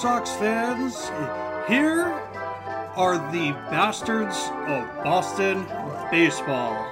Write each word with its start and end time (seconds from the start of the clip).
Sox 0.00 0.30
fans. 0.36 1.08
Here 1.66 2.04
are 2.94 3.18
the 3.32 3.50
bastards 3.68 4.36
of 4.68 5.02
Boston 5.02 5.66
baseball. 6.08 6.86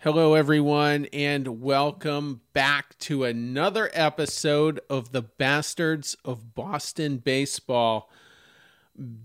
Hello, 0.00 0.34
everyone, 0.34 1.06
and 1.14 1.62
welcome 1.62 2.42
back 2.52 2.98
to 2.98 3.24
another 3.24 3.88
episode 3.94 4.80
of 4.90 5.12
the 5.12 5.22
Bastards 5.22 6.14
of 6.22 6.54
Boston 6.54 7.16
Baseball. 7.16 8.10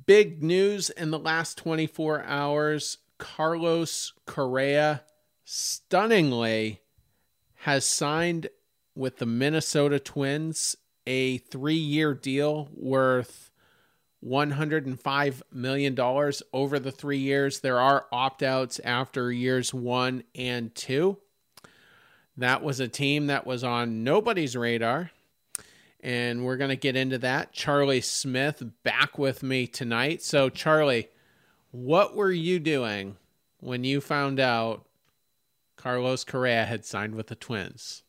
Big 0.05 0.41
news 0.41 0.89
in 0.89 1.11
the 1.11 1.19
last 1.19 1.57
24 1.57 2.23
hours 2.23 2.99
Carlos 3.17 4.13
Correa 4.25 5.03
stunningly 5.43 6.79
has 7.55 7.83
signed 7.83 8.47
with 8.97 9.17
the 9.17 9.25
Minnesota 9.25 9.99
Twins 9.99 10.75
a 11.05 11.37
three 11.37 11.75
year 11.75 12.13
deal 12.13 12.69
worth 12.73 13.49
$105 14.25 15.41
million 15.51 15.99
over 16.53 16.79
the 16.79 16.91
three 16.91 17.19
years. 17.19 17.59
There 17.59 17.79
are 17.79 18.07
opt 18.11 18.43
outs 18.43 18.79
after 18.83 19.31
years 19.31 19.73
one 19.73 20.23
and 20.35 20.73
two. 20.73 21.17
That 22.35 22.63
was 22.63 22.79
a 22.79 22.87
team 22.87 23.27
that 23.27 23.47
was 23.47 23.63
on 23.63 24.03
nobody's 24.03 24.55
radar. 24.55 25.11
And 26.01 26.45
we're 26.45 26.57
going 26.57 26.69
to 26.69 26.75
get 26.75 26.95
into 26.95 27.17
that. 27.19 27.53
Charlie 27.53 28.01
Smith 28.01 28.63
back 28.83 29.17
with 29.17 29.41
me 29.41 29.65
tonight. 29.65 30.21
So, 30.21 30.49
Charlie, 30.49 31.09
what 31.71 32.15
were 32.15 32.31
you 32.31 32.59
doing 32.59 33.17
when 33.59 33.83
you 33.83 33.99
found 33.99 34.39
out 34.39 34.85
Carlos 35.75 36.23
Correa 36.23 36.65
had 36.65 36.85
signed 36.85 37.15
with 37.15 37.27
the 37.27 37.35
Twins? 37.35 38.03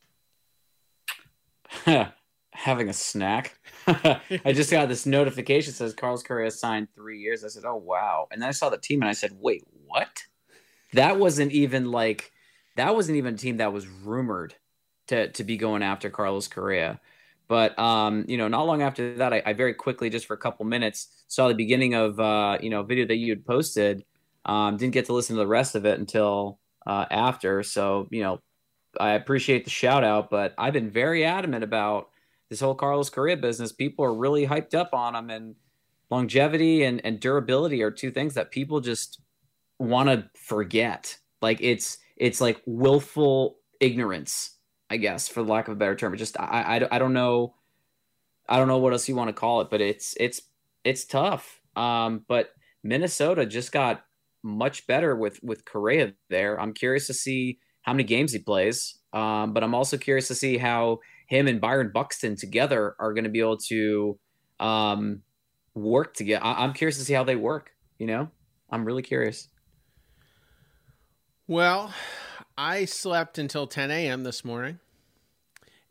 Having 2.51 2.89
a 2.89 2.93
snack. 2.93 3.59
I 3.87 4.53
just 4.53 4.71
got 4.71 4.89
this 4.89 5.05
notification 5.05 5.73
says 5.73 5.93
Carlos 5.93 6.23
Correa 6.23 6.51
signed 6.51 6.89
three 6.93 7.19
years. 7.19 7.43
I 7.43 7.47
said, 7.47 7.63
"Oh 7.65 7.77
wow!" 7.77 8.27
And 8.31 8.41
then 8.41 8.49
I 8.49 8.51
saw 8.51 8.69
the 8.69 8.77
team 8.77 9.01
and 9.01 9.09
I 9.09 9.13
said, 9.13 9.31
"Wait, 9.39 9.63
what?" 9.85 10.23
That 10.93 11.19
wasn't 11.19 11.51
even 11.51 11.91
like 11.91 12.31
that 12.75 12.95
wasn't 12.95 13.17
even 13.17 13.35
a 13.35 13.37
team 13.37 13.57
that 13.57 13.71
was 13.73 13.87
rumored 13.87 14.55
to 15.07 15.29
to 15.29 15.43
be 15.43 15.57
going 15.57 15.83
after 15.83 16.09
Carlos 16.09 16.47
Correa. 16.47 16.99
But 17.47 17.77
um, 17.79 18.25
you 18.27 18.37
know, 18.37 18.47
not 18.47 18.67
long 18.67 18.81
after 18.81 19.15
that, 19.15 19.33
I, 19.33 19.41
I, 19.45 19.53
very 19.53 19.73
quickly, 19.73 20.09
just 20.09 20.27
for 20.27 20.35
a 20.35 20.37
couple 20.37 20.65
minutes, 20.65 21.07
saw 21.27 21.47
the 21.47 21.55
beginning 21.55 21.95
of 21.95 22.19
uh, 22.19 22.57
you 22.61 22.69
know, 22.69 22.83
video 22.83 23.05
that 23.07 23.15
you 23.15 23.31
had 23.31 23.45
posted. 23.45 24.05
Um, 24.45 24.77
didn't 24.77 24.93
get 24.93 25.05
to 25.05 25.13
listen 25.13 25.35
to 25.35 25.39
the 25.41 25.47
rest 25.47 25.75
of 25.75 25.85
it 25.85 25.99
until 25.99 26.59
uh, 26.85 27.05
after. 27.11 27.63
So, 27.63 28.07
you 28.11 28.21
know, 28.21 28.39
I 28.99 29.11
appreciate 29.11 29.65
the 29.65 29.69
shout 29.69 30.03
out, 30.03 30.29
but 30.29 30.53
I've 30.57 30.73
been 30.73 30.89
very 30.89 31.25
adamant 31.25 31.63
about 31.63 32.09
this 32.49 32.59
whole 32.59 32.75
Carlos 32.75 33.09
Correa 33.09 33.37
business. 33.37 33.71
People 33.71 34.05
are 34.05 34.13
really 34.13 34.47
hyped 34.47 34.73
up 34.73 34.93
on 34.93 35.15
him, 35.15 35.29
and 35.29 35.55
longevity 36.09 36.83
and, 36.83 37.03
and 37.05 37.19
durability 37.19 37.83
are 37.83 37.91
two 37.91 38.11
things 38.11 38.33
that 38.33 38.51
people 38.51 38.79
just 38.79 39.21
want 39.77 40.09
to 40.09 40.29
forget. 40.39 41.17
Like 41.41 41.59
it's 41.61 41.97
it's 42.17 42.41
like 42.41 42.61
willful 42.65 43.57
ignorance, 43.79 44.57
I 44.89 44.97
guess, 44.97 45.27
for 45.27 45.41
lack 45.41 45.67
of 45.67 45.73
a 45.73 45.77
better 45.77 45.95
term. 45.95 46.15
just 46.17 46.39
I, 46.39 46.79
I, 46.81 46.95
I 46.95 46.99
don't 46.99 47.13
know, 47.13 47.55
I 48.47 48.57
don't 48.57 48.67
know 48.67 48.79
what 48.79 48.93
else 48.93 49.07
you 49.07 49.15
want 49.15 49.29
to 49.29 49.33
call 49.33 49.61
it, 49.61 49.69
but 49.69 49.81
it's 49.81 50.15
it's 50.19 50.41
it's 50.83 51.05
tough. 51.05 51.61
Um, 51.75 52.25
but 52.27 52.49
Minnesota 52.83 53.45
just 53.45 53.71
got 53.71 54.03
much 54.43 54.87
better 54.87 55.15
with 55.15 55.39
with 55.43 55.65
Correa 55.65 56.13
there. 56.29 56.59
I'm 56.59 56.73
curious 56.73 57.07
to 57.07 57.13
see 57.13 57.59
how 57.89 57.93
many 57.93 58.03
games 58.03 58.31
he 58.31 58.37
plays, 58.37 58.99
um, 59.13 59.51
but 59.51 59.63
I'm 59.63 59.73
also 59.73 59.97
curious 59.97 60.27
to 60.27 60.35
see 60.35 60.59
how 60.59 60.99
him 61.25 61.47
and 61.47 61.59
Byron 61.59 61.89
Buxton 61.91 62.35
together 62.35 62.95
are 62.99 63.13
going 63.15 63.23
to 63.23 63.31
be 63.31 63.39
able 63.39 63.57
to 63.57 64.19
um, 64.59 65.23
work 65.73 66.13
together. 66.13 66.45
I- 66.45 66.63
I'm 66.63 66.73
curious 66.73 66.99
to 66.99 67.03
see 67.03 67.13
how 67.13 67.23
they 67.23 67.35
work. 67.35 67.71
You 67.97 68.05
know, 68.05 68.29
I'm 68.69 68.85
really 68.85 69.01
curious. 69.01 69.47
Well, 71.47 71.91
I 72.55 72.85
slept 72.85 73.39
until 73.39 73.65
10 73.65 73.89
a.m. 73.89 74.21
this 74.21 74.45
morning, 74.45 74.77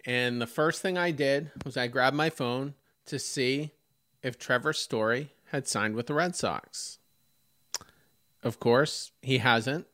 and 0.07 0.41
the 0.41 0.47
first 0.47 0.81
thing 0.81 0.97
I 0.97 1.11
did 1.11 1.51
was 1.65 1.77
I 1.77 1.89
grabbed 1.89 2.17
my 2.17 2.31
phone 2.31 2.75
to 3.07 3.19
see 3.19 3.73
if 4.23 4.39
Trevor 4.39 4.73
Story 4.73 5.33
had 5.47 5.67
signed 5.67 5.97
with 5.97 6.07
the 6.07 6.15
Red 6.15 6.37
Sox. 6.37 6.99
Of 8.45 8.61
course, 8.61 9.11
he 9.21 9.39
hasn't. 9.39 9.89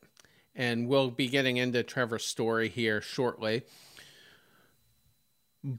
And 0.55 0.87
we'll 0.87 1.11
be 1.11 1.27
getting 1.27 1.57
into 1.57 1.83
Trevor's 1.83 2.25
story 2.25 2.69
here 2.69 3.01
shortly. 3.01 3.63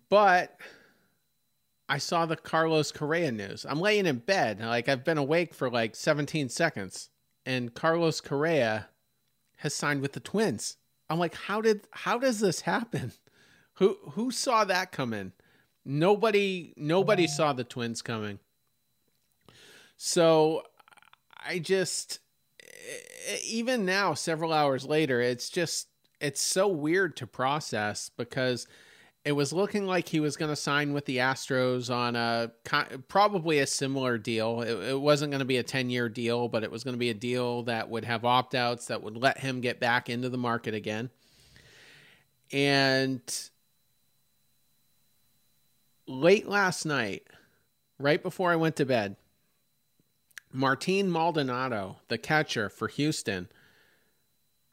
But 0.09 0.59
I 1.89 1.99
saw 1.99 2.27
the 2.27 2.37
Carlos 2.37 2.93
Correa 2.93 3.33
news. 3.33 3.65
I'm 3.69 3.81
laying 3.81 4.07
in 4.07 4.19
bed. 4.19 4.61
Like 4.61 4.89
I've 4.89 5.05
been 5.05 5.19
awake 5.19 5.55
for 5.55 5.71
like 5.71 5.95
17 5.95 6.49
seconds. 6.49 7.11
And 7.45 7.73
Carlos 7.75 8.21
Correa 8.21 8.89
has 9.59 9.73
signed 9.73 10.03
with 10.03 10.13
the 10.13 10.21
Twins. 10.21 10.77
I'm 11.09 11.19
like, 11.19 11.35
how 11.35 11.61
did 11.61 11.87
how 11.93 12.19
does 12.19 12.41
this 12.41 12.63
happen? 12.63 13.13
Who 13.75 13.99
who 14.13 14.31
saw 14.31 14.65
that 14.65 14.91
coming? 14.91 15.33
Nobody 15.85 16.73
nobody 16.79 17.27
saw 17.27 17.53
the 17.53 17.63
Twins 17.63 18.01
coming. 18.01 18.39
So 19.99 20.63
I 21.45 21.59
just 21.59 22.21
even 23.45 23.85
now, 23.85 24.15
several 24.15 24.53
hours 24.53 24.85
later, 24.85 25.21
it's 25.21 25.49
just 25.51 25.89
it's 26.21 26.41
so 26.41 26.69
weird 26.69 27.17
to 27.17 27.27
process 27.27 28.11
because 28.17 28.67
it 29.27 29.33
was 29.33 29.53
looking 29.53 29.87
like 29.87 30.09
he 30.09 30.21
was 30.21 30.37
going 30.37 30.51
to 30.51 30.57
sign 30.57 30.93
with 30.93 31.05
the 31.05 31.17
Astros 31.17 31.93
on 31.93 32.15
a 32.15 32.53
probably 33.09 33.59
a 33.59 33.67
similar 33.67 34.19
deal. 34.19 34.63
It, 34.63 34.91
it 34.91 35.01
wasn't 35.01 35.33
going 35.33 35.41
to 35.41 35.45
be 35.45 35.57
a 35.57 35.65
10 35.65 35.91
year 35.91 36.09
deal, 36.09 36.49
but 36.49 36.63
it 36.63 36.71
was 36.71 36.85
going 36.85 36.95
to 36.95 36.99
be 36.99 37.11
a 37.11 37.15
deal 37.15 37.65
that 37.65 37.91
would 37.91 38.05
have 38.05 38.25
opt 38.25 38.55
outs 38.55 38.87
that 38.87 39.03
would 39.03 39.17
let 39.17 39.39
him 39.39 39.61
get 39.61 39.81
back 39.81 40.09
into 40.09 40.29
the 40.29 40.39
market 40.39 40.75
again. 40.75 41.11
And 42.53 43.21
late 46.07 46.49
last 46.49 46.87
night, 46.87 47.27
right 47.99 48.23
before 48.23 48.53
I 48.53 48.57
went 48.57 48.77
to 48.77 48.87
bed, 48.87 49.17
Martin 50.53 51.11
Maldonado, 51.11 51.99
the 52.09 52.19
catcher 52.19 52.69
for 52.69 52.89
Houston, 52.89 53.49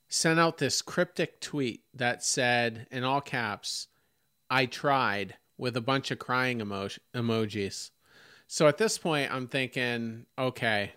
sent 0.07 0.39
out 0.39 0.59
this 0.59 0.81
cryptic 0.81 1.39
tweet 1.39 1.81
that 1.93 2.23
said, 2.23 2.87
in 2.91 3.03
all 3.03 3.21
caps, 3.21 3.87
I 4.49 4.65
tried, 4.65 5.35
with 5.57 5.75
a 5.75 5.81
bunch 5.81 6.11
of 6.11 6.19
crying 6.19 6.61
emo- 6.61 6.89
emojis. 7.15 7.91
So 8.47 8.67
at 8.67 8.77
this 8.77 8.97
point, 8.97 9.33
I'm 9.33 9.47
thinking, 9.47 10.25
okay. 10.37 10.93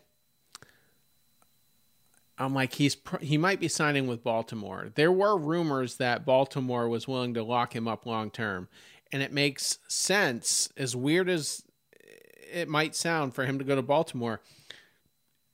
I'm 2.38 2.54
like 2.54 2.74
he's 2.74 2.94
pr- 2.94 3.18
he 3.22 3.38
might 3.38 3.60
be 3.60 3.68
signing 3.68 4.06
with 4.06 4.22
Baltimore. 4.22 4.90
There 4.94 5.12
were 5.12 5.38
rumors 5.38 5.96
that 5.96 6.26
Baltimore 6.26 6.88
was 6.88 7.08
willing 7.08 7.32
to 7.34 7.42
lock 7.42 7.74
him 7.74 7.88
up 7.88 8.04
long 8.04 8.30
term, 8.30 8.68
and 9.10 9.22
it 9.22 9.32
makes 9.32 9.78
sense 9.88 10.68
as 10.76 10.94
weird 10.94 11.30
as 11.30 11.62
it 12.52 12.68
might 12.68 12.94
sound 12.94 13.34
for 13.34 13.46
him 13.46 13.58
to 13.58 13.64
go 13.64 13.74
to 13.74 13.82
Baltimore 13.82 14.42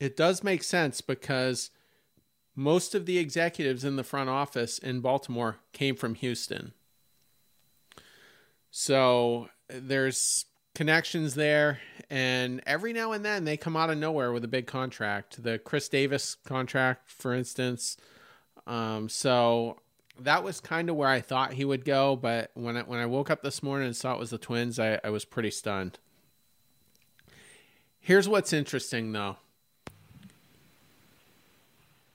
it 0.02 0.16
does 0.16 0.43
make 0.43 0.64
sense 0.64 1.00
because 1.00 1.70
most 2.56 2.93
of 2.93 3.06
the 3.06 3.19
executives 3.19 3.84
in 3.84 3.94
the 3.94 4.02
front 4.02 4.28
office 4.28 4.76
in 4.78 4.99
Baltimore 4.99 5.58
came 5.72 5.94
from 5.94 6.16
Houston. 6.16 6.72
So 8.72 9.49
there's 9.69 10.46
connections 10.75 11.37
there 11.37 11.78
and 12.10 12.60
every 12.66 12.93
now 12.93 13.12
and 13.12 13.25
then 13.25 13.44
they 13.44 13.56
come 13.56 13.76
out 13.76 13.90
of 13.90 13.99
nowhere 13.99 14.32
with 14.32 14.43
a 14.43 14.49
big 14.49 14.66
contract. 14.66 15.40
The 15.40 15.60
chris 15.60 15.88
davis 15.88 16.37
contract 16.44 17.08
for 17.08 17.32
instance. 17.32 17.96
Um, 18.66 19.08
so 19.08 19.78
that 20.19 20.43
was 20.43 20.60
kind 20.60 20.90
of 20.90 20.96
where 20.96 21.08
i 21.08 21.20
thought 21.20 21.55
he 21.55 21.64
would 21.64 21.84
go 21.84 22.16
but 22.16 22.50
when 22.55 22.76
I, 22.76 22.82
when 22.82 22.98
I 23.00 23.06
woke 23.06 23.31
up 23.31 23.43
this 23.43 23.62
morning 23.62 23.87
and 23.87 23.96
saw 23.96 24.12
it 24.12 24.19
was 24.19 24.31
the 24.31 24.37
twins 24.38 24.81
I, 24.81 24.98
I 25.05 25.10
was 25.10 25.25
pretty 25.25 25.52
stunned. 25.52 26.00
Here's 28.00 28.28
what's 28.28 28.52
interesting 28.52 29.12
though 29.12 29.37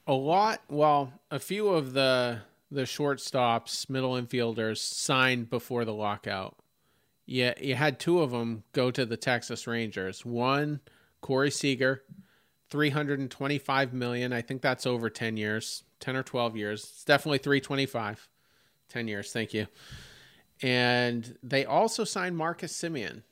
a 0.07 0.13
lot, 0.13 0.61
well, 0.69 1.11
a 1.29 1.39
few 1.39 1.67
of 1.69 1.93
the 1.93 2.39
the 2.69 2.81
shortstops, 2.81 3.89
middle 3.89 4.13
infielders 4.13 4.79
signed 4.79 5.49
before 5.49 5.85
the 5.85 5.93
lockout. 5.93 6.57
Yeah, 7.25 7.53
you 7.61 7.75
had 7.75 7.99
two 7.99 8.19
of 8.19 8.31
them 8.31 8.63
go 8.73 8.91
to 8.91 9.05
the 9.05 9.15
Texas 9.15 9.67
Rangers. 9.67 10.25
One, 10.25 10.81
Corey 11.21 11.51
Seager, 11.51 12.03
325 12.69 13.93
million. 13.93 14.33
I 14.33 14.41
think 14.41 14.61
that's 14.61 14.85
over 14.85 15.09
10 15.09 15.37
years, 15.37 15.83
10 16.01 16.15
or 16.17 16.23
12 16.23 16.57
years. 16.57 16.83
It's 16.83 17.03
definitely 17.05 17.37
325. 17.37 18.27
10 18.89 19.07
years, 19.07 19.31
thank 19.31 19.53
you. 19.53 19.67
And 20.61 21.37
they 21.43 21.65
also 21.65 22.03
signed 22.03 22.37
Marcus 22.37 22.73
Semien 22.73 23.23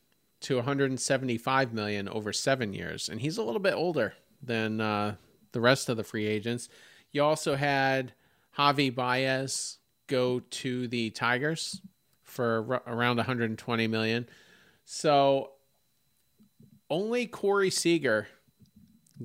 to 0.41 0.55
175 0.57 1.73
million 1.73 2.07
over 2.07 2.31
7 2.31 2.73
years, 2.73 3.09
and 3.09 3.19
he's 3.19 3.37
a 3.37 3.43
little 3.43 3.61
bit 3.61 3.73
older 3.73 4.13
than 4.41 4.79
uh, 4.79 5.15
the 5.55 5.61
rest 5.61 5.89
of 5.89 5.97
the 5.97 6.03
free 6.03 6.27
agents. 6.27 6.69
You 7.11 7.23
also 7.23 7.55
had 7.55 8.13
Javi 8.57 8.93
Baez 8.93 9.79
go 10.07 10.41
to 10.41 10.87
the 10.87 11.09
Tigers 11.09 11.81
for 12.23 12.81
r- 12.85 12.93
around 12.93 13.17
120 13.17 13.87
million. 13.87 14.27
So 14.83 15.51
only 16.89 17.25
Corey 17.25 17.69
Seager 17.71 18.27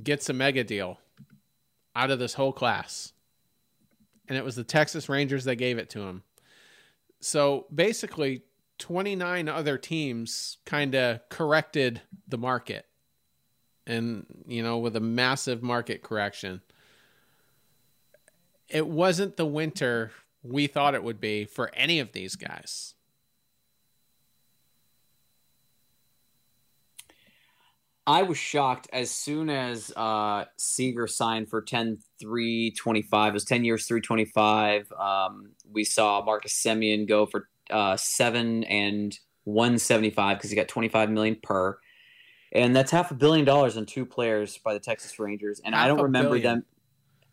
gets 0.03 0.31
a 0.31 0.33
mega 0.33 0.65
deal 0.65 0.99
out 1.95 2.11
of 2.11 2.19
this 2.19 2.35
whole 2.35 2.53
class. 2.53 3.13
And 4.29 4.39
it 4.39 4.45
was 4.45 4.55
the 4.55 4.65
Texas 4.65 5.09
Rangers 5.09 5.45
that 5.45 5.57
gave 5.57 5.77
it 5.79 5.91
to 5.91 6.03
him. 6.03 6.23
So 7.21 7.67
basically, 7.75 8.43
29 8.79 9.49
other 9.49 9.77
teams 9.77 10.59
kind 10.65 10.95
of 10.95 11.29
corrected 11.29 12.01
the 12.29 12.39
market. 12.39 12.87
And, 13.87 14.27
you 14.47 14.63
know, 14.63 14.79
with 14.79 14.97
a 14.97 15.01
massive 15.01 15.63
market 15.63 16.03
correction. 16.03 16.61
It 18.69 18.87
wasn't 18.87 19.37
the 19.37 19.47
winter 19.47 20.13
we 20.43 20.67
thought 20.67 20.95
it 20.95 21.03
would 21.03 21.21
be 21.21 21.45
for 21.45 21.71
any 21.75 21.99
of 21.99 22.13
these 22.13 22.37
guys. 22.37 22.95
I 28.07 28.23
was 28.23 28.39
shocked 28.39 28.89
as 28.93 29.11
soon 29.11 29.51
as 29.51 29.93
uh, 29.95 30.47
Seager 30.57 31.07
signed 31.07 31.49
for 31.49 31.63
10 31.63 31.99
3 32.19 32.73
25. 32.73 33.29
It 33.29 33.35
was 33.35 33.45
10 33.45 33.65
years, 33.65 33.87
325. 33.87 34.91
Um, 34.99 35.53
we 35.71 35.85
saw 35.85 36.25
Marcus 36.25 36.55
Semien 36.55 37.07
go 37.07 37.27
for 37.27 37.49
uh, 37.71 37.97
7 37.97 38.65
and 38.65 39.17
175 39.45 40.39
because 40.39 40.51
he 40.51 40.57
got 40.57 40.67
25 40.67 41.11
million 41.11 41.37
per. 41.41 41.79
And 42.53 42.75
that's 42.75 42.91
half 42.91 43.11
a 43.11 43.15
billion 43.15 43.45
dollars 43.45 43.77
on 43.77 43.87
two 43.87 44.05
players 44.05 44.59
by 44.59 44.75
the 44.75 44.81
Texas 44.81 45.19
Rangers. 45.19 45.61
And 45.65 45.75
Half 45.75 45.85
I 45.85 45.89
don't 45.89 46.03
remember 46.03 46.31
billion. 46.31 46.43
them 46.43 46.65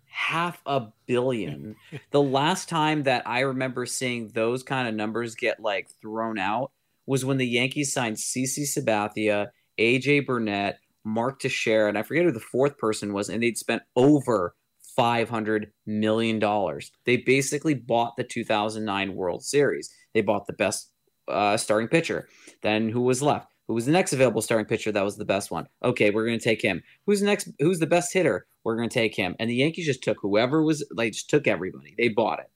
half 0.06 0.62
a 0.66 0.88
billion. 1.06 1.76
the 2.12 2.22
last 2.22 2.70
time 2.70 3.04
that 3.04 3.28
I 3.28 3.42
remember 3.42 3.86
seeing 3.86 4.30
those 4.30 4.64
kind 4.64 4.88
of 4.88 4.96
numbers 4.96 5.36
get 5.36 5.60
like 5.60 5.90
thrown 6.02 6.40
out 6.40 6.72
was 7.06 7.24
when 7.24 7.38
the 7.38 7.48
Yankees 7.48 7.94
signed 7.94 8.18
CC 8.18 8.64
Sabathia, 8.64 9.48
AJ 9.80 10.26
Burnett, 10.26 10.80
Mark 11.06 11.40
Teixeira, 11.40 11.88
and 11.88 11.98
I 11.98 12.04
forget 12.04 12.26
who 12.26 12.32
the 12.32 12.40
fourth 12.40 12.78
person 12.78 13.14
was, 13.14 13.30
and 13.30 13.42
they'd 13.42 13.58
spent 13.58 13.84
over 13.96 14.56
five 14.96 15.30
hundred 15.30 15.72
million 15.86 16.40
dollars. 16.40 16.92
They 17.06 17.18
basically 17.18 17.76
bought 17.76 18.18
the 18.18 18.24
2009 18.24 19.16
World 19.16 19.44
Series. 19.44 19.90
They 20.14 20.22
bought 20.22 20.48
the 20.48 20.54
best 20.54 20.92
uh, 21.28 21.56
starting 21.58 21.88
pitcher. 21.88 22.28
Then 22.62 22.90
who 22.90 23.02
was 23.02 23.22
left? 23.22 23.54
Who 23.68 23.74
was 23.74 23.86
the 23.86 23.92
next 23.92 24.14
available 24.14 24.42
starting 24.42 24.66
pitcher 24.66 24.92
that 24.92 25.04
was 25.04 25.18
the 25.18 25.26
best 25.26 25.52
one? 25.52 25.68
Okay, 25.84 26.10
we're 26.10 26.26
going 26.26 26.40
to 26.40 26.44
take 26.44 26.62
him. 26.62 26.82
Who's 27.06 27.22
next? 27.22 27.50
Who's 27.60 27.80
the 27.80 27.88
best 27.88 28.14
hitter? 28.14 28.48
We're 28.64 28.78
going 28.78 28.90
to 28.90 28.94
take 28.94 29.16
him. 29.16 29.36
And 29.40 29.50
the 29.50 29.56
Yankees 29.56 29.86
just 29.86 30.04
took 30.04 30.18
whoever 30.22 30.64
was 30.64 30.86
like 30.92 31.14
just 31.14 31.30
took 31.30 31.48
everybody. 31.48 31.94
They 31.98 32.08
bought 32.08 32.40
it. 32.40 32.50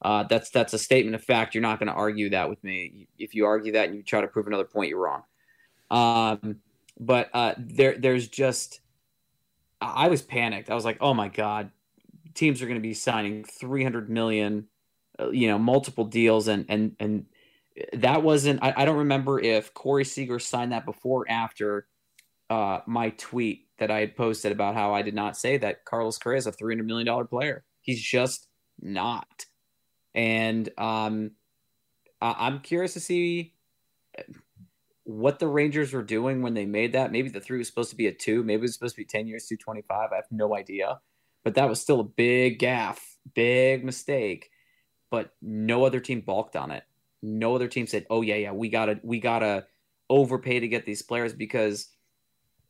Uh, 0.00 0.24
that's 0.24 0.50
that's 0.50 0.72
a 0.72 0.78
statement 0.78 1.14
of 1.14 1.22
fact. 1.22 1.54
You're 1.54 1.62
not 1.62 1.78
going 1.78 1.88
to 1.88 1.94
argue 1.94 2.30
that 2.30 2.48
with 2.48 2.62
me. 2.64 3.08
If 3.18 3.34
you 3.34 3.44
argue 3.46 3.72
that 3.72 3.88
and 3.88 3.96
you 3.96 4.02
try 4.02 4.20
to 4.20 4.26
prove 4.26 4.46
another 4.46 4.64
point, 4.64 4.88
you're 4.88 5.00
wrong. 5.00 5.22
Um, 5.90 6.56
but 6.98 7.30
uh, 7.34 7.54
there 7.58 7.98
there's 7.98 8.28
just 8.28 8.80
I 9.80 10.06
I 10.06 10.08
was 10.08 10.22
panicked. 10.22 10.70
I 10.70 10.74
was 10.74 10.84
like, 10.84 10.98
oh 11.00 11.14
my 11.14 11.28
god, 11.28 11.70
teams 12.34 12.62
are 12.62 12.66
going 12.66 12.78
to 12.78 12.82
be 12.82 12.94
signing 12.94 13.44
300 13.44 14.10
million, 14.10 14.66
uh, 15.18 15.30
you 15.30 15.48
know, 15.48 15.58
multiple 15.58 16.04
deals, 16.04 16.48
and 16.48 16.66
and 16.68 16.96
and 17.00 17.26
that 17.92 18.22
wasn't. 18.22 18.62
I, 18.62 18.74
I 18.76 18.84
don't 18.84 18.98
remember 18.98 19.40
if 19.40 19.74
Corey 19.74 20.04
Seager 20.04 20.38
signed 20.38 20.72
that 20.72 20.84
before 20.84 21.22
or 21.22 21.30
after 21.30 21.86
uh, 22.50 22.80
my 22.86 23.10
tweet 23.10 23.66
that 23.78 23.90
I 23.90 24.00
had 24.00 24.16
posted 24.16 24.52
about 24.52 24.74
how 24.74 24.94
I 24.94 25.02
did 25.02 25.14
not 25.14 25.36
say 25.36 25.56
that 25.58 25.84
Carlos 25.84 26.18
Correa 26.18 26.38
is 26.38 26.46
a 26.46 26.52
300 26.52 26.86
million 26.86 27.06
dollar 27.06 27.24
player. 27.24 27.64
He's 27.80 28.00
just 28.00 28.48
not, 28.80 29.46
and 30.14 30.68
um, 30.78 31.32
I, 32.20 32.34
I'm 32.38 32.60
curious 32.60 32.94
to 32.94 33.00
see 33.00 33.54
what 35.04 35.38
the 35.38 35.46
Rangers 35.46 35.92
were 35.92 36.02
doing 36.02 36.42
when 36.42 36.54
they 36.54 36.66
made 36.66 36.92
that. 36.92 37.12
Maybe 37.12 37.28
the 37.28 37.40
three 37.40 37.58
was 37.58 37.68
supposed 37.68 37.90
to 37.90 37.96
be 37.96 38.06
a 38.06 38.12
two. 38.12 38.42
Maybe 38.42 38.60
it 38.60 38.62
was 38.62 38.74
supposed 38.74 38.94
to 38.96 39.02
be 39.02 39.06
10 39.06 39.26
years, 39.26 39.46
225. 39.46 40.10
I 40.12 40.16
have 40.16 40.24
no 40.30 40.56
idea. 40.56 41.00
But 41.44 41.54
that 41.54 41.68
was 41.68 41.80
still 41.80 42.00
a 42.00 42.04
big 42.04 42.58
gaffe, 42.58 43.16
big 43.34 43.84
mistake. 43.84 44.50
But 45.10 45.34
no 45.42 45.84
other 45.84 46.00
team 46.00 46.22
balked 46.22 46.56
on 46.56 46.70
it. 46.70 46.84
No 47.24 47.54
other 47.54 47.68
team 47.68 47.86
said, 47.86 48.06
"Oh 48.10 48.22
yeah, 48.22 48.36
yeah, 48.36 48.52
we 48.52 48.68
gotta, 48.68 49.00
we 49.02 49.20
gotta 49.20 49.66
overpay 50.10 50.60
to 50.60 50.68
get 50.68 50.84
these 50.86 51.02
players," 51.02 51.32
because 51.32 51.88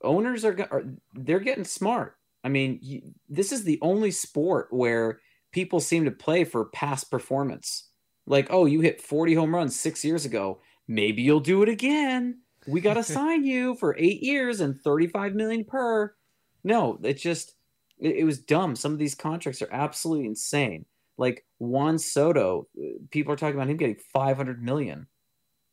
owners 0.03 0.45
are, 0.45 0.57
are 0.71 0.85
they're 1.15 1.41
getting 1.41 1.65
smart. 1.65 2.17
I 2.43 2.49
mean, 2.49 2.79
you, 2.83 3.03
this 3.29 3.53
is 3.53 3.65
the 3.65 3.79
only 3.83 4.11
sport 4.11 4.69
where 4.71 5.21
people 5.51 5.81
seem 5.81 6.05
to 6.05 6.11
play 6.11 6.45
for 6.45 6.67
past 6.67 7.11
performance. 7.11 7.89
Like, 8.27 8.49
oh, 8.51 8.67
you 8.67 8.81
hit 8.81 9.03
40 9.03 9.35
home 9.35 9.55
runs 9.55 9.79
six 9.79 10.05
years 10.05 10.25
ago 10.25 10.61
maybe 10.89 11.23
you'll 11.23 11.41
do 11.41 11.63
it 11.63 11.69
again. 11.69 12.41
We 12.67 12.81
got 12.81 12.95
to 12.95 13.03
sign 13.03 13.45
you 13.45 13.75
for 13.77 13.97
eight 13.99 14.23
years 14.23 14.61
and 14.61 14.81
35 14.81 15.35
million 15.35 15.65
per. 15.65 16.15
No, 16.63 16.99
it's 17.03 17.23
just, 17.23 17.55
it, 17.99 18.17
it 18.17 18.25
was 18.25 18.39
dumb. 18.39 18.77
Some 18.77 18.93
of 18.93 18.99
these 18.99 19.15
contracts 19.15 19.63
are 19.63 19.73
absolutely 19.73 20.27
insane. 20.27 20.87
Like 21.17 21.45
Juan 21.59 21.99
Soto, 21.99 22.69
people 23.11 23.33
are 23.33 23.37
talking 23.37 23.55
about 23.55 23.69
him 23.69 23.77
getting 23.77 23.97
500 24.13 24.63
million. 24.63 25.07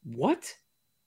What? 0.04 0.56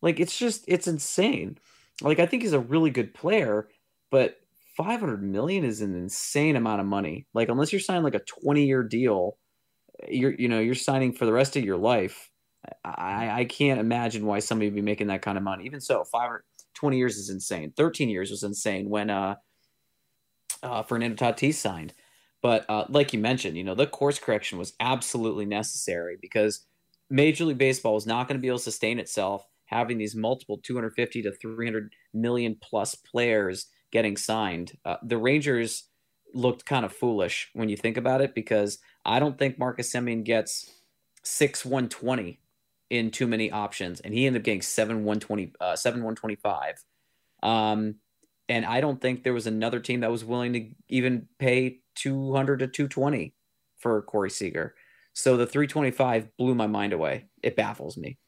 Like, 0.03 0.21
it's 0.21 0.37
just, 0.37 0.65
it's 0.69 0.87
insane. 0.87 1.59
Like, 2.03 2.19
I 2.19 2.27
think 2.27 2.43
he's 2.43 2.53
a 2.53 2.61
really 2.61 2.91
good 2.91 3.15
player, 3.15 3.69
but 4.11 4.37
500 4.77 5.23
million 5.23 5.65
is 5.65 5.81
an 5.81 5.95
insane 5.95 6.57
amount 6.57 6.81
of 6.81 6.87
money. 6.87 7.27
Like, 7.33 7.49
unless 7.49 7.73
you're 7.73 7.81
signing 7.81 8.03
like 8.03 8.15
a 8.15 8.21
20 8.21 8.65
year 8.65 8.83
deal, 8.83 9.39
you're, 10.09 10.35
you 10.35 10.49
know, 10.49 10.61
you're 10.61 10.75
signing 10.75 11.13
for 11.13 11.27
the 11.27 11.33
rest 11.33 11.57
of 11.57 11.65
your 11.65 11.77
life 11.77 12.31
I, 12.85 13.41
I 13.41 13.45
can't 13.45 13.81
imagine 13.81 14.27
why 14.27 14.39
somebody 14.39 14.69
would 14.69 14.75
be 14.75 14.83
making 14.83 15.09
that 15.09 15.23
kind 15.23 15.37
of 15.37 15.45
money. 15.45 15.65
Even 15.65 15.81
so, 15.81 16.05
five 16.05 16.31
or 16.31 16.45
20 16.75 16.97
years 16.97 17.17
is 17.17 17.31
insane. 17.31 17.73
13 17.77 18.09
years 18.09 18.31
was 18.31 18.43
insane 18.43 18.89
when 18.89 19.11
uh, 19.11 19.37
uh, 20.63 20.83
Fernando 20.83 21.17
Tatis 21.17 21.55
signed. 21.55 21.93
But 22.45 22.69
uh, 22.69 22.85
like 22.91 23.15
you 23.15 23.19
mentioned, 23.19 23.57
you 23.57 23.65
know, 23.65 23.75
the 23.75 23.87
course 23.87 24.19
correction 24.19 24.59
was 24.59 24.75
absolutely 24.79 25.47
necessary 25.47 26.19
because 26.21 26.67
Major 27.09 27.47
League 27.47 27.57
Baseball 27.57 27.95
was 27.95 28.07
not 28.07 28.29
going 28.29 28.37
to 28.37 28.43
be 28.43 28.49
able 28.49 28.59
to 28.59 28.65
sustain 28.65 28.99
itself 28.99 29.47
having 29.65 29.97
these 29.97 30.15
multiple 30.15 30.61
250 30.63 31.23
to 31.23 31.33
300 31.33 31.95
million 32.13 32.55
plus 32.61 32.95
players 32.97 33.69
getting 33.93 34.19
signed. 34.19 34.77
Uh, 34.85 34.99
the 35.03 35.17
Rangers 35.17 35.85
looked 36.35 36.67
kind 36.67 36.85
of 36.85 36.93
foolish 36.93 37.49
when 37.55 37.71
you 37.71 37.79
think 37.79 37.97
about 37.97 38.21
it 38.21 38.35
because 38.35 38.79
I 39.07 39.21
don't 39.21 39.39
think 39.39 39.59
Marcus 39.59 39.91
Semien 39.91 40.23
gets 40.23 40.71
six 41.23 41.65
120 41.65 42.39
in 42.91 43.11
too 43.11 43.27
many 43.27 43.51
options, 43.51 44.01
and 44.01 44.13
he 44.13 44.27
ended 44.27 44.43
up 44.43 44.45
getting 44.45 44.61
seven 44.61 45.05
one 45.05 45.19
twenty 45.19 45.55
uh, 45.63 45.77
seven 45.77 46.03
one 46.05 46.15
twenty 46.15 46.37
five. 46.37 46.75
Um, 47.43 47.95
and 48.49 48.65
I 48.65 48.81
don't 48.81 49.01
think 49.01 49.23
there 49.23 49.33
was 49.33 49.47
another 49.47 49.81
team 49.81 50.01
that 50.01 50.11
was 50.11 50.25
willing 50.25 50.53
to 50.55 50.67
even 50.89 51.29
pay 51.39 51.81
two 51.95 52.35
hundred 52.35 52.59
to 52.59 52.67
two 52.67 52.89
twenty 52.89 53.35
for 53.79 54.01
Corey 54.03 54.31
Seager. 54.31 54.75
So 55.13 55.37
the 55.37 55.47
three 55.47 55.67
twenty 55.67 55.91
five 55.91 56.37
blew 56.37 56.55
my 56.55 56.67
mind 56.67 56.93
away. 56.93 57.27
It 57.43 57.57
baffles 57.57 57.97
me. 57.97 58.19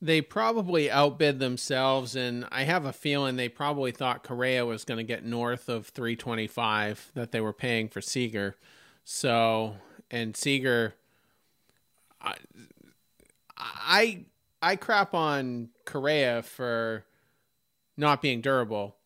They 0.00 0.20
probably 0.22 0.88
outbid 0.88 1.40
themselves, 1.40 2.14
and 2.14 2.46
I 2.52 2.62
have 2.62 2.84
a 2.84 2.92
feeling 2.92 3.34
they 3.34 3.48
probably 3.48 3.90
thought 3.90 4.22
Correa 4.22 4.64
was 4.64 4.84
going 4.84 4.98
to 4.98 5.04
get 5.04 5.24
north 5.24 5.68
of 5.68 5.88
325 5.88 7.10
that 7.14 7.32
they 7.32 7.40
were 7.40 7.52
paying 7.52 7.88
for 7.88 8.00
Seager. 8.00 8.56
So, 9.02 9.74
and 10.08 10.36
Seager, 10.36 10.94
I, 12.22 12.34
I 13.56 14.24
I 14.62 14.76
crap 14.76 15.14
on 15.14 15.70
Correa 15.84 16.42
for 16.42 17.04
not 17.96 18.22
being 18.22 18.40
durable. 18.40 18.97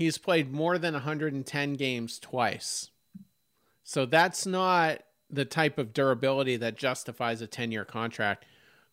He's 0.00 0.16
played 0.16 0.50
more 0.50 0.78
than 0.78 0.94
110 0.94 1.74
games 1.74 2.18
twice. 2.18 2.90
So 3.84 4.06
that's 4.06 4.46
not 4.46 5.02
the 5.28 5.44
type 5.44 5.76
of 5.76 5.92
durability 5.92 6.56
that 6.56 6.78
justifies 6.78 7.42
a 7.42 7.46
10 7.46 7.70
year 7.70 7.84
contract. 7.84 8.46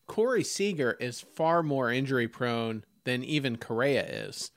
Corey 0.06 0.44
Seager 0.44 0.98
is 1.00 1.22
far 1.22 1.62
more 1.62 1.90
injury 1.90 2.28
prone 2.28 2.84
than 3.04 3.24
even 3.24 3.56
Correa 3.56 4.04
is. 4.04 4.50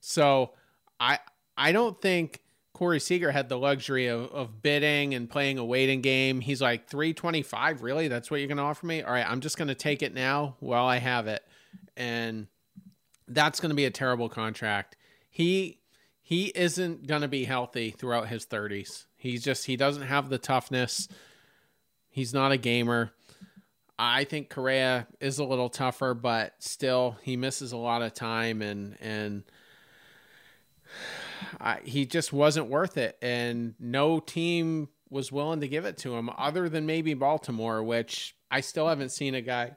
So 0.00 0.52
I 0.98 1.18
I 1.58 1.72
don't 1.72 2.00
think 2.00 2.40
Corey 2.72 3.00
Seager 3.00 3.30
had 3.30 3.50
the 3.50 3.58
luxury 3.58 4.06
of, 4.06 4.32
of 4.32 4.62
bidding 4.62 5.12
and 5.12 5.28
playing 5.28 5.58
a 5.58 5.64
waiting 5.64 6.00
game. 6.00 6.40
He's 6.40 6.62
like 6.62 6.88
325, 6.88 7.82
really? 7.82 8.08
That's 8.08 8.30
what 8.30 8.40
you're 8.40 8.48
to 8.56 8.62
offer 8.62 8.86
me? 8.86 9.02
All 9.02 9.12
right, 9.12 9.28
I'm 9.28 9.42
just 9.42 9.58
to 9.68 9.74
take 9.74 10.02
it 10.02 10.14
now 10.14 10.56
while 10.60 10.86
I 10.86 11.00
have 11.00 11.26
it. 11.26 11.44
And 11.98 12.46
that's 13.26 13.60
to 13.68 13.76
be 13.76 13.84
a 13.84 13.90
terrible 13.90 14.30
contract. 14.30 14.96
He 15.28 15.77
he 16.28 16.52
isn't 16.54 17.06
going 17.06 17.22
to 17.22 17.28
be 17.28 17.46
healthy 17.46 17.88
throughout 17.90 18.28
his 18.28 18.44
30s. 18.44 19.06
He's 19.16 19.42
just 19.42 19.64
he 19.64 19.76
doesn't 19.76 20.02
have 20.02 20.28
the 20.28 20.36
toughness. 20.36 21.08
He's 22.10 22.34
not 22.34 22.52
a 22.52 22.58
gamer. 22.58 23.12
I 23.98 24.24
think 24.24 24.50
Correa 24.50 25.06
is 25.20 25.38
a 25.38 25.44
little 25.44 25.70
tougher, 25.70 26.12
but 26.12 26.52
still 26.58 27.16
he 27.22 27.38
misses 27.38 27.72
a 27.72 27.78
lot 27.78 28.02
of 28.02 28.12
time 28.12 28.60
and 28.60 28.98
and 29.00 29.44
I, 31.62 31.78
he 31.82 32.04
just 32.04 32.30
wasn't 32.30 32.68
worth 32.68 32.98
it, 32.98 33.16
and 33.22 33.74
no 33.80 34.20
team 34.20 34.90
was 35.08 35.32
willing 35.32 35.60
to 35.60 35.68
give 35.68 35.86
it 35.86 35.96
to 35.98 36.14
him 36.14 36.28
other 36.36 36.68
than 36.68 36.84
maybe 36.84 37.14
Baltimore, 37.14 37.82
which 37.82 38.36
I 38.50 38.60
still 38.60 38.86
haven't 38.86 39.12
seen 39.12 39.34
a 39.34 39.40
guy, 39.40 39.76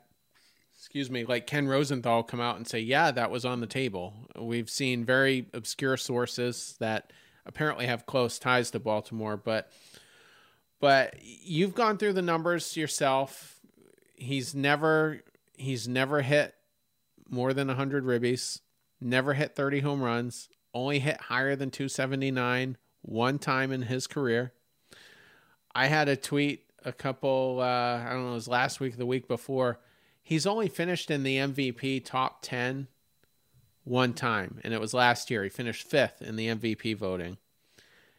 excuse 0.91 1.09
me, 1.09 1.23
like 1.23 1.47
Ken 1.47 1.69
Rosenthal 1.69 2.21
come 2.21 2.41
out 2.41 2.57
and 2.57 2.67
say, 2.67 2.81
yeah, 2.81 3.11
that 3.11 3.31
was 3.31 3.45
on 3.45 3.61
the 3.61 3.65
table. 3.65 4.13
We've 4.37 4.69
seen 4.69 5.05
very 5.05 5.47
obscure 5.53 5.95
sources 5.95 6.75
that 6.81 7.13
apparently 7.45 7.85
have 7.85 8.05
close 8.05 8.37
ties 8.37 8.71
to 8.71 8.79
Baltimore, 8.81 9.37
but 9.37 9.71
but 10.81 11.15
you've 11.21 11.75
gone 11.75 11.97
through 11.97 12.11
the 12.11 12.21
numbers 12.21 12.75
yourself. 12.75 13.61
He's 14.15 14.53
never 14.53 15.21
he's 15.55 15.87
never 15.87 16.23
hit 16.23 16.55
more 17.29 17.53
than 17.53 17.69
100 17.69 18.03
ribbies, 18.03 18.59
never 18.99 19.33
hit 19.33 19.55
30 19.55 19.79
home 19.79 20.03
runs, 20.03 20.49
only 20.73 20.99
hit 20.99 21.21
higher 21.21 21.55
than 21.55 21.71
279 21.71 22.75
one 23.01 23.39
time 23.39 23.71
in 23.71 23.83
his 23.83 24.07
career. 24.07 24.51
I 25.73 25.87
had 25.87 26.09
a 26.09 26.17
tweet 26.17 26.65
a 26.83 26.91
couple, 26.91 27.59
uh, 27.61 27.63
I 27.63 28.09
don't 28.09 28.25
know, 28.25 28.31
it 28.31 28.33
was 28.33 28.49
last 28.49 28.81
week, 28.81 28.97
the 28.97 29.05
week 29.05 29.29
before. 29.29 29.79
He's 30.31 30.47
only 30.47 30.69
finished 30.69 31.11
in 31.11 31.23
the 31.23 31.35
MVP 31.35 32.05
top 32.05 32.41
10 32.41 32.87
one 33.83 34.13
time, 34.13 34.61
and 34.63 34.73
it 34.73 34.79
was 34.79 34.93
last 34.93 35.29
year. 35.29 35.43
He 35.43 35.49
finished 35.49 35.85
fifth 35.85 36.21
in 36.21 36.37
the 36.37 36.47
MVP 36.47 36.95
voting. 36.95 37.35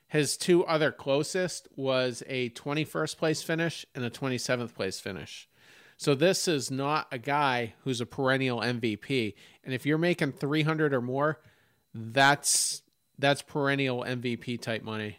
His 0.09 0.37
two 0.37 0.63
other 0.67 0.93
closest 0.93 1.69
was 1.75 2.23
a 2.27 2.51
21st 2.51 3.17
place 3.17 3.43
finish 3.43 3.87
and 3.95 4.05
a 4.05 4.11
27th 4.11 4.75
place 4.75 5.01
finish. 5.01 5.49
So 5.97 6.15
this 6.15 6.47
is 6.47 6.71
not 6.71 7.07
a 7.11 7.17
guy 7.17 7.73
who's 7.85 8.03
a 8.03 8.05
perennial 8.05 8.61
MVP. 8.61 9.33
And 9.65 9.73
if 9.73 9.87
you're 9.87 9.97
making 9.97 10.33
300 10.33 10.93
or 10.93 11.01
more, 11.01 11.41
that's 11.95 12.83
that's 13.19 13.41
perennial 13.41 14.05
MVP 14.05 14.61
type 14.61 14.83
money. 14.83 15.17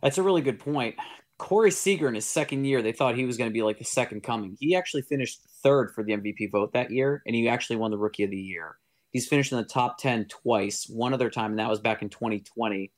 That's 0.00 0.18
a 0.18 0.22
really 0.22 0.42
good 0.42 0.60
point. 0.60 0.94
Corey 1.38 1.70
Seager 1.70 2.08
in 2.08 2.14
his 2.14 2.26
second 2.26 2.64
year, 2.64 2.82
they 2.82 2.92
thought 2.92 3.16
he 3.16 3.24
was 3.24 3.36
going 3.36 3.48
to 3.48 3.54
be 3.54 3.62
like 3.62 3.78
the 3.78 3.84
second 3.84 4.22
coming. 4.22 4.56
He 4.58 4.74
actually 4.74 5.02
finished 5.02 5.40
third 5.62 5.92
for 5.94 6.02
the 6.02 6.12
MVP 6.12 6.50
vote 6.50 6.72
that 6.72 6.90
year, 6.90 7.22
and 7.26 7.34
he 7.34 7.48
actually 7.48 7.76
won 7.76 7.92
the 7.92 7.98
Rookie 7.98 8.24
of 8.24 8.30
the 8.30 8.36
Year. 8.36 8.76
He's 9.12 9.28
finished 9.28 9.52
in 9.52 9.58
the 9.58 9.64
top 9.64 9.98
10 9.98 10.26
twice, 10.26 10.86
one 10.88 11.14
other 11.14 11.30
time, 11.30 11.52
and 11.52 11.58
that 11.60 11.70
was 11.70 11.80
back 11.80 12.02
in 12.02 12.10
2020. 12.10 12.92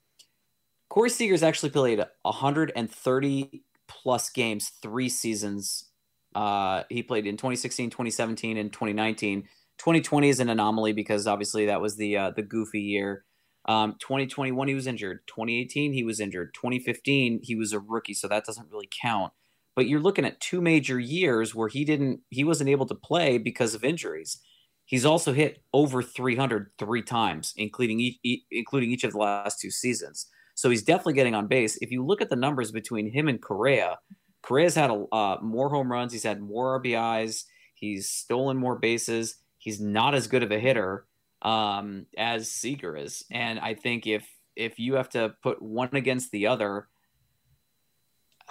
Corey 0.88 1.10
Seager's 1.10 1.42
actually 1.42 1.70
played 1.70 2.02
130 2.22 3.62
plus 3.86 4.30
games, 4.30 4.72
three 4.82 5.08
seasons. 5.08 5.90
Uh, 6.34 6.82
he 6.88 7.02
played 7.02 7.26
in 7.26 7.36
2016, 7.36 7.90
2017, 7.90 8.56
and 8.56 8.72
2019. 8.72 9.42
2020 9.78 10.28
is 10.28 10.40
an 10.40 10.48
anomaly 10.48 10.92
because 10.92 11.26
obviously 11.26 11.66
that 11.66 11.80
was 11.80 11.96
the 11.96 12.16
uh, 12.16 12.30
the 12.30 12.42
goofy 12.42 12.80
year. 12.80 13.24
Um, 13.66 13.96
2021 14.00 14.68
he 14.68 14.74
was 14.74 14.86
injured. 14.86 15.20
2018 15.26 15.92
he 15.92 16.04
was 16.04 16.20
injured. 16.20 16.54
2015 16.54 17.40
he 17.42 17.54
was 17.54 17.72
a 17.72 17.78
rookie, 17.80 18.14
so 18.14 18.28
that 18.28 18.44
doesn't 18.44 18.70
really 18.70 18.88
count. 19.02 19.32
But 19.76 19.86
you're 19.86 20.00
looking 20.00 20.24
at 20.24 20.40
two 20.40 20.60
major 20.60 20.98
years 20.98 21.54
where 21.54 21.68
he 21.68 21.84
didn't 21.84 22.20
he 22.30 22.44
wasn't 22.44 22.70
able 22.70 22.86
to 22.86 22.94
play 22.94 23.38
because 23.38 23.74
of 23.74 23.84
injuries. 23.84 24.40
He's 24.84 25.04
also 25.04 25.32
hit 25.32 25.62
over 25.72 26.02
300 26.02 26.70
three 26.78 27.02
times, 27.02 27.52
including 27.56 28.00
each, 28.00 28.42
including 28.50 28.90
each 28.90 29.04
of 29.04 29.12
the 29.12 29.18
last 29.18 29.60
two 29.60 29.70
seasons. 29.70 30.26
So 30.56 30.68
he's 30.68 30.82
definitely 30.82 31.14
getting 31.14 31.34
on 31.34 31.46
base. 31.46 31.78
If 31.80 31.90
you 31.90 32.04
look 32.04 32.20
at 32.20 32.28
the 32.28 32.36
numbers 32.36 32.72
between 32.72 33.12
him 33.12 33.28
and 33.28 33.40
Correa, 33.40 33.98
Correa's 34.42 34.74
had 34.74 34.90
a, 34.90 35.04
uh, 35.12 35.38
more 35.42 35.70
home 35.70 35.92
runs. 35.92 36.12
He's 36.12 36.24
had 36.24 36.40
more 36.40 36.80
RBIs. 36.80 37.44
He's 37.74 38.10
stolen 38.10 38.56
more 38.56 38.78
bases 38.78 39.36
he's 39.60 39.80
not 39.80 40.14
as 40.14 40.26
good 40.26 40.42
of 40.42 40.50
a 40.50 40.58
hitter 40.58 41.06
um, 41.42 42.06
as 42.16 42.50
Seager 42.50 42.96
is. 42.96 43.24
And 43.30 43.58
I 43.58 43.74
think 43.74 44.06
if 44.06 44.26
if 44.56 44.78
you 44.78 44.94
have 44.94 45.08
to 45.10 45.34
put 45.42 45.62
one 45.62 45.90
against 45.92 46.30
the 46.32 46.48
other, 46.48 46.88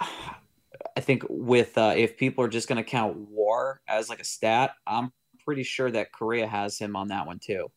I 0.00 1.00
think 1.00 1.24
with 1.28 1.76
uh, 1.76 1.94
if 1.96 2.16
people 2.16 2.44
are 2.44 2.48
just 2.48 2.68
going 2.68 2.82
to 2.82 2.88
count 2.88 3.16
WAR 3.16 3.80
as 3.88 4.08
like 4.08 4.20
a 4.20 4.24
stat, 4.24 4.72
I'm 4.86 5.12
pretty 5.44 5.62
sure 5.62 5.90
that 5.90 6.12
Correa 6.12 6.46
has 6.46 6.78
him 6.78 6.96
on 6.96 7.08
that 7.08 7.26
one 7.26 7.38
too. 7.38 7.70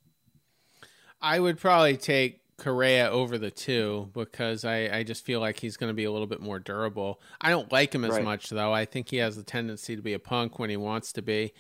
I 1.22 1.40
would 1.40 1.58
probably 1.58 1.98
take 1.98 2.42
Correa 2.58 3.10
over 3.10 3.38
the 3.38 3.52
two 3.52 4.10
because 4.14 4.66
I, 4.66 4.90
I 4.98 5.04
just 5.04 5.26
feel 5.26 5.40
like 5.40 5.60
he's 5.60 5.78
going 5.78 5.90
to 5.90 5.94
be 5.94 6.04
a 6.04 6.12
little 6.12 6.28
bit 6.28 6.42
more 6.42 6.60
durable. 6.60 7.22
I 7.42 7.50
don't 7.50 7.72
like 7.72 7.94
him 7.94 8.06
as 8.06 8.12
right. 8.12 8.24
much 8.24 8.50
though. 8.50 8.74
I 8.74 8.86
think 8.86 9.10
he 9.10 9.18
has 9.18 9.38
a 9.38 9.44
tendency 9.44 9.96
to 9.96 10.02
be 10.02 10.14
a 10.14 10.20
punk 10.20 10.60
when 10.60 10.70
he 10.70 10.78
wants 10.78 11.14
to 11.14 11.22
be. 11.22 11.54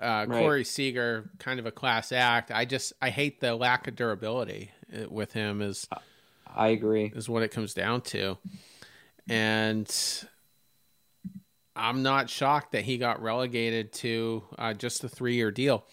Uh, 0.00 0.26
right. 0.28 0.40
Corey 0.40 0.64
Seager, 0.64 1.30
kind 1.38 1.58
of 1.58 1.66
a 1.66 1.72
class 1.72 2.12
act. 2.12 2.50
I 2.50 2.64
just 2.64 2.92
I 3.02 3.10
hate 3.10 3.40
the 3.40 3.54
lack 3.56 3.88
of 3.88 3.96
durability 3.96 4.70
uh, 4.96 5.08
with 5.08 5.32
him. 5.32 5.60
Is 5.60 5.88
I 6.54 6.68
agree 6.68 7.12
is 7.14 7.28
what 7.28 7.42
it 7.42 7.48
comes 7.48 7.74
down 7.74 8.02
to, 8.02 8.38
and 9.28 9.88
I'm 11.74 12.02
not 12.02 12.30
shocked 12.30 12.72
that 12.72 12.84
he 12.84 12.98
got 12.98 13.22
relegated 13.22 13.92
to 13.94 14.44
uh, 14.58 14.74
just 14.74 15.02
a 15.02 15.08
three 15.08 15.34
year 15.34 15.50
deal. 15.50 15.84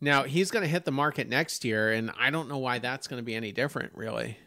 Now 0.00 0.24
he's 0.24 0.50
going 0.50 0.62
to 0.62 0.68
hit 0.68 0.84
the 0.84 0.92
market 0.92 1.28
next 1.28 1.64
year, 1.64 1.92
and 1.92 2.12
I 2.18 2.30
don't 2.30 2.48
know 2.48 2.58
why 2.58 2.78
that's 2.78 3.08
going 3.08 3.20
to 3.20 3.24
be 3.24 3.34
any 3.34 3.50
different, 3.50 3.92
really. 3.94 4.38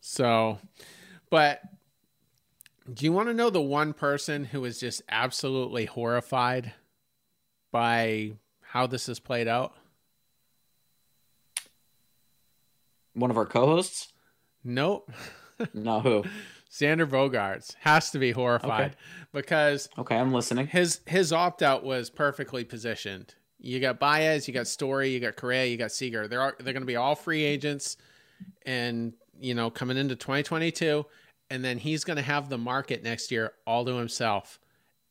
So, 0.00 0.58
but 1.30 1.60
do 2.92 3.04
you 3.04 3.12
want 3.12 3.28
to 3.28 3.34
know 3.34 3.50
the 3.50 3.62
one 3.62 3.92
person 3.92 4.44
who 4.44 4.64
is 4.64 4.78
just 4.78 5.02
absolutely 5.08 5.86
horrified 5.86 6.72
by 7.72 8.32
how 8.60 8.86
this 8.86 9.06
has 9.06 9.18
played 9.18 9.48
out? 9.48 9.74
One 13.14 13.30
of 13.30 13.36
our 13.36 13.46
co-hosts? 13.46 14.12
Nope. 14.62 15.10
no, 15.74 16.00
who? 16.00 16.24
Xander 16.70 17.06
Bogaerts 17.06 17.74
has 17.80 18.10
to 18.12 18.18
be 18.18 18.30
horrified 18.30 18.92
okay. 18.92 18.96
because 19.32 19.90
okay, 19.98 20.16
I'm 20.16 20.32
listening. 20.32 20.68
His 20.68 21.00
his 21.06 21.32
opt 21.32 21.62
out 21.62 21.84
was 21.84 22.08
perfectly 22.08 22.64
positioned. 22.64 23.34
You 23.58 23.78
got 23.78 24.00
Baez, 24.00 24.48
you 24.48 24.54
got 24.54 24.66
Story, 24.66 25.10
you 25.10 25.20
got 25.20 25.36
Correa, 25.36 25.66
you 25.66 25.76
got 25.76 25.92
Seager. 25.92 26.26
They're 26.26 26.42
all, 26.42 26.52
they're 26.58 26.72
going 26.72 26.82
to 26.82 26.86
be 26.86 26.96
all 26.96 27.14
free 27.14 27.44
agents, 27.44 27.98
and 28.64 29.12
you 29.38 29.54
know 29.54 29.68
coming 29.68 29.98
into 29.98 30.16
2022, 30.16 31.04
and 31.50 31.62
then 31.62 31.76
he's 31.76 32.04
going 32.04 32.16
to 32.16 32.22
have 32.22 32.48
the 32.48 32.58
market 32.58 33.04
next 33.04 33.30
year 33.30 33.52
all 33.66 33.84
to 33.84 33.96
himself. 33.96 34.58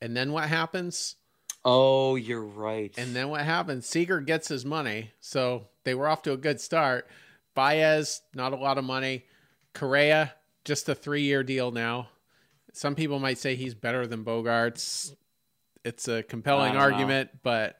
And 0.02 0.18
then 0.18 0.32
what 0.32 0.50
happens? 0.50 1.16
Oh, 1.64 2.16
you're 2.16 2.44
right. 2.44 2.94
And 2.98 3.16
then 3.16 3.30
what 3.30 3.42
happens? 3.42 3.86
Seager 3.86 4.20
gets 4.20 4.48
his 4.48 4.66
money. 4.66 5.12
So 5.20 5.68
they 5.84 5.94
were 5.94 6.08
off 6.08 6.24
to 6.24 6.34
a 6.34 6.38
good 6.38 6.60
start. 6.60 7.08
Baez, 7.54 8.22
not 8.34 8.54
a 8.54 8.58
lot 8.58 8.78
of 8.78 8.84
money. 8.84 9.26
Correa, 9.74 10.34
just 10.66 10.90
a 10.90 10.96
three 10.96 11.22
year 11.22 11.44
deal 11.44 11.72
now. 11.72 12.10
Some 12.74 12.96
people 12.96 13.20
might 13.20 13.38
say 13.38 13.56
he's 13.56 13.76
better 13.76 14.08
than 14.08 14.24
Bogaerts. 14.24 15.14
It's 15.84 16.08
a 16.08 16.24
compelling 16.24 16.76
ah. 16.76 16.80
argument, 16.80 17.32
know. 17.34 17.40
but 17.44 17.80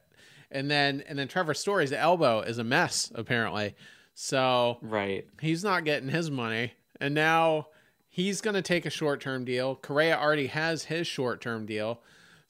and 0.50 0.70
then 0.70 1.02
and 1.06 1.18
then 1.18 1.28
Trevor 1.28 1.54
Story's 1.54 1.92
elbow 1.92 2.40
is 2.40 2.58
a 2.58 2.64
mess 2.64 3.10
apparently. 3.14 3.74
So 4.14 4.78
right, 4.82 5.26
he's 5.40 5.64
not 5.64 5.84
getting 5.84 6.10
his 6.10 6.30
money, 6.30 6.74
and 7.00 7.14
now 7.14 7.68
he's 8.08 8.42
going 8.42 8.54
to 8.54 8.62
take 8.62 8.84
a 8.84 8.90
short 8.90 9.20
term 9.20 9.44
deal. 9.44 9.76
Correa 9.76 10.18
already 10.18 10.48
has 10.48 10.84
his 10.84 11.06
short 11.06 11.40
term 11.40 11.64
deal. 11.64 12.02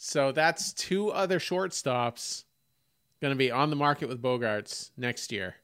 So 0.04 0.32
that's 0.32 0.72
two 0.72 1.12
other 1.12 1.38
shortstops 1.38 2.42
going 3.20 3.30
to 3.30 3.38
be 3.38 3.52
on 3.52 3.70
the 3.70 3.76
market 3.76 4.08
with 4.08 4.20
Bogaerts 4.20 4.90
next 4.96 5.30
year. 5.30 5.54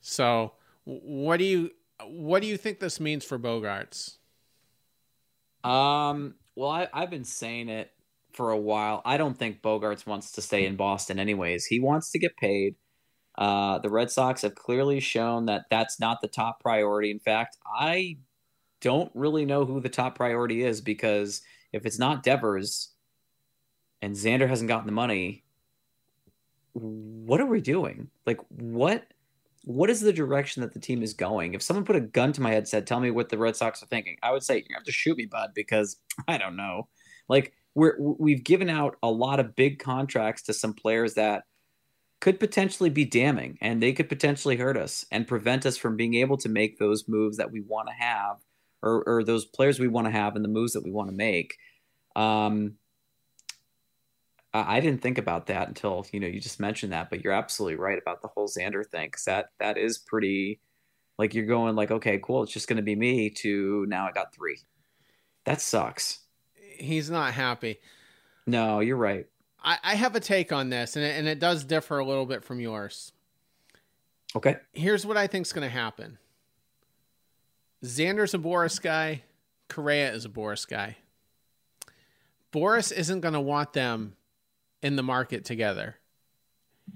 So 0.00 0.54
what 0.82 1.36
do 1.36 1.44
you 1.44 1.70
what 2.04 2.42
do 2.42 2.48
you 2.48 2.56
think 2.56 2.80
this 2.80 2.98
means 2.98 3.24
for 3.24 3.38
Bogaerts? 3.38 4.16
Um, 5.62 6.34
well, 6.56 6.70
I, 6.70 6.88
I've 6.92 7.08
been 7.08 7.22
saying 7.22 7.68
it 7.68 7.92
for 8.32 8.50
a 8.50 8.58
while. 8.58 9.00
I 9.04 9.16
don't 9.16 9.38
think 9.38 9.62
Bogaerts 9.62 10.08
wants 10.08 10.32
to 10.32 10.42
stay 10.42 10.66
in 10.66 10.74
Boston, 10.74 11.20
anyways. 11.20 11.66
He 11.66 11.78
wants 11.78 12.10
to 12.10 12.18
get 12.18 12.36
paid. 12.36 12.74
Uh, 13.38 13.78
the 13.78 13.90
Red 13.90 14.10
Sox 14.10 14.42
have 14.42 14.56
clearly 14.56 14.98
shown 14.98 15.46
that 15.46 15.66
that's 15.70 16.00
not 16.00 16.20
the 16.20 16.26
top 16.26 16.58
priority. 16.58 17.12
In 17.12 17.20
fact, 17.20 17.58
I 17.64 18.16
don't 18.80 19.12
really 19.14 19.44
know 19.44 19.64
who 19.64 19.80
the 19.80 19.88
top 19.88 20.16
priority 20.16 20.64
is 20.64 20.80
because 20.80 21.42
if 21.72 21.86
it's 21.86 22.00
not 22.00 22.24
Devers, 22.24 22.95
and 24.02 24.14
Xander 24.14 24.48
hasn't 24.48 24.68
gotten 24.68 24.86
the 24.86 24.92
money, 24.92 25.44
what 26.72 27.40
are 27.40 27.46
we 27.46 27.60
doing? 27.60 28.10
Like 28.26 28.40
what 28.48 29.06
what 29.64 29.90
is 29.90 30.00
the 30.00 30.12
direction 30.12 30.62
that 30.62 30.72
the 30.72 30.78
team 30.78 31.02
is 31.02 31.12
going? 31.12 31.54
If 31.54 31.60
someone 31.60 31.84
put 31.84 31.96
a 31.96 32.00
gun 32.00 32.32
to 32.34 32.40
my 32.40 32.52
head, 32.52 32.68
said, 32.68 32.86
"Tell 32.86 33.00
me 33.00 33.10
what 33.10 33.30
the 33.30 33.38
Red 33.38 33.56
Sox 33.56 33.82
are 33.82 33.86
thinking," 33.86 34.16
I 34.22 34.30
would 34.30 34.44
say, 34.44 34.58
"You 34.58 34.74
have 34.74 34.84
to 34.84 34.92
shoot 34.92 35.16
me, 35.16 35.26
bud," 35.26 35.50
because 35.54 35.96
I 36.28 36.38
don't 36.38 36.56
know. 36.56 36.88
Like 37.28 37.52
we're 37.74 37.96
we've 37.98 38.44
given 38.44 38.70
out 38.70 38.96
a 39.02 39.10
lot 39.10 39.40
of 39.40 39.56
big 39.56 39.78
contracts 39.78 40.42
to 40.42 40.54
some 40.54 40.72
players 40.72 41.14
that 41.14 41.44
could 42.20 42.38
potentially 42.40 42.90
be 42.90 43.04
damning, 43.04 43.58
and 43.60 43.82
they 43.82 43.92
could 43.92 44.08
potentially 44.08 44.56
hurt 44.56 44.76
us 44.76 45.04
and 45.10 45.26
prevent 45.26 45.66
us 45.66 45.76
from 45.76 45.96
being 45.96 46.14
able 46.14 46.36
to 46.38 46.48
make 46.48 46.78
those 46.78 47.08
moves 47.08 47.36
that 47.36 47.50
we 47.50 47.60
want 47.60 47.88
to 47.88 47.94
have, 47.94 48.36
or 48.82 49.02
or 49.04 49.24
those 49.24 49.44
players 49.44 49.80
we 49.80 49.88
want 49.88 50.06
to 50.06 50.12
have, 50.12 50.36
and 50.36 50.44
the 50.44 50.48
moves 50.48 50.74
that 50.74 50.84
we 50.84 50.92
want 50.92 51.08
to 51.08 51.16
make. 51.16 51.56
Um, 52.14 52.76
I 54.66 54.80
didn't 54.80 55.02
think 55.02 55.18
about 55.18 55.46
that 55.46 55.68
until 55.68 56.06
you 56.12 56.20
know 56.20 56.26
you 56.26 56.40
just 56.40 56.60
mentioned 56.60 56.92
that, 56.92 57.10
but 57.10 57.22
you're 57.22 57.32
absolutely 57.32 57.76
right 57.76 57.98
about 57.98 58.22
the 58.22 58.28
whole 58.28 58.48
Xander 58.48 58.86
thing 58.86 59.08
because 59.08 59.24
that 59.24 59.50
that 59.58 59.76
is 59.76 59.98
pretty 59.98 60.60
like 61.18 61.34
you're 61.34 61.46
going 61.46 61.74
like 61.74 61.90
okay 61.90 62.20
cool 62.22 62.42
it's 62.42 62.52
just 62.52 62.68
going 62.68 62.76
to 62.76 62.82
be 62.82 62.94
me 62.94 63.30
to 63.30 63.86
now 63.88 64.06
I 64.06 64.12
got 64.12 64.34
three. 64.34 64.58
That 65.44 65.60
sucks. 65.60 66.20
He's 66.78 67.10
not 67.10 67.32
happy. 67.32 67.78
No, 68.46 68.80
you're 68.80 68.96
right. 68.96 69.26
I, 69.62 69.78
I 69.82 69.94
have 69.94 70.14
a 70.14 70.20
take 70.20 70.52
on 70.52 70.70
this, 70.70 70.96
and 70.96 71.04
it, 71.04 71.16
and 71.16 71.26
it 71.26 71.38
does 71.38 71.64
differ 71.64 71.98
a 71.98 72.04
little 72.04 72.26
bit 72.26 72.44
from 72.44 72.60
yours. 72.60 73.12
Okay. 74.34 74.56
Here's 74.72 75.06
what 75.06 75.16
I 75.16 75.26
think 75.26 75.46
is 75.46 75.52
going 75.52 75.66
to 75.66 75.74
happen. 75.74 76.18
Xander's 77.84 78.34
a 78.34 78.38
Boras 78.38 78.80
guy. 78.80 79.22
Correa 79.68 80.12
is 80.12 80.24
a 80.24 80.28
Boras 80.28 80.68
guy. 80.68 80.96
Boras 82.52 82.92
isn't 82.92 83.20
going 83.20 83.34
to 83.34 83.40
want 83.40 83.72
them 83.72 84.14
in 84.82 84.96
the 84.96 85.02
market 85.02 85.44
together. 85.44 85.96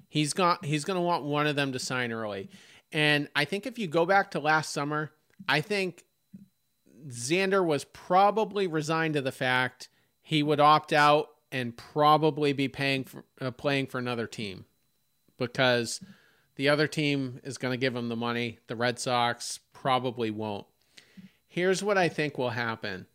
He's 0.08 0.32
got 0.32 0.64
he's 0.64 0.84
going 0.84 0.96
to 0.96 1.02
want 1.02 1.24
one 1.24 1.46
of 1.46 1.56
them 1.56 1.72
to 1.72 1.78
sign 1.78 2.12
early. 2.12 2.48
And 2.92 3.28
I 3.34 3.44
think 3.44 3.66
if 3.66 3.78
you 3.78 3.86
go 3.86 4.04
back 4.04 4.32
to 4.32 4.40
last 4.40 4.72
summer, 4.72 5.12
I 5.48 5.60
think 5.60 6.04
Xander 7.08 7.64
was 7.64 7.84
probably 7.84 8.66
resigned 8.66 9.14
to 9.14 9.22
the 9.22 9.32
fact 9.32 9.88
he 10.22 10.42
would 10.42 10.60
opt 10.60 10.92
out 10.92 11.28
and 11.52 11.76
probably 11.76 12.52
be 12.52 12.68
paying 12.68 13.04
for 13.04 13.24
uh, 13.40 13.50
playing 13.50 13.86
for 13.86 13.98
another 13.98 14.26
team 14.26 14.64
because 15.38 16.00
the 16.56 16.68
other 16.68 16.86
team 16.86 17.40
is 17.42 17.58
going 17.58 17.72
to 17.72 17.78
give 17.78 17.96
him 17.96 18.08
the 18.08 18.16
money. 18.16 18.58
The 18.66 18.76
Red 18.76 18.98
Sox 18.98 19.60
probably 19.72 20.30
won't. 20.30 20.66
Here's 21.48 21.82
what 21.82 21.98
I 21.98 22.08
think 22.08 22.38
will 22.38 22.50
happen. 22.50 23.06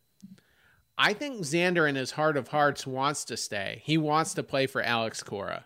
I 0.98 1.14
think 1.14 1.42
Xander, 1.42 1.88
in 1.88 1.96
his 1.96 2.12
heart 2.12 2.38
of 2.38 2.50
hearts, 2.50 2.88
wants 2.88 3.25
to 3.25 3.38
stay. 3.38 3.82
He 3.84 3.98
wants 3.98 4.34
to 4.36 4.44
play 4.44 4.66
for 4.68 4.82
Alex 4.82 5.22
Cora. 5.24 5.66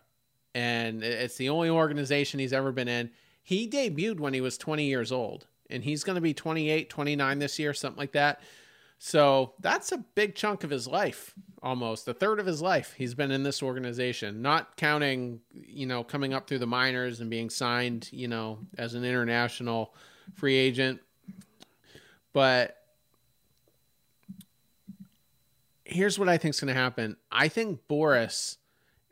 And 0.55 1.03
it's 1.03 1.37
the 1.37 1.49
only 1.49 1.69
organization 1.69 2.39
he's 2.39 2.53
ever 2.53 2.71
been 2.71 2.87
in. 2.87 3.11
He 3.43 3.67
debuted 3.67 4.19
when 4.19 4.33
he 4.33 4.41
was 4.41 4.57
20 4.57 4.85
years 4.85 5.11
old, 5.11 5.47
and 5.69 5.83
he's 5.83 6.03
going 6.03 6.15
to 6.15 6.21
be 6.21 6.33
28, 6.33 6.89
29 6.89 7.39
this 7.39 7.59
year, 7.59 7.73
something 7.73 7.99
like 7.99 8.11
that. 8.13 8.41
So 8.97 9.53
that's 9.59 9.91
a 9.93 9.99
big 10.15 10.35
chunk 10.35 10.63
of 10.63 10.69
his 10.69 10.85
life, 10.85 11.33
almost 11.63 12.07
a 12.07 12.13
third 12.13 12.39
of 12.39 12.45
his 12.45 12.61
life. 12.61 12.93
He's 12.97 13.13
been 13.13 13.31
in 13.31 13.43
this 13.43 13.63
organization, 13.63 14.41
not 14.41 14.75
counting, 14.75 15.39
you 15.53 15.85
know, 15.85 16.03
coming 16.03 16.33
up 16.33 16.47
through 16.47 16.59
the 16.59 16.67
minors 16.67 17.21
and 17.21 17.29
being 17.29 17.49
signed, 17.49 18.09
you 18.11 18.27
know, 18.27 18.59
as 18.77 18.95
an 18.95 19.05
international 19.05 19.93
free 20.35 20.57
agent. 20.57 20.99
But 22.33 22.78
here's 25.89 26.19
what 26.19 26.29
I 26.29 26.37
think 26.37 26.53
is 26.53 26.59
going 26.59 26.73
to 26.73 26.79
happen. 26.79 27.17
I 27.31 27.47
think 27.47 27.81
Boras 27.89 28.57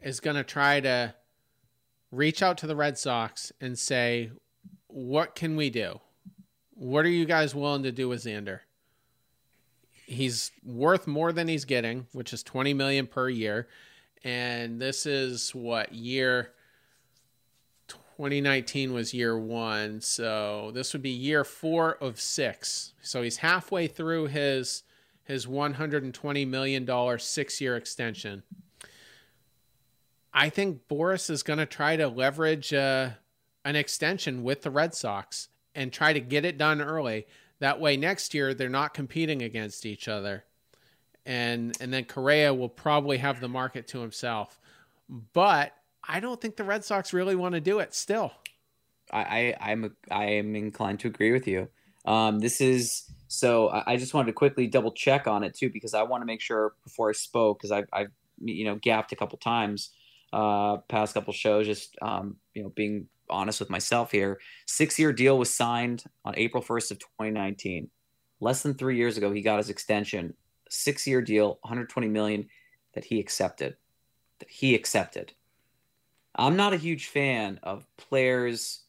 is 0.01 0.19
going 0.19 0.35
to 0.35 0.43
try 0.43 0.79
to 0.79 1.15
reach 2.11 2.41
out 2.41 2.57
to 2.59 2.67
the 2.67 2.75
Red 2.75 2.97
Sox 2.97 3.51
and 3.59 3.77
say, 3.77 4.31
"What 4.87 5.35
can 5.35 5.55
we 5.55 5.69
do? 5.69 5.99
What 6.73 7.05
are 7.05 7.09
you 7.09 7.25
guys 7.25 7.55
willing 7.55 7.83
to 7.83 7.91
do 7.91 8.07
with 8.07 8.23
Xander? 8.23 8.59
He's 10.05 10.51
worth 10.63 11.07
more 11.07 11.33
than 11.33 11.47
he's 11.47 11.65
getting, 11.65 12.07
which 12.13 12.31
is 12.31 12.43
20 12.43 12.73
million 12.73 13.07
per 13.07 13.27
year, 13.27 13.67
and 14.23 14.79
this 14.79 15.05
is 15.05 15.53
what 15.53 15.93
year 15.93 16.53
2019 17.87 18.93
was 18.93 19.13
year 19.13 19.37
1, 19.37 20.01
so 20.01 20.71
this 20.73 20.93
would 20.93 21.01
be 21.01 21.09
year 21.09 21.43
4 21.43 21.97
of 22.01 22.19
6. 22.19 22.93
So 23.01 23.21
he's 23.21 23.37
halfway 23.37 23.87
through 23.87 24.27
his 24.27 24.83
his 25.27 25.45
$120 25.45 26.47
million 26.47 27.19
six 27.19 27.59
year 27.59 27.75
extension. 27.75 28.43
I 30.33 30.49
think 30.49 30.87
Boras 30.87 31.29
is 31.29 31.43
going 31.43 31.59
to 31.59 31.65
try 31.65 31.97
to 31.97 32.07
leverage 32.07 32.73
uh, 32.73 33.09
an 33.65 33.75
extension 33.75 34.43
with 34.43 34.61
the 34.61 34.71
Red 34.71 34.95
Sox 34.95 35.49
and 35.75 35.91
try 35.91 36.13
to 36.13 36.21
get 36.21 36.45
it 36.45 36.57
done 36.57 36.81
early. 36.81 37.27
That 37.59 37.81
way, 37.81 37.97
next 37.97 38.33
year 38.33 38.53
they're 38.53 38.69
not 38.69 38.93
competing 38.93 39.41
against 39.41 39.85
each 39.85 40.07
other, 40.07 40.45
and 41.25 41.75
and 41.81 41.91
then 41.91 42.05
Correa 42.05 42.53
will 42.53 42.69
probably 42.69 43.17
have 43.17 43.41
the 43.41 43.49
market 43.49 43.87
to 43.89 43.99
himself. 43.99 44.59
But 45.09 45.73
I 46.07 46.19
don't 46.19 46.39
think 46.39 46.55
the 46.55 46.63
Red 46.63 46.85
Sox 46.85 47.13
really 47.13 47.35
want 47.35 47.55
to 47.55 47.61
do 47.61 47.79
it. 47.79 47.95
Still, 47.95 48.31
I, 49.11 49.55
I 49.59 49.89
I 50.11 50.25
am 50.25 50.55
inclined 50.55 50.99
to 50.99 51.07
agree 51.07 51.31
with 51.31 51.47
you. 51.47 51.67
Um, 52.05 52.39
this 52.39 52.61
is 52.61 53.11
so 53.27 53.69
I 53.85 53.97
just 53.97 54.13
wanted 54.13 54.27
to 54.27 54.33
quickly 54.33 54.67
double 54.67 54.91
check 54.91 55.27
on 55.27 55.43
it 55.43 55.53
too 55.53 55.69
because 55.69 55.93
I 55.93 56.03
want 56.03 56.21
to 56.21 56.25
make 56.25 56.41
sure 56.41 56.73
before 56.83 57.09
I 57.09 57.13
spoke 57.13 57.59
because 57.59 57.71
I've, 57.71 57.87
I've 57.91 58.11
you 58.41 58.65
know 58.65 58.75
gapped 58.75 59.11
a 59.11 59.15
couple 59.15 59.37
times 59.37 59.91
uh, 60.33 60.77
past 60.89 61.13
couple 61.13 61.33
shows 61.33 61.65
just 61.65 61.97
um, 62.01 62.37
you 62.53 62.63
know 62.63 62.69
being 62.69 63.07
honest 63.29 63.59
with 63.59 63.69
myself 63.69 64.11
here. 64.11 64.39
Six 64.65 64.97
year 64.97 65.11
deal 65.11 65.37
was 65.37 65.53
signed 65.53 66.03
on 66.25 66.33
April 66.37 66.63
1st 66.63 66.91
of 66.91 66.99
2019. 66.99 67.89
Less 68.39 68.61
than 68.61 68.73
three 68.73 68.97
years 68.97 69.17
ago, 69.17 69.31
he 69.31 69.41
got 69.41 69.57
his 69.57 69.69
extension. 69.69 70.33
Six 70.69 71.07
year 71.07 71.21
deal, 71.21 71.59
120 71.61 72.07
million 72.07 72.47
that 72.93 73.05
he 73.05 73.19
accepted. 73.19 73.75
That 74.39 74.49
he 74.49 74.75
accepted. 74.75 75.33
I'm 76.35 76.55
not 76.55 76.73
a 76.73 76.77
huge 76.77 77.07
fan 77.07 77.59
of 77.63 77.85
players. 77.97 78.83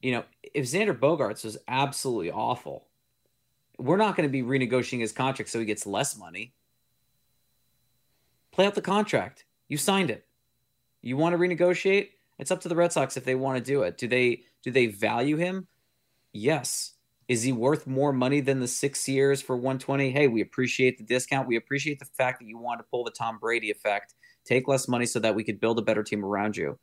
You 0.00 0.12
know, 0.12 0.24
if 0.42 0.66
Xander 0.66 0.96
Bogaerts 0.96 1.44
was 1.44 1.58
absolutely 1.66 2.30
awful, 2.30 2.86
we're 3.82 3.96
not 3.96 4.16
going 4.16 4.28
to 4.28 4.32
be 4.32 4.42
renegotiating 4.42 5.00
his 5.00 5.12
contract 5.12 5.50
so 5.50 5.58
he 5.58 5.64
gets 5.64 5.86
less 5.86 6.16
money. 6.16 6.54
Play 8.52 8.66
out 8.66 8.74
the 8.74 8.82
contract. 8.82 9.44
You 9.68 9.76
signed 9.76 10.10
it. 10.10 10.24
You 11.00 11.16
want 11.16 11.32
to 11.32 11.38
renegotiate? 11.38 12.10
It's 12.38 12.50
up 12.50 12.60
to 12.60 12.68
the 12.68 12.76
Red 12.76 12.92
Sox 12.92 13.16
if 13.16 13.24
they 13.24 13.34
want 13.34 13.58
to 13.58 13.64
do 13.64 13.82
it. 13.82 13.98
Do 13.98 14.06
they 14.06 14.44
do 14.62 14.70
they 14.70 14.86
value 14.86 15.36
him? 15.36 15.66
Yes. 16.32 16.92
Is 17.28 17.42
he 17.42 17.52
worth 17.52 17.86
more 17.86 18.12
money 18.12 18.40
than 18.40 18.60
the 18.60 18.68
six 18.68 19.08
years 19.08 19.40
for 19.40 19.56
120? 19.56 20.10
Hey, 20.10 20.28
we 20.28 20.42
appreciate 20.42 20.98
the 20.98 21.04
discount. 21.04 21.48
We 21.48 21.56
appreciate 21.56 21.98
the 21.98 22.04
fact 22.04 22.40
that 22.40 22.46
you 22.46 22.58
want 22.58 22.80
to 22.80 22.84
pull 22.90 23.04
the 23.04 23.10
Tom 23.10 23.38
Brady 23.38 23.70
effect, 23.70 24.14
take 24.44 24.68
less 24.68 24.86
money 24.86 25.06
so 25.06 25.18
that 25.20 25.34
we 25.34 25.44
could 25.44 25.60
build 25.60 25.78
a 25.78 25.82
better 25.82 26.02
team 26.02 26.24
around 26.24 26.56
you. 26.56 26.78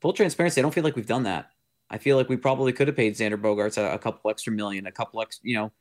Full 0.00 0.12
transparency, 0.12 0.60
I 0.60 0.62
don't 0.62 0.72
feel 0.72 0.84
like 0.84 0.96
we've 0.96 1.06
done 1.06 1.24
that. 1.24 1.50
I 1.90 1.98
feel 1.98 2.16
like 2.16 2.28
we 2.28 2.36
probably 2.36 2.72
could 2.72 2.88
have 2.88 2.96
paid 2.96 3.14
Xander 3.14 3.40
Bogaerts 3.40 3.78
a, 3.78 3.94
a 3.94 3.98
couple 3.98 4.30
extra 4.30 4.52
million, 4.52 4.86
a 4.86 4.92
couple 4.92 5.20
ex, 5.20 5.40
you 5.42 5.56
know, 5.56 5.72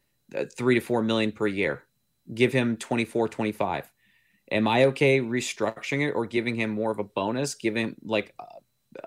three 0.56 0.76
to 0.76 0.82
four 0.82 1.02
million 1.04 1.32
per 1.32 1.48
year. 1.48 1.84
Give 2.34 2.54
him 2.54 2.78
24, 2.78 3.28
25. 3.30 3.92
Am 4.52 4.68
I 4.68 4.86
okay 4.86 5.20
restructuring 5.20 6.08
it 6.08 6.12
or 6.12 6.26
giving 6.26 6.56
him 6.56 6.70
more 6.70 6.92
of 6.92 7.00
a 7.00 7.04
bonus, 7.04 7.56
giving 7.56 7.96
like 8.04 8.34
uh, 8.40 8.60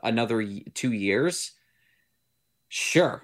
another 0.02 0.46
two 0.74 0.92
years? 0.92 1.52
Sure. 2.68 3.22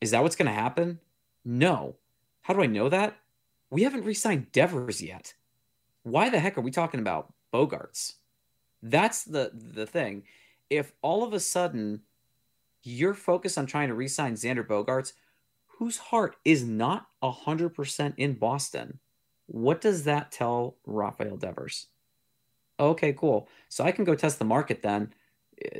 Is 0.00 0.10
that 0.10 0.22
what's 0.22 0.36
going 0.36 0.46
to 0.46 0.52
happen? 0.52 0.98
No. 1.44 1.96
How 2.42 2.54
do 2.54 2.62
I 2.62 2.66
know 2.66 2.88
that? 2.88 3.16
We 3.70 3.84
haven't 3.84 4.04
re 4.04 4.14
signed 4.14 4.52
Devers 4.52 5.00
yet. 5.00 5.34
Why 6.02 6.28
the 6.28 6.40
heck 6.40 6.58
are 6.58 6.62
we 6.62 6.70
talking 6.70 7.00
about 7.00 7.32
Bogaerts? 7.54 8.14
That's 8.82 9.24
the 9.24 9.52
the 9.54 9.86
thing. 9.86 10.24
If 10.68 10.92
all 11.02 11.22
of 11.22 11.32
a 11.32 11.40
sudden 11.40 12.02
you're 12.82 13.14
focused 13.14 13.58
on 13.58 13.66
trying 13.66 13.88
to 13.88 13.94
re-sign 13.94 14.34
Xander 14.34 14.66
Bogaerts, 14.66 15.12
whose 15.78 15.98
heart 15.98 16.36
is 16.44 16.64
not 16.64 17.06
100% 17.22 18.14
in 18.16 18.34
Boston. 18.34 18.98
What 19.46 19.80
does 19.80 20.04
that 20.04 20.32
tell 20.32 20.76
Rafael 20.86 21.36
Devers? 21.36 21.88
Okay, 22.78 23.12
cool. 23.12 23.48
So 23.68 23.84
I 23.84 23.92
can 23.92 24.04
go 24.04 24.14
test 24.14 24.38
the 24.38 24.44
market 24.44 24.82
then. 24.82 25.12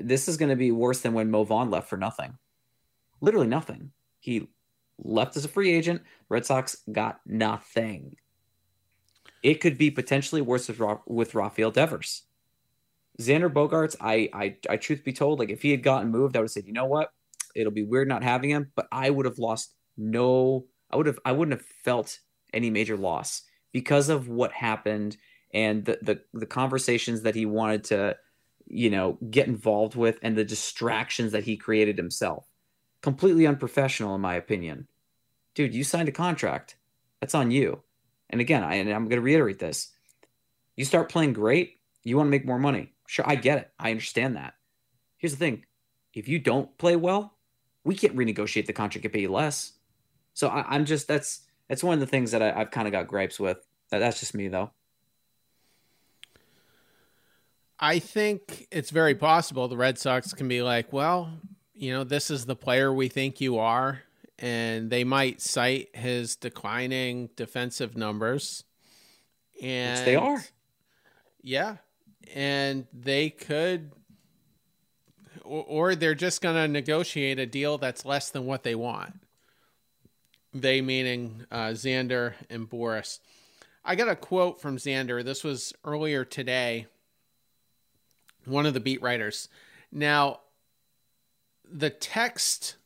This 0.01 0.29
is 0.29 0.37
going 0.37 0.51
to 0.51 0.57
be 0.57 0.73
worse 0.73 1.01
than 1.01 1.15
when 1.15 1.31
Mo 1.31 1.45
Vaughn 1.45 1.71
left 1.71 1.89
for 1.89 1.97
nothing. 1.97 2.39
Literally 3.21 3.47
nothing. 3.47 3.93
He 4.21 4.49
left 4.99 5.37
as 5.37 5.45
a 5.45 5.49
free 5.49 5.73
agent. 5.73 6.03
Red 6.29 6.47
Sox 6.47 6.77
got 6.91 7.21
nothing. 7.27 8.17
It 9.43 9.61
could 9.61 9.79
be 9.79 9.91
potentially 9.91 10.41
worse 10.41 10.69
with, 10.69 10.81
with 11.07 11.35
Rafael 11.35 11.71
Devers. 11.71 12.23
Xander 13.21 13.53
Bogaerts, 13.53 13.97
I, 14.01 14.29
I, 14.33 14.57
I, 14.71 14.77
truth 14.77 15.05
be 15.05 15.13
told, 15.13 15.39
like 15.39 15.51
if 15.51 15.63
he 15.63 15.71
had 15.71 15.83
gotten 15.83 16.11
moved, 16.11 16.37
I 16.37 16.41
would 16.41 16.45
have 16.45 16.51
said, 16.51 16.67
you 16.67 16.73
know 16.73 16.87
what, 16.87 17.13
it'll 17.55 17.73
be 17.73 17.83
weird 17.83 18.09
not 18.09 18.23
having 18.23 18.51
him, 18.51 18.71
but 18.75 18.89
I 18.91 19.11
would 19.11 19.27
have 19.27 19.39
lost 19.39 19.75
no, 19.97 20.67
I 20.91 20.97
would 20.97 21.07
have, 21.07 21.19
I 21.25 21.33
wouldn't 21.33 21.59
have 21.59 21.67
felt 21.85 22.19
any 22.53 22.71
major 22.71 22.97
loss 22.97 23.43
because 23.73 24.09
of 24.09 24.29
what 24.29 24.53
happened 24.53 25.17
and 25.55 25.85
the, 25.85 25.99
the, 26.03 26.21
the 26.33 26.47
conversations 26.47 27.23
that 27.23 27.35
he 27.35 27.47
wanted 27.47 27.85
to, 27.85 28.17
you 28.67 28.91
know, 28.91 29.19
get 29.31 29.49
involved 29.49 29.95
with 29.97 30.19
and 30.23 30.37
the 30.37 30.45
distractions 30.45 31.33
that 31.33 31.45
he 31.45 31.57
created 31.57 31.99
himself. 31.99 32.47
completely 33.03 33.47
unprofessional 33.47 34.15
in 34.15 34.21
my 34.21 34.35
opinion. 34.35 34.87
Dude, 35.55 35.75
you 35.75 35.85
signed 35.85 36.09
a 36.09 36.13
contract. 36.13 36.77
That's 37.21 37.35
on 37.35 37.51
you. 37.51 37.83
And 38.31 38.41
again, 38.41 38.65
I, 38.65 38.77
and 38.77 38.91
I'm 38.91 39.05
going 39.05 39.21
to 39.21 39.25
reiterate 39.25 39.59
this. 39.59 39.91
You 40.77 40.85
start 40.85 41.11
playing 41.11 41.35
great, 41.35 41.81
you 42.03 42.17
want 42.17 42.29
to 42.29 42.31
make 42.31 42.47
more 42.47 42.59
money. 42.59 42.95
Sure, 43.07 43.29
I 43.29 43.35
get 43.35 43.59
it. 43.59 43.71
I 43.79 43.91
understand 43.91 44.37
that. 44.37 44.55
Here's 45.19 45.33
the 45.33 45.39
thing. 45.39 45.67
If 46.15 46.29
you 46.29 46.39
don't 46.39 46.77
play 46.79 46.97
well, 46.97 47.37
we 47.85 47.95
can't 47.95 48.17
renegotiate 48.17 48.67
the 48.67 48.73
contract 48.73 49.05
and 49.05 49.13
pay 49.13 49.21
you 49.21 49.33
less. 49.33 49.73
So 50.35 50.49
I, 50.49 50.77
am 50.77 50.85
just 50.85 51.09
that's 51.09 51.41
that's 51.69 51.85
one 51.85 51.95
of 51.95 52.01
the 52.01 52.07
things 52.07 52.31
that 52.33 52.43
I, 52.43 52.53
have 52.53 52.71
kind 52.71 52.87
of 52.87 52.93
got 52.93 53.07
gripes 53.07 53.39
with. 53.39 53.59
That, 53.91 53.99
that's 53.99 54.21
just 54.21 54.35
me 54.35 54.49
though. 54.49 54.71
I 57.79 57.99
think 57.99 58.69
it's 58.71 58.91
very 58.91 59.15
possible 59.15 59.67
the 59.67 59.77
Red 59.77 59.99
Sox 59.99 60.33
can 60.33 60.47
be 60.47 60.63
like, 60.63 60.93
well, 60.93 61.33
you 61.75 61.93
know, 61.93 62.05
this 62.05 62.31
is 62.31 62.47
the 62.47 62.55
player 62.55 62.93
we 62.93 63.09
think 63.09 63.41
you 63.41 63.59
are, 63.59 64.03
and 64.39 64.89
they 64.89 65.03
might 65.03 65.41
cite 65.41 65.95
his 65.95 66.37
declining 66.37 67.31
defensive 67.35 67.97
numbers. 67.97 68.63
And 69.61 69.99
Which 69.99 70.05
they 70.05 70.17
are. 70.17 70.45
Yeah. 71.43 71.77
And 72.35 72.87
they 72.93 73.31
could 73.31 73.91
or, 75.45 75.65
or 75.69 75.95
they're 75.95 76.15
just 76.15 76.41
going 76.41 76.57
to 76.57 76.69
negotiate 76.69 77.39
a 77.39 77.47
deal 77.47 77.79
that's 77.79 78.05
less 78.05 78.31
than 78.31 78.47
what 78.47 78.63
they 78.63 78.75
want. 78.75 79.21
They 80.55 80.81
meaning 80.81 81.47
uh, 81.51 81.69
Xander 81.69 82.35
and 82.51 82.69
Boras. 82.69 83.21
I 83.85 83.97
got 83.97 84.09
a 84.09 84.17
quote 84.17 84.61
from 84.61 84.77
Xander. 84.77 85.25
This 85.25 85.43
was 85.43 85.73
earlier 85.85 86.25
today. 86.25 86.87
One 88.45 88.67
of 88.67 88.75
the 88.75 88.81
beat 88.81 89.01
writers. 89.03 89.49
Now, 89.91 90.41
the 91.65 91.91
text 91.91 92.77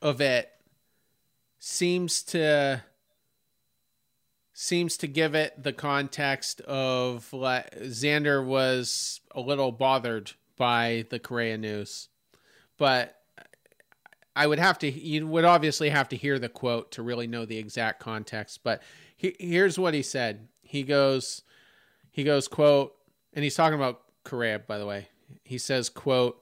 of 0.00 0.20
it 0.20 0.50
seems 1.58 2.22
to 2.22 2.82
seems 4.52 4.96
to 4.96 5.06
give 5.06 5.34
it 5.34 5.62
the 5.62 5.72
context 5.72 6.62
of 6.62 7.28
Xander 7.30 8.44
was 8.44 9.20
a 9.34 9.40
little 9.40 9.70
bothered 9.70 10.32
by 10.56 11.04
the 11.10 11.18
Correa 11.18 11.58
news. 11.58 12.08
But 12.78 13.15
I 14.36 14.46
would 14.46 14.58
have 14.58 14.78
to, 14.80 14.90
you 14.90 15.26
would 15.26 15.46
obviously 15.46 15.88
have 15.88 16.10
to 16.10 16.16
hear 16.16 16.38
the 16.38 16.50
quote 16.50 16.92
to 16.92 17.02
really 17.02 17.26
know 17.26 17.46
the 17.46 17.56
exact 17.56 18.00
context. 18.00 18.60
But 18.62 18.82
he, 19.16 19.34
here's 19.40 19.78
what 19.78 19.94
he 19.94 20.02
said. 20.02 20.48
He 20.60 20.82
goes, 20.82 21.40
he 22.12 22.22
goes, 22.22 22.46
quote, 22.46 22.94
and 23.32 23.42
he's 23.42 23.54
talking 23.54 23.78
about 23.78 24.02
Correa, 24.24 24.58
by 24.58 24.76
the 24.76 24.84
way. 24.84 25.08
He 25.42 25.56
says, 25.56 25.88
quote, 25.88 26.40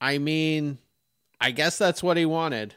I 0.00 0.16
mean, 0.16 0.78
I 1.38 1.50
guess 1.50 1.76
that's 1.76 2.02
what 2.02 2.16
he 2.16 2.24
wanted. 2.24 2.74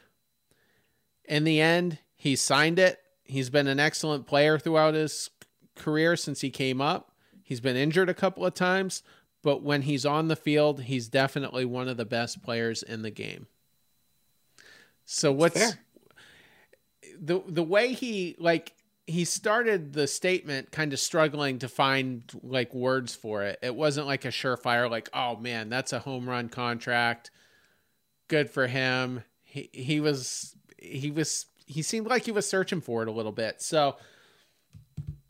In 1.24 1.44
the 1.44 1.60
end, 1.60 1.98
he 2.14 2.36
signed 2.36 2.78
it. 2.78 3.00
He's 3.24 3.48
been 3.48 3.68
an 3.68 3.80
excellent 3.80 4.26
player 4.26 4.58
throughout 4.58 4.92
his 4.92 5.30
career 5.76 6.16
since 6.16 6.42
he 6.42 6.50
came 6.50 6.82
up. 6.82 7.12
He's 7.42 7.60
been 7.60 7.76
injured 7.76 8.10
a 8.10 8.14
couple 8.14 8.44
of 8.44 8.52
times, 8.52 9.02
but 9.42 9.62
when 9.62 9.82
he's 9.82 10.04
on 10.04 10.28
the 10.28 10.36
field, 10.36 10.82
he's 10.82 11.08
definitely 11.08 11.64
one 11.64 11.88
of 11.88 11.96
the 11.96 12.04
best 12.04 12.42
players 12.42 12.82
in 12.82 13.00
the 13.00 13.10
game. 13.10 13.46
So 15.12 15.30
what's 15.30 15.74
the 17.20 17.42
the 17.46 17.62
way 17.62 17.92
he 17.92 18.34
like 18.38 18.72
he 19.06 19.26
started 19.26 19.92
the 19.92 20.06
statement 20.06 20.72
kind 20.72 20.92
of 20.92 20.98
struggling 20.98 21.58
to 21.58 21.68
find 21.68 22.24
like 22.42 22.72
words 22.72 23.14
for 23.14 23.42
it. 23.42 23.58
It 23.62 23.74
wasn't 23.74 24.06
like 24.06 24.24
a 24.24 24.28
surefire 24.28 24.90
like, 24.90 25.10
"Oh 25.12 25.36
man, 25.36 25.68
that's 25.68 25.92
a 25.92 25.98
home 25.98 26.26
run 26.26 26.48
contract. 26.48 27.30
Good 28.28 28.48
for 28.48 28.66
him." 28.66 29.22
He 29.42 29.68
he 29.72 30.00
was 30.00 30.56
he 30.78 31.10
was 31.10 31.44
he 31.66 31.82
seemed 31.82 32.06
like 32.06 32.24
he 32.24 32.32
was 32.32 32.48
searching 32.48 32.80
for 32.80 33.02
it 33.02 33.08
a 33.08 33.12
little 33.12 33.32
bit. 33.32 33.60
So 33.60 33.96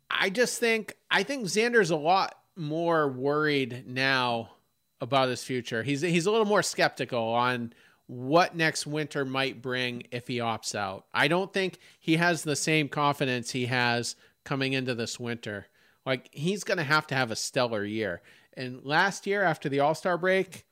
I 0.08 0.30
just 0.30 0.60
think 0.60 0.96
I 1.10 1.24
think 1.24 1.46
Xander's 1.46 1.90
a 1.90 1.96
lot 1.96 2.38
more 2.54 3.08
worried 3.08 3.84
now 3.88 4.52
about 5.00 5.28
his 5.28 5.42
future. 5.42 5.82
He's 5.82 6.02
he's 6.02 6.26
a 6.26 6.30
little 6.30 6.46
more 6.46 6.62
skeptical 6.62 7.24
on 7.24 7.72
what 8.06 8.54
next 8.54 8.86
winter 8.86 9.24
might 9.24 9.62
bring 9.62 10.04
if 10.10 10.26
he 10.28 10.38
opts 10.38 10.74
out. 10.74 11.06
I 11.14 11.28
don't 11.28 11.52
think 11.52 11.78
he 11.98 12.16
has 12.16 12.42
the 12.42 12.56
same 12.56 12.88
confidence 12.88 13.50
he 13.50 13.66
has 13.66 14.16
coming 14.44 14.72
into 14.72 14.94
this 14.94 15.18
winter. 15.20 15.66
Like 16.04 16.28
he's 16.32 16.64
going 16.64 16.78
to 16.78 16.84
have 16.84 17.06
to 17.08 17.14
have 17.14 17.30
a 17.30 17.36
stellar 17.36 17.84
year. 17.84 18.22
And 18.54 18.84
last 18.84 19.26
year 19.26 19.42
after 19.42 19.68
the 19.68 19.80
All-Star 19.80 20.18
break, 20.18 20.66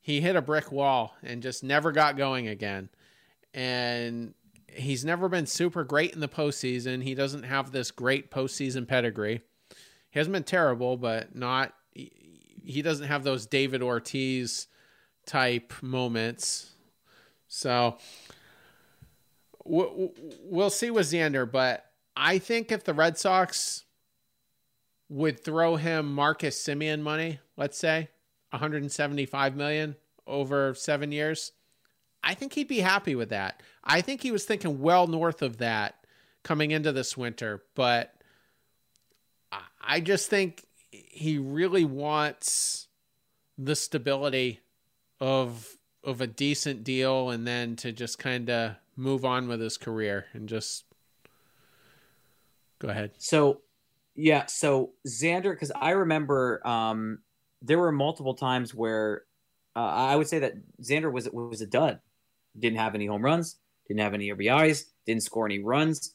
he 0.00 0.20
hit 0.20 0.36
a 0.36 0.42
brick 0.42 0.70
wall 0.70 1.16
and 1.22 1.42
just 1.42 1.64
never 1.64 1.90
got 1.90 2.16
going 2.16 2.46
again. 2.46 2.90
And 3.52 4.34
he's 4.68 5.04
never 5.04 5.28
been 5.28 5.46
super 5.46 5.82
great 5.82 6.12
in 6.12 6.20
the 6.20 6.28
postseason. 6.28 7.02
He 7.02 7.14
doesn't 7.14 7.42
have 7.42 7.72
this 7.72 7.90
great 7.90 8.30
postseason 8.30 8.86
pedigree. 8.86 9.40
He 10.10 10.18
hasn't 10.18 10.34
been 10.34 10.44
terrible, 10.44 10.96
but 10.96 11.34
not. 11.34 11.72
He 11.92 12.82
doesn't 12.82 13.06
have 13.06 13.24
those 13.24 13.46
David 13.46 13.82
Ortiz 13.82 14.68
type 15.26 15.72
moments. 15.82 16.70
So 17.48 17.98
we'll 19.64 20.70
see 20.70 20.90
with 20.90 21.06
Xander, 21.10 21.50
but 21.50 21.84
I 22.16 22.38
think 22.38 22.72
if 22.72 22.84
the 22.84 22.94
Red 22.94 23.18
Sox 23.18 23.84
would 25.08 25.44
throw 25.44 25.76
him 25.76 26.12
Marcus 26.12 26.60
Semien 26.62 27.00
money, 27.02 27.40
let's 27.56 27.78
say 27.78 28.08
175 28.50 29.56
million 29.56 29.96
over 30.26 30.74
7 30.74 31.12
years, 31.12 31.52
I 32.24 32.34
think 32.34 32.54
he'd 32.54 32.68
be 32.68 32.80
happy 32.80 33.14
with 33.14 33.28
that. 33.28 33.62
I 33.84 34.00
think 34.00 34.22
he 34.22 34.32
was 34.32 34.44
thinking 34.44 34.80
well 34.80 35.06
north 35.06 35.42
of 35.42 35.58
that 35.58 36.06
coming 36.42 36.70
into 36.70 36.92
this 36.92 37.16
winter, 37.16 37.62
but 37.74 38.14
I 39.80 40.00
just 40.00 40.28
think 40.28 40.64
he 40.90 41.38
really 41.38 41.84
wants 41.84 42.88
the 43.56 43.76
stability 43.76 44.60
of 45.20 45.76
of 46.04 46.20
a 46.20 46.26
decent 46.26 46.84
deal 46.84 47.30
and 47.30 47.46
then 47.46 47.74
to 47.76 47.92
just 47.92 48.18
kind 48.18 48.48
of 48.48 48.76
move 48.96 49.24
on 49.24 49.48
with 49.48 49.60
his 49.60 49.76
career 49.76 50.26
and 50.32 50.48
just 50.48 50.84
go 52.78 52.88
ahead. 52.88 53.10
So, 53.18 53.62
yeah, 54.14 54.46
so 54.46 54.92
Xander 55.06 55.52
because 55.52 55.72
I 55.74 55.90
remember 55.90 56.66
um 56.66 57.18
there 57.62 57.78
were 57.78 57.92
multiple 57.92 58.34
times 58.34 58.74
where 58.74 59.22
uh, 59.74 59.80
I 59.80 60.16
would 60.16 60.28
say 60.28 60.38
that 60.40 60.54
Xander 60.80 61.12
was 61.12 61.28
was 61.30 61.60
a 61.60 61.66
dud. 61.66 62.00
Didn't 62.58 62.78
have 62.78 62.94
any 62.94 63.06
home 63.06 63.22
runs, 63.22 63.56
didn't 63.86 64.00
have 64.00 64.14
any 64.14 64.30
RBIs, 64.30 64.84
didn't 65.06 65.22
score 65.22 65.44
any 65.44 65.58
runs 65.58 66.14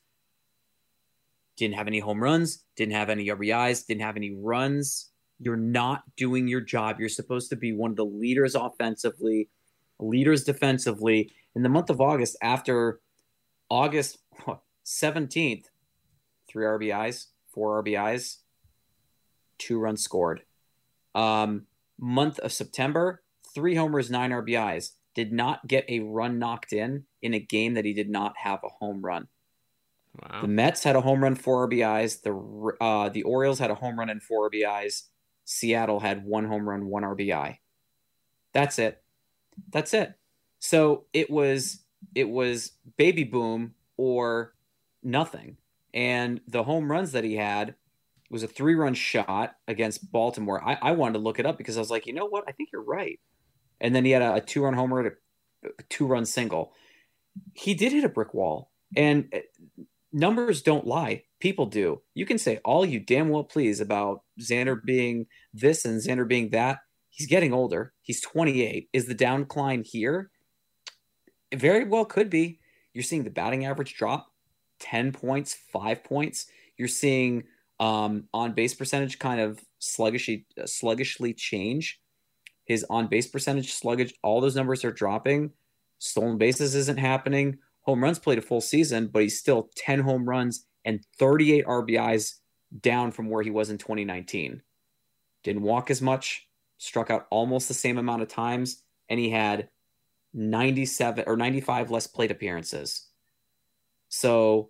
didn't 1.62 1.76
have 1.76 1.86
any 1.86 2.00
home 2.00 2.22
runs, 2.24 2.64
didn't 2.76 2.94
have 2.94 3.12
any 3.12 3.28
RBIs, 3.28 3.86
didn't 3.86 4.02
have 4.02 4.18
any 4.18 4.32
runs. 4.32 5.11
You're 5.42 5.58
not 5.58 6.04
doing 6.16 6.48
your 6.48 6.62
job. 6.62 7.00
You're 7.00 7.10
supposed 7.10 7.50
to 7.50 7.56
be 7.56 7.74
one 7.74 7.92
of 7.92 7.98
the 7.98 8.06
leaders 8.06 8.54
offensively, 8.54 9.50
leaders 10.00 10.44
defensively. 10.44 11.32
In 11.56 11.64
the 11.64 11.70
month 11.70 11.90
of 11.90 12.00
August, 12.00 12.38
after 12.44 13.00
August 13.70 14.20
17th, 14.86 15.66
three 16.48 16.66
RBIs, 16.66 17.26
four 17.54 17.84
RBIs, 17.84 18.38
two 19.58 19.80
runs 19.80 20.04
scored. 20.04 20.44
Um, 21.16 21.66
month 22.00 22.38
of 22.40 22.54
September, 22.54 23.24
three 23.54 23.76
homers, 23.76 24.12
nine 24.12 24.32
RBIs. 24.32 24.92
Did 25.14 25.34
not 25.34 25.68
get 25.68 25.86
a 25.90 26.00
run 26.00 26.40
knocked 26.40 26.72
in 26.72 27.06
in 27.22 27.34
a 27.34 27.40
game 27.40 27.74
that 27.74 27.84
he 27.84 27.94
did 27.94 28.10
not 28.10 28.34
have 28.38 28.60
a 28.64 28.70
home 28.70 29.02
run. 29.02 29.28
Wow. 30.22 30.42
The 30.42 30.48
Mets 30.48 30.84
had 30.84 30.96
a 30.96 31.02
home 31.02 31.22
run, 31.22 31.36
four 31.36 31.68
RBIs. 31.68 32.22
The 32.22 32.84
uh, 32.84 33.10
the 33.10 33.24
Orioles 33.24 33.60
had 33.60 33.72
a 33.72 33.76
home 33.76 34.00
run 34.00 34.10
and 34.10 34.24
four 34.24 34.50
RBIs. 34.50 35.04
Seattle 35.46 36.00
had 36.00 36.26
one 36.26 36.46
home 36.46 36.68
run, 36.68 36.86
one 36.86 37.04
RBI. 37.04 37.58
That's 38.54 38.80
it. 38.80 39.02
That's 39.70 39.94
it. 39.94 40.14
So 40.60 41.06
it 41.14 41.30
was 41.30 41.84
it 42.16 42.30
was 42.30 42.74
baby 42.98 43.24
boom 43.24 43.74
or 43.98 44.54
nothing. 45.04 45.58
And 45.94 46.42
the 46.48 46.64
home 46.64 46.90
runs 46.90 47.12
that 47.12 47.24
he 47.24 47.36
had 47.36 47.76
was 48.30 48.44
a 48.44 48.48
three 48.48 48.76
run 48.76 48.94
shot 48.94 49.56
against 49.68 50.12
Baltimore. 50.12 50.64
I, 50.64 50.78
I 50.82 50.92
wanted 50.92 51.14
to 51.14 51.20
look 51.20 51.40
it 51.40 51.46
up 51.46 51.58
because 51.58 51.78
I 51.78 51.82
was 51.82 51.92
like, 51.92 52.08
you 52.08 52.14
know 52.14 52.28
what? 52.28 52.46
I 52.48 52.54
think 52.54 52.70
you're 52.72 52.84
right. 52.84 53.20
And 53.82 53.94
then 53.94 54.06
he 54.06 54.12
had 54.12 54.22
a, 54.22 54.36
a 54.36 54.42
two 54.42 54.64
run 54.64 54.74
homer, 54.74 55.18
a 55.66 55.70
two 55.90 56.08
run 56.08 56.26
single. 56.26 56.74
He 57.54 57.74
did 57.74 57.92
hit 57.92 58.04
a 58.04 58.10
brick 58.10 58.34
wall. 58.34 58.72
And 58.96 59.30
uh, 59.34 59.40
numbers 60.14 60.62
don't 60.62 60.88
lie. 60.88 61.24
People 61.42 61.66
do. 61.66 62.02
You 62.14 62.28
can 62.28 62.38
say 62.38 62.60
all 62.64 62.86
you 62.86 63.00
damn 63.00 63.30
well 63.30 63.44
please 63.44 63.82
about 63.82 64.22
Xander 64.40 64.82
being 64.82 65.26
this 65.54 65.86
and 65.86 66.00
Xander 66.00 66.28
being 66.28 66.52
that. 66.52 66.78
He's 67.10 67.28
getting 67.28 67.52
older. 67.52 67.94
He's 68.04 68.22
28. 68.22 68.90
Is 68.94 69.08
the 69.08 69.16
downcline 69.16 69.86
here? 69.86 70.30
It 71.50 71.60
very 71.60 71.84
well 71.84 72.06
could 72.06 72.30
be. 72.30 72.60
You're 72.94 73.04
seeing 73.04 73.24
the 73.24 73.32
batting 73.32 73.66
average 73.66 73.96
drop 73.96 74.28
10 74.82 75.12
points, 75.12 75.58
five 75.74 76.04
points. 76.04 76.46
You're 76.78 76.88
seeing 76.88 77.44
um, 77.80 78.26
on 78.34 78.54
base 78.54 78.76
percentage 78.76 79.18
kind 79.18 79.42
of 79.42 79.60
sluggishly, 79.80 80.46
sluggishly 80.66 81.34
change. 81.34 82.00
his 82.66 82.86
on 82.90 83.08
base 83.08 83.28
percentage, 83.28 83.74
sluggish, 83.74 84.14
all 84.22 84.42
those 84.42 84.56
numbers 84.56 84.86
are 84.86 84.92
dropping. 84.92 85.52
Stolen 85.98 86.38
bases 86.38 86.76
isn't 86.76 87.00
happening. 87.00 87.58
Home 87.82 88.04
runs 88.04 88.20
played 88.20 88.38
a 88.38 88.42
full 88.42 88.62
season, 88.62 89.08
but 89.08 89.24
he's 89.24 89.40
still 89.40 89.72
10 89.76 90.02
home 90.02 90.30
runs 90.30 90.68
and 90.86 91.06
38 91.18 91.66
RBIs 91.66 92.36
down 92.80 93.12
from 93.12 93.30
where 93.30 93.44
he 93.44 93.50
was 93.50 93.70
in 93.70 93.78
2019. 93.78 94.62
Didn't 95.44 95.62
walk 95.62 95.90
as 95.90 96.02
much, 96.02 96.48
struck 96.78 97.10
out 97.10 97.28
almost 97.30 97.68
the 97.68 97.74
same 97.74 97.98
amount 97.98 98.22
of 98.22 98.28
times, 98.28 98.84
and 99.10 99.20
he 99.20 99.30
had 99.30 99.70
97 100.34 101.26
or 101.28 101.36
95 101.36 101.92
less 101.92 102.08
plate 102.08 102.32
appearances. 102.32 103.08
So 104.10 104.70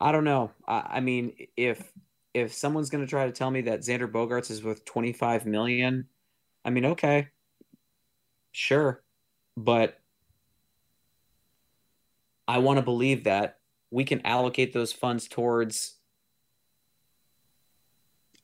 I 0.00 0.12
don't 0.12 0.24
know. 0.24 0.52
I, 0.66 0.82
I 0.94 1.00
mean, 1.00 1.34
if 1.56 1.92
if 2.32 2.54
someone's 2.54 2.90
going 2.90 3.04
to 3.04 3.10
try 3.10 3.26
to 3.26 3.32
tell 3.32 3.50
me 3.50 3.62
that 3.62 3.80
Xander 3.80 4.10
Bogaerts 4.10 4.50
is 4.50 4.62
worth 4.62 4.84
25 4.84 5.46
million, 5.46 6.06
I 6.64 6.70
mean, 6.70 6.86
okay, 6.86 7.28
sure, 8.52 9.02
but 9.56 9.98
I 12.46 12.58
want 12.58 12.78
to 12.78 12.82
believe 12.82 13.24
that 13.24 13.59
we 13.90 14.04
can 14.04 14.24
allocate 14.26 14.72
those 14.72 14.92
funds 14.92 15.28
towards, 15.28 15.94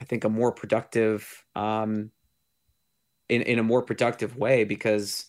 I 0.01 0.05
think, 0.05 0.25
a 0.25 0.29
more 0.29 0.53
productive, 0.53 1.45
um, 1.55 2.11
in 3.29 3.43
in 3.43 3.59
a 3.59 3.63
more 3.63 3.83
productive 3.83 4.37
way 4.37 4.65
because 4.65 5.27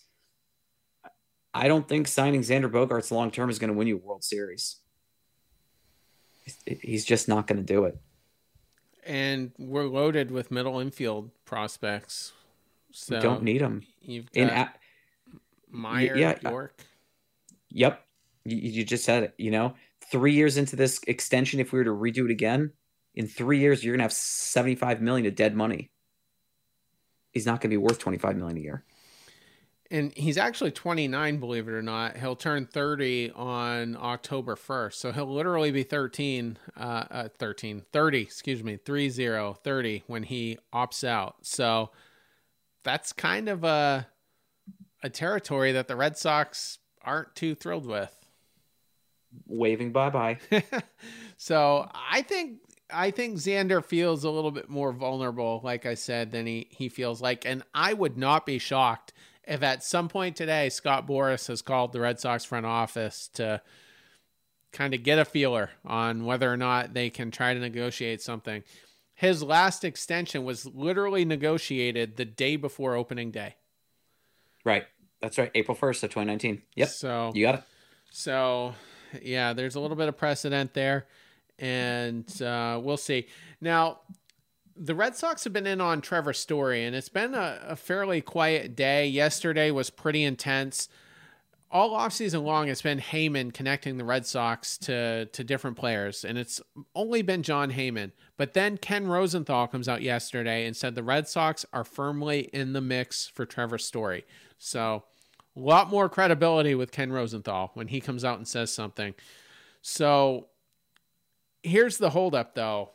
I 1.52 1.66
don't 1.66 1.88
think 1.88 2.06
signing 2.06 2.42
Xander 2.42 2.70
Bogaerts 2.70 3.10
long 3.10 3.30
term 3.30 3.50
is 3.50 3.58
going 3.58 3.72
to 3.72 3.76
win 3.76 3.88
you 3.88 3.96
a 3.96 3.98
World 3.98 4.22
Series. 4.22 4.76
He's 6.64 7.04
just 7.04 7.28
not 7.28 7.46
going 7.46 7.58
to 7.58 7.64
do 7.64 7.84
it 7.84 7.98
and 9.08 9.52
we're 9.58 9.86
loaded 9.86 10.30
with 10.30 10.50
middle 10.50 10.78
infield 10.78 11.30
prospects. 11.44 12.32
So 12.92 13.16
we 13.16 13.22
don't 13.22 13.42
need 13.42 13.60
them. 13.60 13.82
You've 14.00 14.30
got 14.30 14.52
a- 14.52 14.72
Mayer, 15.70 16.16
yeah, 16.16 16.38
Yorke. 16.42 16.82
Yep, 17.70 18.02
you, 18.44 18.56
you 18.56 18.84
just 18.84 19.04
said 19.04 19.22
it. 19.22 19.34
You 19.36 19.50
know, 19.50 19.74
three 20.10 20.34
years 20.34 20.56
into 20.56 20.76
this 20.76 21.00
extension, 21.06 21.60
if 21.60 21.72
we 21.72 21.78
were 21.78 21.84
to 21.84 21.90
redo 21.90 22.24
it 22.24 22.30
again, 22.30 22.72
in 23.14 23.26
three 23.26 23.58
years 23.58 23.82
you're 23.84 23.94
gonna 23.94 24.04
have 24.04 24.12
seventy 24.12 24.74
five 24.74 25.00
million 25.00 25.26
of 25.26 25.34
dead 25.34 25.54
money. 25.54 25.90
He's 27.32 27.46
not 27.46 27.60
gonna 27.60 27.70
be 27.70 27.76
worth 27.76 27.98
twenty 27.98 28.18
five 28.18 28.36
million 28.36 28.58
a 28.58 28.60
year. 28.60 28.84
And 29.90 30.12
he's 30.12 30.36
actually 30.36 30.72
29 30.72 31.40
believe 31.40 31.66
it 31.66 31.72
or 31.72 31.80
not. 31.80 32.18
He'll 32.18 32.36
turn 32.36 32.66
30 32.66 33.32
on 33.34 33.96
october 33.98 34.54
1st 34.54 34.92
so 34.92 35.12
he'll 35.12 35.32
literally 35.32 35.70
be 35.70 35.82
13 35.82 36.58
uh, 36.76 37.04
uh 37.10 37.28
13 37.38 37.84
30 37.90 38.20
excuse 38.20 38.62
me 38.62 38.76
30 38.76 39.54
30 39.64 40.04
when 40.06 40.24
he 40.24 40.58
opts 40.74 41.04
out. 41.04 41.36
So 41.42 41.90
that's 42.84 43.12
kind 43.12 43.48
of 43.48 43.64
a 43.64 44.06
a 45.02 45.08
territory 45.08 45.72
that 45.72 45.88
the 45.88 45.96
red 45.96 46.18
sox 46.18 46.78
aren't 47.02 47.34
too 47.34 47.54
thrilled 47.54 47.86
with 47.86 48.17
waving 49.46 49.92
bye-bye 49.92 50.38
so 51.36 51.88
i 52.10 52.22
think 52.22 52.60
I 52.90 53.10
think 53.10 53.36
Xander 53.36 53.84
feels 53.84 54.24
a 54.24 54.30
little 54.30 54.50
bit 54.50 54.68
more 54.68 54.92
vulnerable, 54.92 55.60
like 55.62 55.84
I 55.84 55.94
said, 55.94 56.32
than 56.32 56.46
he, 56.46 56.68
he 56.70 56.88
feels 56.88 57.20
like. 57.20 57.44
And 57.44 57.62
I 57.74 57.92
would 57.92 58.16
not 58.16 58.46
be 58.46 58.58
shocked 58.58 59.12
if 59.46 59.62
at 59.62 59.82
some 59.82 60.08
point 60.08 60.36
today 60.36 60.68
Scott 60.68 61.06
Boras 61.06 61.48
has 61.48 61.62
called 61.62 61.92
the 61.92 62.00
Red 62.00 62.20
Sox 62.20 62.44
front 62.44 62.66
office 62.66 63.28
to 63.34 63.60
kind 64.72 64.94
of 64.94 65.02
get 65.02 65.18
a 65.18 65.24
feeler 65.24 65.70
on 65.84 66.24
whether 66.24 66.52
or 66.52 66.56
not 66.56 66.94
they 66.94 67.10
can 67.10 67.30
try 67.30 67.54
to 67.54 67.60
negotiate 67.60 68.22
something. 68.22 68.62
His 69.14 69.42
last 69.42 69.84
extension 69.84 70.44
was 70.44 70.66
literally 70.66 71.24
negotiated 71.24 72.16
the 72.16 72.24
day 72.24 72.56
before 72.56 72.94
opening 72.94 73.30
day. 73.30 73.56
Right. 74.64 74.84
That's 75.20 75.38
right. 75.38 75.50
April 75.54 75.76
1st 75.76 76.04
of 76.04 76.10
2019. 76.10 76.62
Yep. 76.76 76.88
So 76.88 77.32
you 77.34 77.44
got 77.44 77.56
it. 77.56 77.62
So, 78.10 78.74
yeah, 79.22 79.52
there's 79.52 79.74
a 79.74 79.80
little 79.80 79.96
bit 79.96 80.08
of 80.08 80.16
precedent 80.16 80.74
there, 80.74 81.06
and 81.58 82.42
uh, 82.42 82.80
we'll 82.82 82.96
see. 82.96 83.26
Now, 83.60 84.00
the 84.76 84.94
Red 84.94 85.16
Sox 85.16 85.44
have 85.44 85.52
been 85.52 85.66
in 85.66 85.80
on 85.80 86.00
Trevor 86.00 86.32
Story, 86.32 86.84
and 86.84 86.94
it's 86.94 87.08
been 87.08 87.34
a, 87.34 87.60
a 87.66 87.76
fairly 87.76 88.20
quiet 88.20 88.76
day. 88.76 89.08
Yesterday 89.08 89.70
was 89.70 89.90
pretty 89.90 90.22
intense. 90.22 90.88
All 91.70 91.90
offseason 91.90 92.44
long, 92.44 92.68
it's 92.68 92.80
been 92.80 92.98
Heyman 92.98 93.52
connecting 93.52 93.98
the 93.98 94.04
Red 94.04 94.24
Sox 94.24 94.78
to, 94.78 95.26
to 95.26 95.44
different 95.44 95.76
players, 95.76 96.24
and 96.24 96.38
it's 96.38 96.62
only 96.94 97.20
been 97.20 97.42
Jon 97.42 97.72
Heyman. 97.72 98.12
But 98.38 98.54
then 98.54 98.78
Ken 98.78 99.06
Rosenthal 99.06 99.66
comes 99.66 99.88
out 99.88 100.00
yesterday 100.00 100.64
and 100.64 100.74
said 100.74 100.94
the 100.94 101.02
Red 101.02 101.28
Sox 101.28 101.66
are 101.72 101.84
firmly 101.84 102.48
in 102.52 102.72
the 102.72 102.80
mix 102.80 103.26
for 103.26 103.44
Trevor 103.44 103.78
Story. 103.78 104.24
So, 104.56 105.04
a 105.58 105.60
lot 105.60 105.90
more 105.90 106.08
credibility 106.08 106.74
with 106.74 106.92
Ken 106.92 107.12
Rosenthal 107.12 107.72
when 107.74 107.88
he 107.88 108.00
comes 108.00 108.24
out 108.24 108.38
and 108.38 108.46
says 108.46 108.72
something. 108.72 109.14
So, 109.82 110.46
here's 111.62 111.98
the 111.98 112.10
holdup, 112.10 112.54
though. 112.54 112.90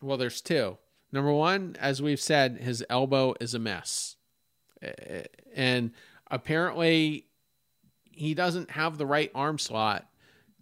Well, 0.00 0.16
there's 0.16 0.40
two. 0.40 0.78
Number 1.12 1.32
one, 1.32 1.76
as 1.78 2.00
we've 2.00 2.20
said, 2.20 2.58
his 2.58 2.84
elbow 2.88 3.34
is 3.40 3.54
a 3.54 3.58
mess. 3.58 4.16
And 5.54 5.92
apparently 6.30 7.26
he 8.10 8.34
doesn't 8.34 8.70
have 8.70 8.96
the 8.96 9.06
right 9.06 9.30
arm 9.34 9.58
slot 9.58 10.06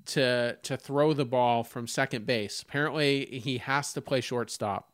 to 0.07 0.57
to 0.63 0.77
throw 0.77 1.13
the 1.13 1.25
ball 1.25 1.63
from 1.63 1.87
second 1.87 2.27
base. 2.27 2.63
Apparently 2.63 3.27
he 3.27 3.59
has 3.59 3.93
to 3.93 4.01
play 4.01 4.21
shortstop. 4.21 4.93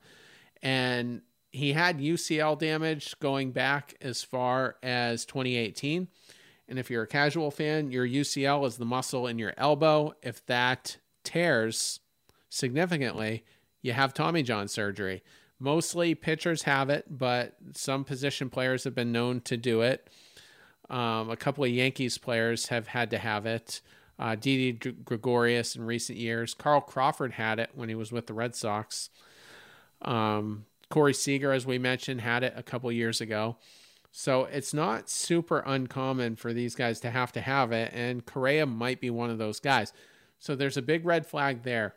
And 0.62 1.22
he 1.52 1.72
had 1.72 2.00
UCL 2.00 2.58
damage 2.58 3.18
going 3.20 3.52
back 3.52 3.94
as 4.00 4.24
far 4.24 4.76
as 4.82 5.24
2018. 5.24 6.08
And 6.68 6.78
if 6.78 6.90
you're 6.90 7.02
a 7.02 7.06
casual 7.06 7.50
fan, 7.50 7.90
your 7.90 8.06
UCL 8.06 8.66
is 8.66 8.76
the 8.76 8.84
muscle 8.84 9.26
in 9.26 9.38
your 9.38 9.52
elbow. 9.56 10.14
If 10.22 10.44
that 10.46 10.96
tears 11.22 12.00
significantly, 12.48 13.44
you 13.82 13.92
have 13.92 14.14
Tommy 14.14 14.42
John 14.42 14.68
surgery. 14.68 15.22
Mostly 15.58 16.14
pitchers 16.14 16.62
have 16.62 16.90
it, 16.90 17.06
but 17.08 17.56
some 17.74 18.04
position 18.04 18.50
players 18.50 18.84
have 18.84 18.94
been 18.94 19.12
known 19.12 19.40
to 19.42 19.56
do 19.56 19.82
it. 19.82 20.08
Um, 20.90 21.30
a 21.30 21.36
couple 21.36 21.64
of 21.64 21.70
Yankees 21.70 22.18
players 22.18 22.68
have 22.68 22.88
had 22.88 23.10
to 23.10 23.18
have 23.18 23.46
it. 23.46 23.80
Uh, 24.18 24.36
Didi 24.36 24.92
Gregorius 25.04 25.74
in 25.74 25.84
recent 25.84 26.18
years. 26.18 26.54
Carl 26.54 26.80
Crawford 26.80 27.32
had 27.32 27.58
it 27.58 27.70
when 27.74 27.88
he 27.88 27.94
was 27.94 28.12
with 28.12 28.26
the 28.26 28.34
Red 28.34 28.54
Sox. 28.54 29.10
Um, 30.02 30.66
Corey 30.90 31.14
Seager, 31.14 31.52
as 31.52 31.66
we 31.66 31.78
mentioned, 31.78 32.20
had 32.20 32.44
it 32.44 32.52
a 32.56 32.62
couple 32.62 32.90
years 32.92 33.20
ago. 33.20 33.56
So 34.16 34.44
it's 34.44 34.72
not 34.72 35.10
super 35.10 35.58
uncommon 35.66 36.36
for 36.36 36.52
these 36.52 36.76
guys 36.76 37.00
to 37.00 37.10
have 37.10 37.32
to 37.32 37.40
have 37.40 37.72
it, 37.72 37.90
and 37.92 38.24
Correa 38.24 38.64
might 38.64 39.00
be 39.00 39.10
one 39.10 39.28
of 39.28 39.38
those 39.38 39.58
guys. 39.58 39.92
So 40.38 40.54
there's 40.54 40.76
a 40.76 40.82
big 40.82 41.04
red 41.04 41.26
flag 41.26 41.64
there. 41.64 41.96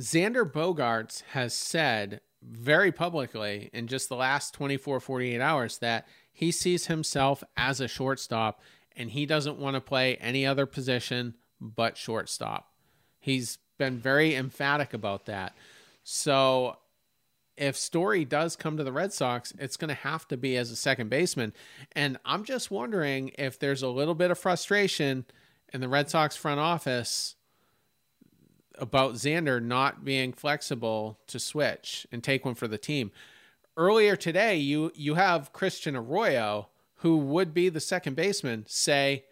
Xander 0.00 0.44
Bogaerts 0.50 1.22
has 1.30 1.54
said 1.54 2.22
very 2.42 2.90
publicly 2.90 3.70
in 3.72 3.86
just 3.86 4.08
the 4.08 4.16
last 4.16 4.52
24, 4.52 4.98
48 4.98 5.40
hours 5.40 5.78
that 5.78 6.08
he 6.32 6.50
sees 6.50 6.86
himself 6.86 7.44
as 7.56 7.80
a 7.80 7.86
shortstop 7.86 8.60
and 8.96 9.12
he 9.12 9.26
doesn't 9.26 9.60
want 9.60 9.74
to 9.74 9.80
play 9.80 10.16
any 10.16 10.44
other 10.44 10.66
position 10.66 11.34
but 11.60 11.96
shortstop. 11.96 12.68
He's 13.20 13.58
been 13.78 13.98
very 13.98 14.34
emphatic 14.34 14.92
about 14.92 15.26
that. 15.26 15.54
So 16.02 16.78
if 17.60 17.76
Story 17.76 18.24
does 18.24 18.56
come 18.56 18.78
to 18.78 18.84
the 18.84 18.90
Red 18.90 19.12
Sox, 19.12 19.52
it's 19.58 19.76
going 19.76 19.90
to 19.90 19.94
have 19.94 20.26
to 20.28 20.38
be 20.38 20.56
as 20.56 20.70
a 20.70 20.76
second 20.76 21.10
baseman. 21.10 21.52
And 21.92 22.16
I'm 22.24 22.42
just 22.42 22.70
wondering 22.70 23.32
if 23.38 23.58
there's 23.58 23.82
a 23.82 23.88
little 23.88 24.14
bit 24.14 24.30
of 24.30 24.38
frustration 24.38 25.26
in 25.72 25.82
the 25.82 25.88
Red 25.88 26.08
Sox 26.08 26.34
front 26.34 26.58
office 26.58 27.36
about 28.78 29.14
Xander 29.14 29.62
not 29.62 30.06
being 30.06 30.32
flexible 30.32 31.18
to 31.26 31.38
switch 31.38 32.06
and 32.10 32.24
take 32.24 32.46
one 32.46 32.54
for 32.54 32.66
the 32.66 32.78
team. 32.78 33.12
Earlier 33.76 34.16
today, 34.16 34.56
you 34.56 34.90
you 34.94 35.14
have 35.14 35.52
Christian 35.52 35.94
Arroyo, 35.94 36.68
who 36.96 37.18
would 37.18 37.52
be 37.52 37.68
the 37.68 37.78
second 37.78 38.16
baseman, 38.16 38.64
say, 38.68 39.26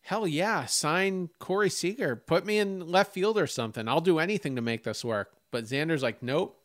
"Hell 0.00 0.26
yeah, 0.26 0.64
sign 0.64 1.28
Corey 1.38 1.70
Seager, 1.70 2.16
put 2.16 2.46
me 2.46 2.58
in 2.58 2.88
left 2.90 3.12
field 3.12 3.38
or 3.38 3.46
something. 3.46 3.88
I'll 3.88 4.00
do 4.00 4.18
anything 4.18 4.56
to 4.56 4.62
make 4.62 4.84
this 4.84 5.04
work." 5.04 5.32
But 5.50 5.64
Xander's 5.64 6.02
like, 6.02 6.22
"Nope, 6.22 6.57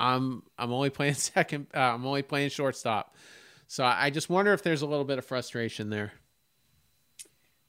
I'm 0.00 0.42
I'm 0.58 0.72
only 0.72 0.90
playing 0.90 1.14
second. 1.34 1.68
Uh, 1.74 1.80
I'm 1.80 2.04
only 2.06 2.22
playing 2.22 2.50
shortstop." 2.50 3.14
So 3.68 3.84
I 3.84 4.10
just 4.10 4.28
wonder 4.28 4.52
if 4.52 4.64
there's 4.64 4.82
a 4.82 4.86
little 4.86 5.04
bit 5.04 5.18
of 5.18 5.24
frustration 5.24 5.90
there. 5.90 6.12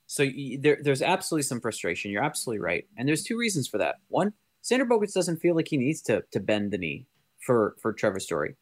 So 0.07 0.27
there, 0.59 0.79
there's 0.81 1.03
absolutely 1.03 1.43
some 1.43 1.61
frustration. 1.61 2.09
You're 2.09 2.23
absolutely 2.23 2.59
right, 2.59 2.87
and 2.97 3.07
there's 3.07 3.23
two 3.23 3.37
reasons 3.37 3.67
for 3.67 3.77
that. 3.77 3.97
One, 4.07 4.33
Xander 4.63 4.87
Bogaerts 4.87 5.13
doesn't 5.13 5.37
feel 5.37 5.55
like 5.55 5.67
he 5.67 5.77
needs 5.77 6.01
to 6.03 6.23
to 6.31 6.39
bend 6.39 6.71
the 6.71 6.77
knee 6.77 7.05
for 7.39 7.75
for 7.79 7.93
Trevor 7.93 8.19
Story. 8.19 8.55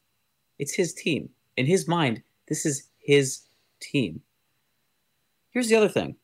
It's 0.57 0.73
his 0.73 0.93
team. 0.93 1.29
In 1.55 1.65
his 1.65 1.87
mind, 1.87 2.23
this 2.47 2.65
is 2.65 2.89
his 2.97 3.43
team. 3.79 4.21
Here's 5.51 5.69
the 5.69 5.75
other 5.75 5.89
thing: 5.89 6.17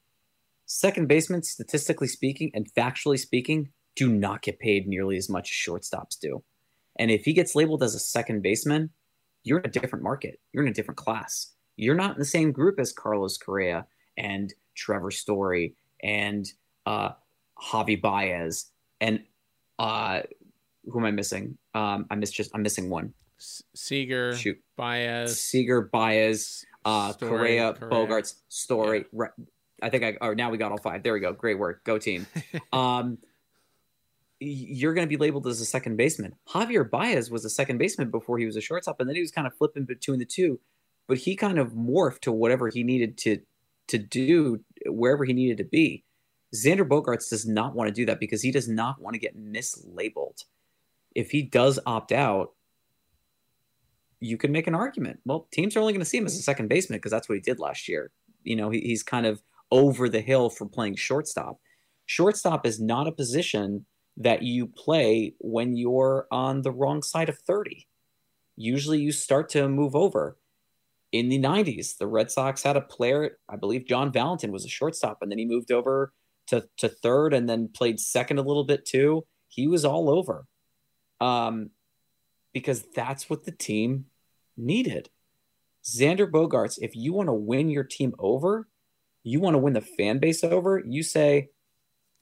second 0.65 1.07
basemen, 1.07 1.43
statistically 1.43 2.07
speaking 2.07 2.51
and 2.53 2.71
factually 2.73 3.19
speaking, 3.19 3.69
do 3.95 4.11
not 4.11 4.41
get 4.41 4.59
paid 4.59 4.87
nearly 4.87 5.17
as 5.17 5.29
much 5.29 5.49
as 5.49 5.55
shortstops 5.55 6.19
do. 6.19 6.43
And 6.97 7.11
if 7.11 7.25
he 7.25 7.33
gets 7.33 7.55
labeled 7.55 7.83
as 7.83 7.95
a 7.95 7.99
second 7.99 8.41
baseman, 8.41 8.89
you're 9.43 9.59
in 9.59 9.65
a 9.65 9.71
different 9.71 10.03
market. 10.03 10.39
You're 10.53 10.63
in 10.63 10.69
a 10.69 10.73
different 10.73 10.97
class. 10.97 11.53
You're 11.77 11.95
not 11.95 12.13
in 12.13 12.19
the 12.19 12.25
same 12.25 12.51
group 12.51 12.79
as 12.79 12.91
Carlos 12.93 13.37
Correa 13.37 13.85
and 14.17 14.53
Trevor 14.75 15.11
Story 15.11 15.75
and 16.01 16.45
uh, 16.85 17.11
Javi 17.61 18.01
Baez 18.01 18.71
and 19.01 19.23
uh, 19.77 20.21
who 20.85 20.99
am 20.99 21.05
I 21.05 21.11
missing? 21.11 21.57
Um, 21.73 22.05
I 22.09 22.15
miss 22.15 22.31
just 22.31 22.51
I'm 22.53 22.61
missing 22.61 22.89
one. 22.89 23.13
Seager, 23.37 24.35
Shoot, 24.35 24.57
Baez, 24.77 25.41
Seager, 25.41 25.81
Baez, 25.81 26.65
uh, 26.85 27.11
Story, 27.11 27.29
Correa, 27.29 27.73
Correa. 27.73 27.91
Bogaerts, 27.91 28.35
Story. 28.47 29.05
Re- 29.11 29.27
I 29.81 29.89
think 29.89 30.03
I. 30.03 30.17
Or 30.21 30.35
now 30.35 30.49
we 30.49 30.57
got 30.57 30.71
all 30.71 30.77
five. 30.77 31.03
There 31.03 31.13
we 31.13 31.19
go. 31.19 31.33
Great 31.33 31.59
work. 31.59 31.83
Go 31.83 31.97
team. 31.97 32.25
um, 32.73 33.17
you're 34.39 34.93
going 34.93 35.07
to 35.07 35.09
be 35.09 35.21
labeled 35.21 35.47
as 35.47 35.61
a 35.61 35.65
second 35.65 35.97
baseman. 35.97 36.35
Javier 36.49 36.89
Baez 36.89 37.31
was 37.31 37.45
a 37.45 37.49
second 37.49 37.77
baseman 37.77 38.11
before 38.11 38.37
he 38.37 38.45
was 38.45 38.55
a 38.55 38.61
shortstop, 38.61 38.99
and 38.99 39.07
then 39.07 39.15
he 39.15 39.21
was 39.21 39.31
kind 39.31 39.47
of 39.47 39.55
flipping 39.55 39.85
between 39.85 40.19
the 40.19 40.25
two. 40.25 40.59
But 41.07 41.19
he 41.19 41.35
kind 41.35 41.59
of 41.59 41.71
morphed 41.71 42.21
to 42.21 42.31
whatever 42.31 42.69
he 42.69 42.83
needed 42.83 43.17
to 43.19 43.39
to 43.87 43.97
do 43.99 44.61
wherever 44.87 45.23
he 45.25 45.33
needed 45.33 45.57
to 45.57 45.63
be. 45.63 46.03
Xander 46.55 46.87
Bogaerts 46.87 47.29
does 47.29 47.45
not 47.45 47.75
want 47.75 47.87
to 47.87 47.93
do 47.93 48.05
that 48.07 48.19
because 48.19 48.41
he 48.41 48.51
does 48.51 48.67
not 48.67 48.99
want 48.99 49.13
to 49.13 49.19
get 49.19 49.37
mislabeled. 49.37 50.43
If 51.13 51.31
he 51.31 51.43
does 51.43 51.79
opt 51.85 52.11
out, 52.11 52.53
you 54.19 54.37
can 54.37 54.51
make 54.51 54.67
an 54.67 54.75
argument. 54.75 55.19
Well, 55.25 55.47
teams 55.51 55.75
are 55.75 55.81
only 55.81 55.93
going 55.93 55.99
to 55.99 56.05
see 56.05 56.17
him 56.17 56.25
as 56.25 56.35
a 56.35 56.41
second 56.41 56.67
baseman 56.67 56.97
because 56.97 57.11
that's 57.11 57.29
what 57.29 57.35
he 57.35 57.41
did 57.41 57.59
last 57.59 57.87
year. 57.87 58.11
You 58.43 58.55
know, 58.55 58.69
he, 58.69 58.79
he's 58.79 59.03
kind 59.03 59.25
of 59.25 59.41
over 59.71 60.09
the 60.09 60.21
hill 60.21 60.49
for 60.49 60.65
playing 60.65 60.95
shortstop. 60.95 61.59
Shortstop 62.05 62.65
is 62.65 62.79
not 62.79 63.07
a 63.07 63.11
position 63.11 63.85
that 64.17 64.41
you 64.41 64.67
play 64.67 65.35
when 65.39 65.75
you're 65.75 66.27
on 66.31 66.61
the 66.61 66.71
wrong 66.71 67.01
side 67.01 67.29
of 67.29 67.37
30. 67.39 67.87
Usually 68.55 68.99
you 68.99 69.11
start 69.11 69.49
to 69.49 69.67
move 69.67 69.95
over. 69.95 70.37
In 71.11 71.29
the 71.29 71.39
90s, 71.39 71.97
the 71.97 72.07
Red 72.07 72.31
Sox 72.31 72.63
had 72.63 72.77
a 72.77 72.81
player, 72.81 73.37
I 73.47 73.55
believe 73.55 73.87
John 73.87 74.11
Valentin 74.11 74.51
was 74.51 74.65
a 74.65 74.69
shortstop, 74.69 75.19
and 75.21 75.31
then 75.31 75.37
he 75.37 75.45
moved 75.45 75.71
over 75.71 76.13
to, 76.47 76.67
to 76.77 76.89
third 76.89 77.33
and 77.33 77.47
then 77.47 77.69
played 77.73 77.99
second 77.99 78.37
a 78.37 78.43
little 78.43 78.63
bit 78.63 78.85
too. 78.85 79.25
He 79.47 79.67
was 79.67 79.85
all 79.85 80.09
over. 80.09 80.45
Um, 81.21 81.71
because 82.53 82.83
that's 82.95 83.29
what 83.29 83.43
the 83.43 83.51
team 83.51 84.05
needed. 84.57 85.09
Xander 85.85 86.29
Bogaerts, 86.29 86.79
if 86.81 86.95
you 86.95 87.13
want 87.13 87.27
to 87.27 87.33
win 87.33 87.69
your 87.69 87.83
team 87.83 88.13
over, 88.17 88.67
you 89.23 89.39
want 89.39 89.55
to 89.55 89.59
win 89.59 89.73
the 89.73 89.81
fan 89.81 90.19
base 90.19 90.43
over, 90.43 90.81
you 90.85 91.03
say, 91.03 91.49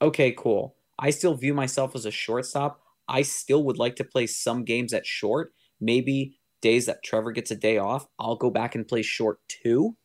okay, 0.02 0.32
cool. 0.32 0.76
I 0.98 1.10
still 1.10 1.34
view 1.34 1.54
myself 1.54 1.94
as 1.94 2.06
a 2.06 2.10
shortstop. 2.10 2.80
I 3.08 3.22
still 3.22 3.64
would 3.64 3.78
like 3.78 3.96
to 3.96 4.04
play 4.04 4.26
some 4.26 4.64
games 4.64 4.92
at 4.92 5.06
short. 5.06 5.52
Maybe 5.80 6.38
days 6.62 6.86
that 6.86 7.02
Trevor 7.02 7.32
gets 7.32 7.50
a 7.50 7.56
day 7.56 7.78
off, 7.78 8.06
I'll 8.18 8.36
go 8.36 8.50
back 8.50 8.74
and 8.74 8.88
play 8.88 9.02
short 9.02 9.38
too. 9.48 9.96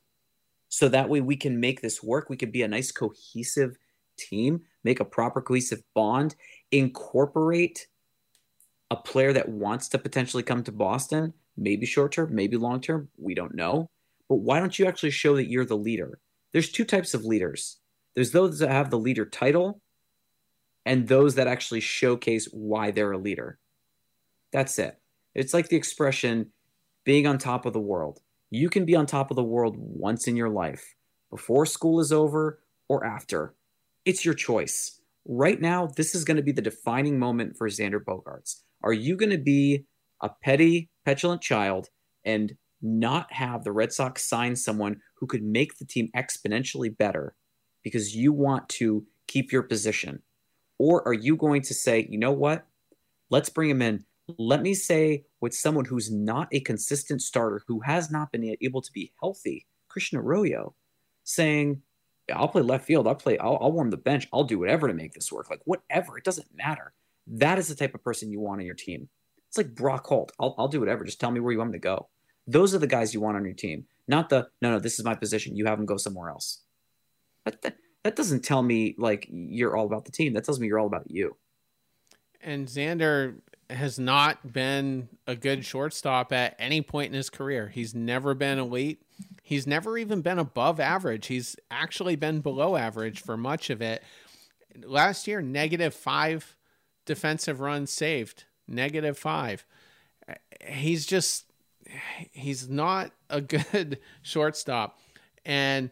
So 0.68 0.90
that 0.90 1.10
way 1.10 1.22
we 1.22 1.36
can 1.36 1.60
make 1.60 1.82
this 1.82 2.04
work. 2.04 2.30
We 2.30 2.38
can 2.38 2.52
be 2.52 2.62
a 2.64 2.68
nice 2.68 2.92
cohesive 2.92 3.78
team, 4.18 4.62
make 4.84 5.00
a 5.00 5.06
proper 5.06 5.42
cohesive 5.42 5.82
bond, 5.96 6.36
incorporate 6.72 7.88
a 8.92 8.96
player 8.96 9.34
that 9.34 9.50
wants 9.50 9.88
to 9.90 9.98
potentially 9.98 10.44
come 10.44 10.64
to 10.64 10.72
Boston, 10.72 11.34
maybe 11.56 11.86
short 11.86 12.12
term, 12.12 12.34
maybe 12.34 12.58
long 12.58 12.82
term, 12.82 13.10
we 13.18 13.36
don't 13.36 13.56
know. 13.56 13.90
But 14.28 14.38
why 14.38 14.60
don't 14.60 14.78
you 14.78 14.86
actually 14.86 15.12
show 15.12 15.36
that 15.36 15.50
you're 15.50 15.66
the 15.66 15.78
leader? 15.78 16.20
There's 16.52 16.72
two 16.72 16.86
types 16.86 17.14
of 17.14 17.26
leaders. 17.26 17.80
There's 18.16 18.32
those 18.32 18.60
that 18.60 18.72
have 18.72 18.90
the 18.90 19.00
leader 19.00 19.26
title 19.26 19.82
and 20.86 21.08
those 21.08 21.36
that 21.36 21.48
actually 21.48 21.80
showcase 21.80 22.48
why 22.52 22.92
they're 22.92 23.12
a 23.12 23.18
leader. 23.18 23.60
That's 24.52 24.80
it. 24.80 25.00
It's 25.36 25.54
like 25.54 25.70
the 25.70 25.78
expression 25.78 26.52
being 27.06 27.28
on 27.28 27.38
top 27.38 27.66
of 27.66 27.74
the 27.74 27.80
world. 27.80 28.20
You 28.50 28.70
can 28.70 28.86
be 28.86 28.96
on 28.96 29.06
top 29.06 29.30
of 29.30 29.36
the 29.36 29.44
world 29.44 29.76
once 29.78 30.28
in 30.28 30.36
your 30.36 30.50
life, 30.50 30.96
before 31.30 31.66
school 31.66 32.00
is 32.00 32.12
over 32.12 32.60
or 32.88 33.06
after. 33.06 33.54
It's 34.06 34.26
your 34.26 34.34
choice. 34.34 35.00
Right 35.28 35.62
now, 35.62 35.88
this 35.96 36.16
is 36.16 36.24
going 36.24 36.38
to 36.38 36.44
be 36.44 36.52
the 36.52 36.62
defining 36.62 37.20
moment 37.20 37.56
for 37.58 37.70
Xander 37.70 38.04
Bogaerts. 38.04 38.62
Are 38.84 38.94
you 38.94 39.16
going 39.16 39.30
to 39.30 39.38
be 39.38 39.86
a 40.22 40.32
petty, 40.44 40.90
petulant 41.06 41.42
child 41.42 41.90
and 42.26 42.54
not 42.82 43.32
have 43.34 43.64
the 43.64 43.72
Red 43.72 43.92
Sox 43.92 44.28
sign 44.28 44.56
someone 44.56 45.02
who 45.18 45.28
could 45.28 45.44
make 45.44 45.78
the 45.78 45.86
team 45.86 46.10
exponentially 46.16 46.96
better 46.96 47.36
because 47.84 48.16
you 48.16 48.34
want 48.34 48.70
to 48.70 49.06
keep 49.28 49.52
your 49.52 49.64
position? 49.64 50.24
Or 50.80 51.08
are 51.08 51.14
you 51.14 51.36
going 51.36 51.62
to 51.64 51.74
say, 51.74 52.08
you 52.10 52.18
know 52.18 52.32
what? 52.32 52.66
Let's 53.30 53.50
bring 53.50 53.70
him 53.70 53.84
in. 53.84 54.06
Let 54.38 54.62
me 54.62 54.74
say 54.74 55.26
with 55.42 55.54
someone 55.54 55.86
who's 55.86 56.12
not 56.12 56.48
a 56.52 56.62
consistent 56.62 57.22
starter, 57.22 57.62
who 57.68 57.82
has 57.82 58.10
not 58.10 58.32
been 58.32 58.56
able 58.62 58.82
to 58.82 58.92
be 58.92 59.12
healthy, 59.20 59.68
Christian 59.88 60.18
Arroyo, 60.18 60.74
saying, 61.24 61.82
I'll 62.34 62.48
play 62.48 62.62
left 62.62 62.86
field. 62.86 63.08
I'll 63.08 63.16
play, 63.16 63.38
I'll, 63.38 63.58
I'll 63.60 63.72
warm 63.72 63.90
the 63.90 63.98
bench. 63.98 64.28
I'll 64.32 64.44
do 64.44 64.60
whatever 64.60 64.88
to 64.88 64.94
make 64.94 65.14
this 65.14 65.32
work. 65.32 65.50
Like, 65.50 65.62
whatever. 65.66 66.18
It 66.18 66.24
doesn't 66.24 66.48
matter. 66.56 66.94
That 67.28 67.60
is 67.60 67.68
the 67.68 67.76
type 67.76 67.94
of 67.94 68.04
person 68.04 68.32
you 68.32 68.40
want 68.40 68.62
on 68.62 68.66
your 68.66 68.76
team. 68.76 69.10
It's 69.48 69.58
like 69.58 69.74
Brock 69.74 70.06
Holt. 70.08 70.32
I'll, 70.40 70.56
I'll 70.58 70.68
do 70.68 70.80
whatever. 70.80 71.04
Just 71.04 71.20
tell 71.20 71.32
me 71.32 71.40
where 71.40 71.52
you 71.52 71.58
want 71.58 71.72
me 71.72 71.78
to 71.78 71.82
go. 71.82 72.08
Those 72.46 72.74
are 72.74 72.80
the 72.80 72.88
guys 72.88 73.14
you 73.14 73.22
want 73.22 73.38
on 73.38 73.46
your 73.46 73.54
team, 73.54 73.86
not 74.08 74.30
the, 74.30 74.48
no, 74.62 74.72
no, 74.72 74.80
this 74.80 74.98
is 74.98 75.06
my 75.06 75.14
position. 75.14 75.56
You 75.56 75.66
have 75.66 75.78
them 75.78 75.86
go 75.86 75.98
somewhere 75.98 76.30
else. 76.30 76.62
But 77.44 77.62
that, 77.62 77.76
that 78.04 78.16
doesn't 78.16 78.44
tell 78.44 78.62
me 78.62 78.96
like 78.98 79.28
you're 79.30 79.76
all 79.76 79.86
about 79.86 80.06
the 80.06 80.12
team. 80.12 80.34
That 80.34 80.46
tells 80.46 80.60
me 80.60 80.68
you're 80.68 80.80
all 80.80 80.88
about 80.88 81.10
you. 81.12 81.36
And 82.42 82.68
Xander 82.68 83.36
has 83.70 84.00
not 84.00 84.52
been 84.52 85.10
a 85.28 85.36
good 85.36 85.64
shortstop 85.64 86.32
at 86.34 86.56
any 86.58 86.82
point 86.82 87.08
in 87.08 87.14
his 87.14 87.30
career. 87.30 87.68
He's 87.68 87.94
never 87.94 88.34
been 88.34 88.58
elite. 88.58 89.02
He's 89.44 89.68
never 89.68 89.98
even 89.98 90.22
been 90.22 90.40
above 90.40 90.80
average. 90.80 91.28
He's 91.28 91.56
actually 91.70 92.16
been 92.16 92.42
below 92.42 92.76
average 92.76 93.22
for 93.22 93.36
much 93.36 93.70
of 93.70 93.82
it. 93.82 94.04
Last 94.84 95.28
year, 95.28 95.42
negative 95.42 95.94
five 95.94 96.56
defensive 97.06 97.60
runs 97.60 97.92
saved, 97.92 98.46
negative 98.68 99.18
five. 99.18 99.66
He's 100.66 101.06
just, 101.06 101.46
he's 102.32 102.70
not 102.70 103.12
a 103.30 103.42
good 103.74 104.00
shortstop. 104.22 105.00
And 105.46 105.92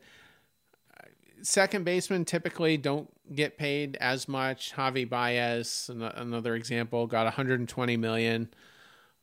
second 1.42 1.84
basemen 1.84 2.26
typically 2.26 2.78
don't 2.78 3.10
get 3.34 3.58
paid 3.58 3.98
as 3.98 4.28
much. 4.28 4.74
Javi 4.74 5.08
Baez, 5.08 5.90
another 5.90 6.56
example, 6.56 7.08
got 7.08 7.26
120 7.26 7.98
million. 7.98 8.50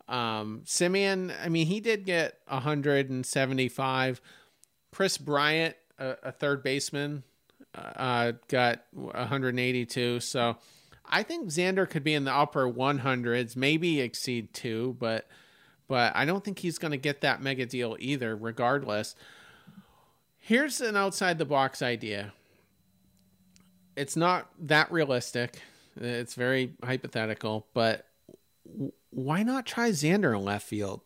Um, 0.09 0.63
Semien, 0.65 1.33
I 1.43 1.49
mean, 1.49 1.67
he 1.67 1.81
did 1.81 2.05
get 2.05 2.39
175. 2.49 4.21
Kris 4.93 5.19
Bryant, 5.19 5.77
a, 5.99 6.17
a 6.25 6.33
third 6.33 6.63
baseman, 6.63 7.23
uh, 7.75 8.33
got 8.49 8.85
182. 8.93 10.21
So 10.21 10.57
I 11.07 11.23
think 11.23 11.49
Xander 11.49 11.89
could 11.89 12.05
be 12.05 12.15
in 12.15 12.25
the 12.25 12.33
upper 12.33 12.71
100s, 12.71 13.57
maybe 13.57 14.01
exceed 14.01 14.53
two, 14.53 14.97
but 14.99 15.27
but 15.87 16.17
I 16.17 16.25
don't 16.25 16.43
think 16.43 16.61
he's 16.61 16.79
going 16.79 16.93
to 16.93 16.97
get 16.97 17.21
that 17.21 17.43
mega 17.43 17.67
deal 17.67 17.97
either. 18.01 18.35
Regardless, 18.35 19.15
here's 20.45 20.83
an 20.83 20.95
outside 20.95 21.39
the 21.39 21.45
box 21.47 21.81
idea. 21.81 22.35
It's 23.97 24.15
not 24.15 24.51
that 24.61 24.93
realistic. 24.93 25.63
It's 25.97 26.35
very 26.35 26.75
hypothetical, 26.83 27.67
but 27.73 28.07
why 29.11 29.43
not 29.43 29.65
try 29.65 29.91
Xander 29.91 30.37
in 30.37 30.45
left 30.45 30.67
field? 30.67 31.01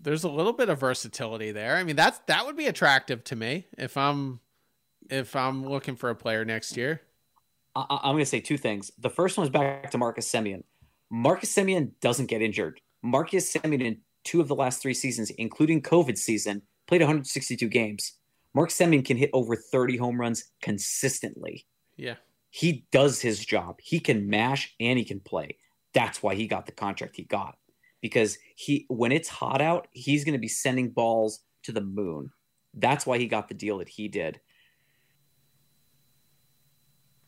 There's 0.00 0.24
a 0.24 0.28
little 0.28 0.52
bit 0.52 0.68
of 0.68 0.80
versatility 0.80 1.52
there. 1.52 1.76
I 1.76 1.84
mean, 1.84 1.96
that's 1.96 2.18
that 2.26 2.46
would 2.46 2.56
be 2.56 2.66
attractive 2.66 3.22
to 3.24 3.36
me 3.36 3.66
if 3.78 3.96
I'm 3.96 4.40
if 5.10 5.36
I'm 5.36 5.64
looking 5.66 5.94
for 5.94 6.10
a 6.10 6.14
player 6.14 6.44
next 6.44 6.76
year. 6.76 7.02
I, 7.76 7.84
I'm 7.90 8.14
going 8.14 8.24
to 8.24 8.26
say 8.26 8.40
two 8.40 8.58
things. 8.58 8.90
The 8.98 9.10
first 9.10 9.36
one 9.36 9.46
is 9.46 9.50
back 9.50 9.90
to 9.90 9.98
Marcus 9.98 10.30
Semien. 10.30 10.64
Marcus 11.10 11.54
Semien 11.54 11.92
doesn't 12.00 12.26
get 12.26 12.42
injured. 12.42 12.80
Marcus 13.02 13.52
Semien 13.52 13.98
two 14.24 14.40
of 14.40 14.48
the 14.48 14.54
last 14.54 14.82
three 14.82 14.94
seasons, 14.94 15.30
including 15.30 15.82
COVID 15.82 16.18
season, 16.18 16.62
played 16.86 17.00
162 17.00 17.68
games. 17.68 18.14
Mark 18.54 18.70
Semien 18.70 19.04
can 19.04 19.16
hit 19.16 19.30
over 19.32 19.56
30 19.56 19.96
home 19.96 20.20
runs 20.20 20.44
consistently. 20.62 21.66
Yeah. 21.96 22.14
He 22.50 22.86
does 22.92 23.20
his 23.20 23.44
job. 23.44 23.76
He 23.80 23.98
can 23.98 24.28
mash 24.28 24.74
and 24.78 24.98
he 24.98 25.04
can 25.04 25.20
play. 25.20 25.58
That's 25.92 26.22
why 26.22 26.34
he 26.34 26.46
got 26.46 26.66
the 26.66 26.72
contract 26.72 27.16
he 27.16 27.24
got. 27.24 27.56
Because 28.00 28.38
he 28.54 28.86
when 28.88 29.12
it's 29.12 29.28
hot 29.28 29.60
out, 29.60 29.88
he's 29.92 30.24
going 30.24 30.34
to 30.34 30.38
be 30.38 30.48
sending 30.48 30.90
balls 30.90 31.40
to 31.64 31.72
the 31.72 31.80
moon. 31.80 32.30
That's 32.74 33.06
why 33.06 33.18
he 33.18 33.26
got 33.26 33.48
the 33.48 33.54
deal 33.54 33.78
that 33.78 33.88
he 33.88 34.08
did. 34.08 34.40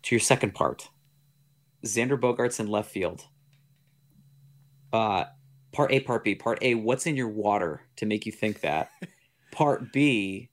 To 0.04 0.14
your 0.14 0.20
second 0.20 0.54
part. 0.54 0.88
Xander 1.84 2.20
Bogaerts 2.20 2.60
in 2.60 2.68
left 2.68 2.90
field. 2.90 3.26
Uh 4.92 5.24
part 5.76 5.92
A, 5.92 6.00
part 6.00 6.24
B. 6.24 6.34
Part 6.34 6.58
A, 6.62 6.74
what's 6.74 7.06
in 7.06 7.16
your 7.16 7.28
water 7.28 7.82
to 7.96 8.06
make 8.06 8.24
you 8.24 8.32
think 8.32 8.60
that? 8.62 8.90
part 9.52 9.92
B, 9.92 10.48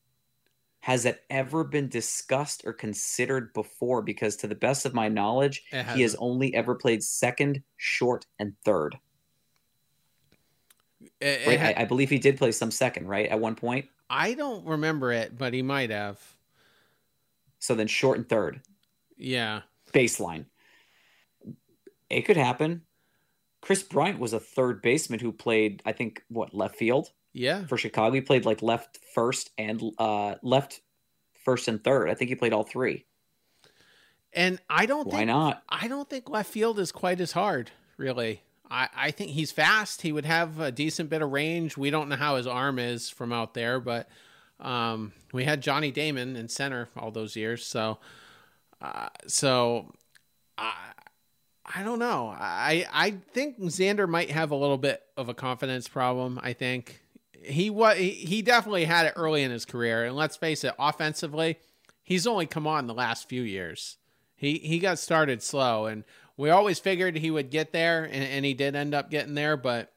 has 0.81 1.03
that 1.03 1.21
ever 1.29 1.63
been 1.63 1.87
discussed 1.87 2.63
or 2.65 2.73
considered 2.73 3.53
before? 3.53 4.01
Because 4.01 4.35
to 4.37 4.47
the 4.47 4.55
best 4.55 4.85
of 4.85 4.93
my 4.93 5.07
knowledge, 5.07 5.63
he 5.71 6.01
has 6.01 6.13
only 6.19 6.53
ever 6.53 6.75
played 6.75 7.01
second, 7.01 7.63
short, 7.77 8.25
and 8.37 8.53
third. 8.65 8.97
It- 11.21 11.41
it 11.41 11.47
Right? 11.47 11.59
had- 11.59 11.77
I, 11.77 11.83
I 11.83 11.85
believe 11.85 12.09
he 12.09 12.19
did 12.19 12.37
play 12.37 12.51
some 12.51 12.69
second, 12.71 13.07
right? 13.07 13.27
At 13.29 13.39
one 13.39 13.55
point. 13.55 13.87
I 14.09 14.33
don't 14.33 14.65
remember 14.65 15.11
it, 15.13 15.37
but 15.37 15.53
he 15.53 15.61
might 15.61 15.89
have. 15.89 16.19
So 17.59 17.75
then 17.75 17.87
short 17.87 18.17
and 18.17 18.27
third. 18.27 18.61
Yeah. 19.17 19.61
Baseline. 19.93 20.45
It 22.09 22.23
could 22.23 22.35
happen. 22.37 22.81
Kris 23.63 23.81
Bryant 23.81 24.19
was 24.19 24.33
a 24.33 24.41
third 24.41 24.81
baseman 24.81 25.21
who 25.21 25.31
played, 25.31 25.81
I 25.85 25.93
think, 25.93 26.21
what, 26.27 26.53
left 26.53 26.75
field 26.75 27.11
Yeah. 27.31 27.65
for 27.65 27.77
Chicago. 27.77 28.13
He 28.13 28.19
played 28.19 28.43
like 28.45 28.61
left 28.61 28.99
first 29.15 29.51
and 29.57 29.81
uh 29.97 30.35
left 30.43 30.81
first 31.45 31.69
and 31.69 31.81
third. 31.81 32.09
I 32.09 32.13
think 32.13 32.27
he 32.27 32.35
played 32.35 32.51
all 32.51 32.63
three. 32.65 33.05
And 34.33 34.59
I 34.69 34.85
don't 34.85 35.07
Why 35.07 35.19
think 35.19 35.27
not? 35.27 35.63
I 35.69 35.87
don't 35.87 36.09
think 36.09 36.29
left 36.29 36.51
field 36.51 36.77
is 36.77 36.91
quite 36.91 37.21
as 37.21 37.31
hard, 37.31 37.71
really. 37.95 38.41
I, 38.69 38.89
I 38.93 39.11
think 39.11 39.31
he's 39.31 39.53
fast. 39.53 40.01
He 40.01 40.11
would 40.11 40.25
have 40.25 40.59
a 40.59 40.71
decent 40.71 41.09
bit 41.09 41.21
of 41.21 41.31
range. 41.31 41.77
We 41.77 41.89
don't 41.89 42.09
know 42.09 42.17
how 42.17 42.35
his 42.35 42.47
arm 42.47 42.79
is 42.79 43.09
from 43.09 43.31
out 43.31 43.53
there, 43.53 43.79
but 43.79 44.09
um, 44.59 45.13
we 45.31 45.45
had 45.45 45.61
Johnny 45.61 45.91
Damon 45.91 46.35
in 46.35 46.49
center 46.49 46.89
all 46.97 47.11
those 47.11 47.35
years. 47.37 47.65
So, 47.65 47.99
uh, 48.81 49.09
so 49.27 49.93
I, 50.57 50.73
I 51.65 51.83
don't 51.83 51.99
know. 51.99 52.35
I 52.37 52.85
I 52.91 53.11
think 53.31 53.59
Xander 53.59 54.07
might 54.07 54.31
have 54.31 54.51
a 54.51 54.55
little 54.55 54.77
bit 54.77 55.01
of 55.15 55.29
a 55.29 55.33
confidence 55.33 55.87
problem. 55.87 56.39
I 56.41 56.53
think 56.53 57.01
he 57.41 57.69
was 57.69 57.97
he, 57.97 58.41
definitely 58.41 58.85
had 58.85 59.05
it 59.05 59.13
early 59.15 59.43
in 59.43 59.51
his 59.51 59.65
career, 59.65 60.05
and 60.05 60.15
let's 60.15 60.35
face 60.35 60.63
it, 60.63 60.73
offensively, 60.77 61.59
he's 62.01 62.27
only 62.27 62.45
come 62.45 62.67
on 62.67 62.87
the 62.87 62.93
last 62.93 63.29
few 63.29 63.41
years. 63.43 63.97
He 64.35 64.59
he 64.59 64.79
got 64.79 64.99
started 64.99 65.41
slow, 65.41 65.85
and 65.85 66.03
we 66.35 66.49
always 66.49 66.79
figured 66.79 67.17
he 67.17 67.31
would 67.31 67.49
get 67.49 67.71
there, 67.71 68.03
and, 68.03 68.23
and 68.23 68.45
he 68.45 68.53
did 68.53 68.75
end 68.75 68.93
up 68.93 69.09
getting 69.09 69.35
there. 69.35 69.55
But 69.55 69.91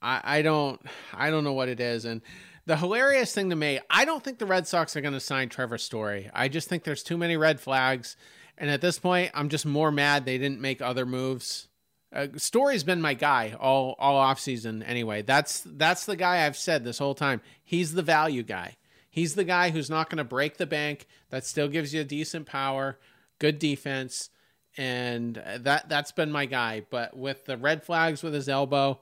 I 0.00 0.20
I 0.24 0.42
don't 0.42 0.80
I 1.12 1.30
don't 1.30 1.44
know 1.44 1.52
what 1.52 1.68
it 1.68 1.80
is, 1.80 2.04
and 2.04 2.22
the 2.64 2.76
hilarious 2.76 3.34
thing 3.34 3.50
to 3.50 3.56
me, 3.56 3.80
I 3.90 4.04
don't 4.04 4.22
think 4.22 4.38
the 4.38 4.46
Red 4.46 4.66
Sox 4.66 4.96
are 4.96 5.00
going 5.00 5.14
to 5.14 5.20
sign 5.20 5.48
Trevor 5.48 5.78
Story. 5.78 6.30
I 6.32 6.48
just 6.48 6.68
think 6.68 6.84
there's 6.84 7.02
too 7.02 7.18
many 7.18 7.36
red 7.36 7.60
flags, 7.60 8.16
and 8.58 8.70
at 8.70 8.80
this 8.80 8.98
point, 8.98 9.30
I'm 9.34 9.48
just 9.48 9.66
more 9.66 9.90
mad 9.90 10.24
they 10.24 10.38
didn't 10.38 10.60
make 10.60 10.80
other 10.80 11.06
moves. 11.06 11.68
Uh, 12.12 12.28
Story's 12.36 12.84
been 12.84 13.00
my 13.00 13.14
guy 13.14 13.56
all 13.58 13.96
all 13.98 14.16
off 14.16 14.38
season 14.38 14.82
anyway. 14.82 15.22
That's 15.22 15.62
that's 15.66 16.04
the 16.04 16.16
guy 16.16 16.44
I've 16.44 16.56
said 16.56 16.84
this 16.84 16.98
whole 16.98 17.14
time. 17.14 17.40
He's 17.64 17.94
the 17.94 18.02
value 18.02 18.42
guy. 18.42 18.76
He's 19.08 19.34
the 19.34 19.44
guy 19.44 19.70
who's 19.70 19.90
not 19.90 20.10
going 20.10 20.18
to 20.18 20.24
break 20.24 20.56
the 20.56 20.66
bank. 20.66 21.06
That 21.30 21.44
still 21.44 21.68
gives 21.68 21.94
you 21.94 22.02
a 22.02 22.04
decent 22.04 22.46
power, 22.46 22.98
good 23.38 23.58
defense, 23.58 24.30
and 24.76 25.42
that 25.60 25.88
that's 25.88 26.12
been 26.12 26.30
my 26.30 26.46
guy. 26.46 26.82
But 26.88 27.16
with 27.16 27.46
the 27.46 27.56
red 27.56 27.82
flags 27.82 28.22
with 28.22 28.34
his 28.34 28.48
elbow, 28.48 29.00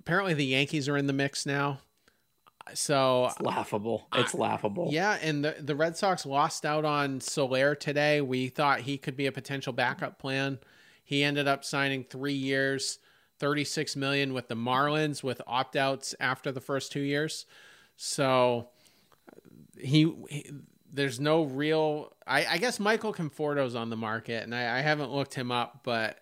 apparently 0.00 0.34
the 0.34 0.44
Yankees 0.44 0.88
are 0.88 0.96
in 0.96 1.06
the 1.06 1.12
mix 1.12 1.46
now. 1.46 1.78
So 2.74 3.26
It's 3.26 3.40
laughable. 3.40 4.06
It's 4.14 4.34
laughable. 4.34 4.88
yeah, 4.90 5.18
and 5.20 5.44
the 5.44 5.56
the 5.60 5.74
Red 5.74 5.96
Sox 5.96 6.24
lost 6.24 6.64
out 6.64 6.84
on 6.84 7.20
Soler 7.20 7.74
today. 7.74 8.20
We 8.20 8.48
thought 8.48 8.80
he 8.80 8.98
could 8.98 9.16
be 9.16 9.26
a 9.26 9.32
potential 9.32 9.72
backup 9.72 10.18
plan. 10.18 10.58
He 11.04 11.22
ended 11.24 11.48
up 11.48 11.64
signing 11.64 12.04
three 12.04 12.32
years, 12.34 12.98
thirty 13.38 13.64
six 13.64 13.96
million 13.96 14.32
with 14.32 14.48
the 14.48 14.54
Marlins 14.54 15.22
with 15.22 15.42
opt 15.46 15.76
outs 15.76 16.14
after 16.20 16.52
the 16.52 16.60
first 16.60 16.92
two 16.92 17.00
years. 17.00 17.46
So 17.96 18.68
he, 19.78 20.14
he 20.28 20.50
there's 20.92 21.18
no 21.20 21.42
real. 21.44 22.12
I, 22.26 22.46
I 22.46 22.58
guess 22.58 22.78
Michael 22.78 23.12
Conforto's 23.12 23.74
on 23.74 23.90
the 23.90 23.96
market, 23.96 24.44
and 24.44 24.54
I, 24.54 24.78
I 24.78 24.80
haven't 24.80 25.10
looked 25.10 25.34
him 25.34 25.50
up, 25.50 25.80
but 25.82 26.18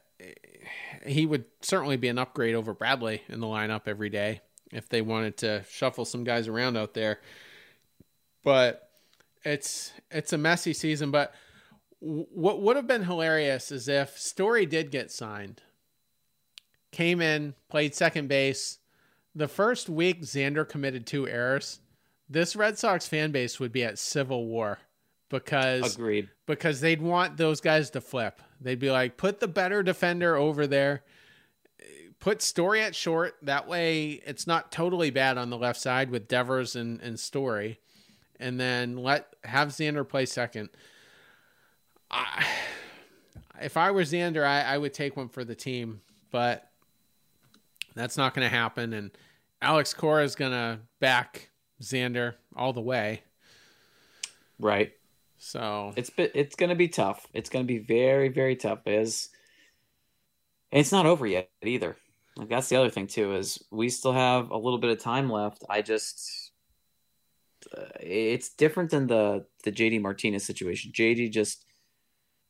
he 1.07 1.27
would 1.27 1.45
certainly 1.63 1.97
be 1.97 2.09
an 2.09 2.19
upgrade 2.19 2.55
over 2.55 2.75
Bradley 2.75 3.23
in 3.29 3.41
the 3.41 3.47
lineup 3.47 3.83
every 3.87 4.11
day 4.11 4.41
if 4.73 4.89
they 4.89 5.03
wanted 5.03 5.37
to 5.39 5.65
shuffle 5.71 6.05
some 6.05 6.25
guys 6.25 6.49
around 6.49 6.77
out 6.77 6.95
there. 6.95 7.21
But 8.43 8.91
it's 9.45 9.93
it's 10.11 10.33
a 10.33 10.39
messy 10.39 10.73
season. 10.73 11.11
But 11.11 11.35
what 12.01 12.63
would 12.63 12.77
have 12.77 12.87
been 12.87 13.05
hilarious 13.05 13.71
is 13.71 13.89
if 13.89 14.19
Story 14.19 14.67
did 14.67 14.91
get 14.91 15.11
signed, 15.11 15.63
came 16.93 17.21
in, 17.21 17.55
played 17.69 17.95
second 17.95 18.29
base. 18.29 18.79
The 19.35 19.49
first 19.49 19.89
week, 19.89 20.23
Xander 20.23 20.69
committed 20.69 21.07
two 21.07 21.29
errors. 21.29 21.81
This 22.29 22.57
Red 22.57 22.79
Sox 22.79 23.07
fan 23.07 23.33
base 23.33 23.61
would 23.61 23.73
be 23.73 23.85
at 23.85 23.99
civil 23.99 24.47
war 24.47 24.79
because 25.29 25.95
Agreed. 25.95 26.29
because 26.47 26.81
they'd 26.81 27.03
want 27.03 27.37
those 27.37 27.61
guys 27.61 27.91
to 27.91 28.01
flip. 28.01 28.41
They'd 28.61 28.79
be 28.79 28.91
like, 28.91 29.17
put 29.17 29.41
the 29.41 29.49
better 29.49 29.83
defender 29.83 30.37
over 30.37 30.67
there, 30.67 31.03
put 32.21 32.43
Story 32.43 32.83
at 32.83 32.95
short. 32.95 33.37
That 33.43 33.67
way, 33.67 34.21
it's 34.27 34.47
not 34.47 34.71
totally 34.71 35.11
bad 35.11 35.39
on 35.39 35.51
the 35.51 35.59
left 35.59 35.81
side 35.81 36.11
with 36.11 36.29
Devers 36.29 36.77
and, 36.77 37.01
and 37.01 37.19
Story, 37.19 37.81
and 38.39 38.61
then 38.61 38.97
let 38.97 39.35
have 39.45 39.69
Xander 39.69 40.09
play 40.09 40.27
second. 40.27 40.69
I, 42.11 42.47
if 43.61 43.77
I 43.77 43.91
were 43.91 44.03
Xander, 44.03 44.45
I, 44.45 44.63
I 44.63 44.79
would 44.79 44.95
take 44.95 45.17
one 45.17 45.29
for 45.29 45.45
the 45.45 45.55
team, 45.55 46.01
but 46.31 46.69
that's 47.95 48.17
not 48.17 48.35
going 48.35 48.49
to 48.49 48.55
happen. 48.55 48.93
And 48.93 49.11
Alex 49.63 49.95
Cora 49.95 50.25
is 50.25 50.35
going 50.35 50.53
to 50.53 50.81
back 51.01 51.51
Xander 51.83 52.35
all 52.55 52.73
the 52.73 52.81
way. 52.81 53.23
Right. 54.59 54.93
So 55.39 55.95
It's 55.97 56.11
it's 56.19 56.55
going 56.55 56.69
to 56.69 56.77
be 56.77 56.89
tough. 56.89 57.27
It's 57.33 57.49
going 57.49 57.65
to 57.65 57.67
be 57.67 57.79
very 57.79 58.29
very 58.29 58.57
tough. 58.57 58.81
Is 58.87 59.31
and 60.71 60.81
it's 60.81 60.93
not 60.93 61.07
over 61.07 61.27
yet 61.27 61.49
either. 61.63 61.97
Like 62.37 62.49
that's 62.49 62.69
the 62.69 62.77
other 62.77 62.91
thing 62.91 63.07
too 63.07 63.35
is 63.35 63.63
we 63.71 63.89
still 63.89 64.13
have 64.13 64.51
a 64.51 64.57
little 64.57 64.79
bit 64.79 64.91
of 64.91 64.99
time 64.99 65.31
left. 65.31 65.65
I 65.69 65.83
just 65.83 66.53
uh, 67.77 67.85
it's 68.01 68.51
different 68.51 68.91
than 68.91 69.07
the 69.07 69.47
the 69.65 69.73
JD 69.73 70.01
Martinez 70.01 70.45
situation. 70.45 70.93
JD 70.93 71.31
just 71.31 71.65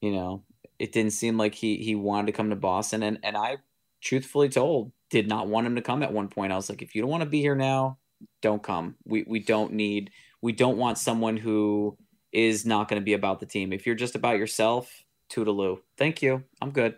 you 0.00 0.12
know 0.12 0.44
it 0.78 0.92
didn't 0.92 1.12
seem 1.12 1.36
like 1.36 1.54
he 1.54 1.76
he 1.76 1.94
wanted 1.94 2.26
to 2.26 2.32
come 2.32 2.50
to 2.50 2.56
Boston 2.56 3.02
and 3.02 3.18
and 3.22 3.36
I 3.36 3.58
truthfully 4.00 4.48
told 4.48 4.92
did 5.10 5.28
not 5.28 5.48
want 5.48 5.66
him 5.66 5.74
to 5.74 5.82
come 5.82 6.02
at 6.02 6.12
one 6.12 6.28
point. 6.28 6.52
I 6.52 6.56
was 6.56 6.68
like 6.68 6.82
if 6.82 6.94
you 6.94 7.02
don't 7.02 7.10
want 7.10 7.22
to 7.22 7.28
be 7.28 7.40
here 7.40 7.56
now, 7.56 7.98
don't 8.42 8.62
come. 8.62 8.96
We 9.04 9.24
we 9.26 9.40
don't 9.40 9.72
need 9.72 10.10
we 10.42 10.52
don't 10.52 10.78
want 10.78 10.98
someone 10.98 11.36
who 11.36 11.96
is 12.32 12.64
not 12.64 12.88
going 12.88 13.00
to 13.00 13.04
be 13.04 13.14
about 13.14 13.40
the 13.40 13.46
team. 13.46 13.72
If 13.72 13.86
you're 13.86 13.94
just 13.94 14.14
about 14.14 14.38
yourself, 14.38 15.04
toodaloo. 15.30 15.80
Thank 15.98 16.22
you. 16.22 16.44
I'm 16.60 16.70
good. 16.70 16.96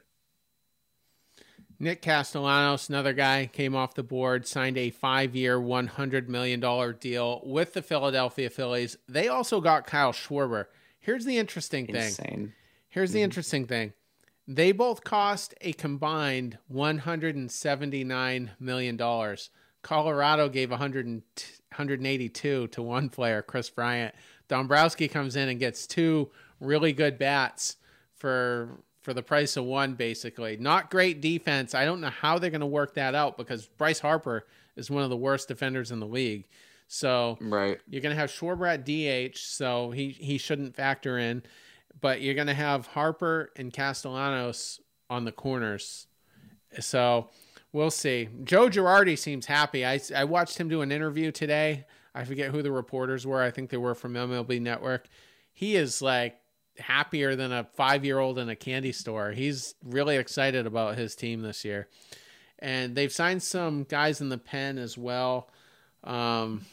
Nick 1.83 2.01
Castellanos, 2.01 2.89
another 2.89 3.13
guy, 3.13 3.51
came 3.53 3.75
off 3.75 3.95
the 3.95 4.05
board, 4.05 4.47
signed 4.47 4.79
a 4.79 4.91
five 4.91 5.35
year, 5.35 5.59
$100 5.59 6.29
million 6.29 6.61
deal 7.01 7.43
with 7.45 7.73
the 7.73 7.83
Philadelphia 7.83 8.49
Phillies. 8.49 8.97
They 9.09 9.27
also 9.27 9.61
got 9.61 9.85
Kyle 9.85 10.13
Schwarber. 10.13 10.67
Here's 11.01 11.25
the 11.25 11.39
interesting 11.39 11.87
thing. 11.87 11.97
Insane. 11.97 12.53
Here's 12.89 13.11
the 13.11 13.19
mm-hmm. 13.19 13.25
interesting 13.25 13.67
thing. 13.67 13.95
They 14.47 14.71
both 14.71 15.03
cost 15.03 15.57
a 15.61 15.73
combined 15.73 16.57
$179 16.73 18.49
million. 18.61 19.37
Colorado 19.83 20.49
gave 20.49 20.71
100 20.71 21.07
and- 21.07 21.23
182 21.71 22.69
to 22.69 22.83
one 22.83 23.09
player, 23.09 23.43
Kris 23.43 23.71
Bryant. 23.71 24.15
Dombrowski 24.47 25.09
comes 25.09 25.35
in 25.35 25.49
and 25.49 25.59
gets 25.59 25.89
two 25.89 26.31
really 26.61 26.93
good 26.93 27.19
bats 27.19 27.75
for 28.15 28.69
for 29.03 29.13
the 29.13 29.23
price 29.23 29.57
of 29.57 29.65
one, 29.65 29.95
basically. 29.95 30.57
Not 30.57 30.91
great 30.91 31.21
defense. 31.21 31.75
I 31.75 31.85
don't 31.85 32.01
know 32.01 32.09
how 32.11 32.39
they're 32.39 32.51
going 32.51 32.61
to 32.61 32.67
work 32.67 32.95
that 32.95 33.15
out 33.15 33.37
because 33.37 33.67
Bryce 33.67 33.99
Harper 34.01 34.47
is 34.77 34.91
one 34.91 35.03
of 35.03 35.11
the 35.11 35.17
worst 35.17 35.49
defenders 35.49 35.91
in 35.91 36.01
the 36.01 36.07
league. 36.07 36.47
So 36.89 37.37
Right. 37.41 37.81
you're 37.89 38.01
going 38.03 38.15
to 38.15 38.21
have 38.21 38.31
Schwarber 38.31 38.69
at 38.69 38.85
DH, 38.85 39.37
so 39.39 39.91
he 39.91 40.11
he 40.11 40.39
shouldn't 40.39 40.75
factor 40.77 41.19
in. 41.19 41.43
But 42.01 42.21
you're 42.23 42.35
going 42.35 42.47
to 42.49 42.55
have 42.55 42.87
Harper 42.89 43.51
and 43.57 43.73
Castellanos 43.73 44.81
on 45.11 45.25
the 45.25 45.33
corners. 45.33 46.07
So 46.81 47.29
we'll 47.73 47.91
see. 47.91 48.29
Joe 48.45 48.69
Girardi 48.69 49.19
seems 49.19 49.47
happy. 49.47 49.85
I, 49.85 50.01
I 50.15 50.25
watched 50.25 50.59
him 50.59 50.69
do 50.69 50.81
an 50.83 50.91
interview 50.93 51.31
today. 51.31 51.85
I 52.15 52.25
forget 52.25 52.51
who 52.51 52.63
the 52.63 52.73
reporters 52.73 53.27
were. 53.27 53.43
I 53.43 53.51
think 53.51 53.71
they 53.71 53.77
were 53.77 53.95
from 53.95 54.15
MLB 54.15 54.61
Network. 54.61 55.07
He 55.53 55.77
is 55.77 56.03
like 56.03 56.37
happier 56.79 57.37
than 57.37 57.53
a 57.53 57.65
five 57.75 58.05
year 58.05 58.19
old 58.19 58.39
in 58.39 58.49
a 58.49 58.57
candy 58.57 58.93
store. 58.93 59.33
He's 59.33 59.75
really 59.85 60.17
excited 60.17 60.67
about 60.67 60.97
his 60.97 61.15
team 61.15 61.43
this 61.43 61.65
year. 61.65 61.89
And 62.59 62.95
they've 62.95 63.13
signed 63.13 63.43
some 63.43 63.85
guys 63.85 64.21
in 64.21 64.29
the 64.29 64.39
pen 64.39 64.79
as 64.79 64.97
well. 64.97 65.51
Um, 66.05 66.65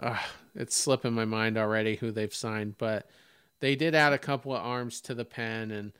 uh, 0.00 0.18
it's 0.54 0.76
slipping 0.76 1.12
my 1.12 1.24
mind 1.24 1.56
already 1.56 1.96
who 1.96 2.10
they've 2.10 2.34
signed, 2.34 2.76
but 2.78 3.08
they 3.60 3.76
did 3.76 3.94
add 3.94 4.12
a 4.12 4.18
couple 4.18 4.54
of 4.54 4.62
arms 4.62 5.00
to 5.02 5.14
the 5.14 5.24
pen 5.24 5.70
and 5.70 5.92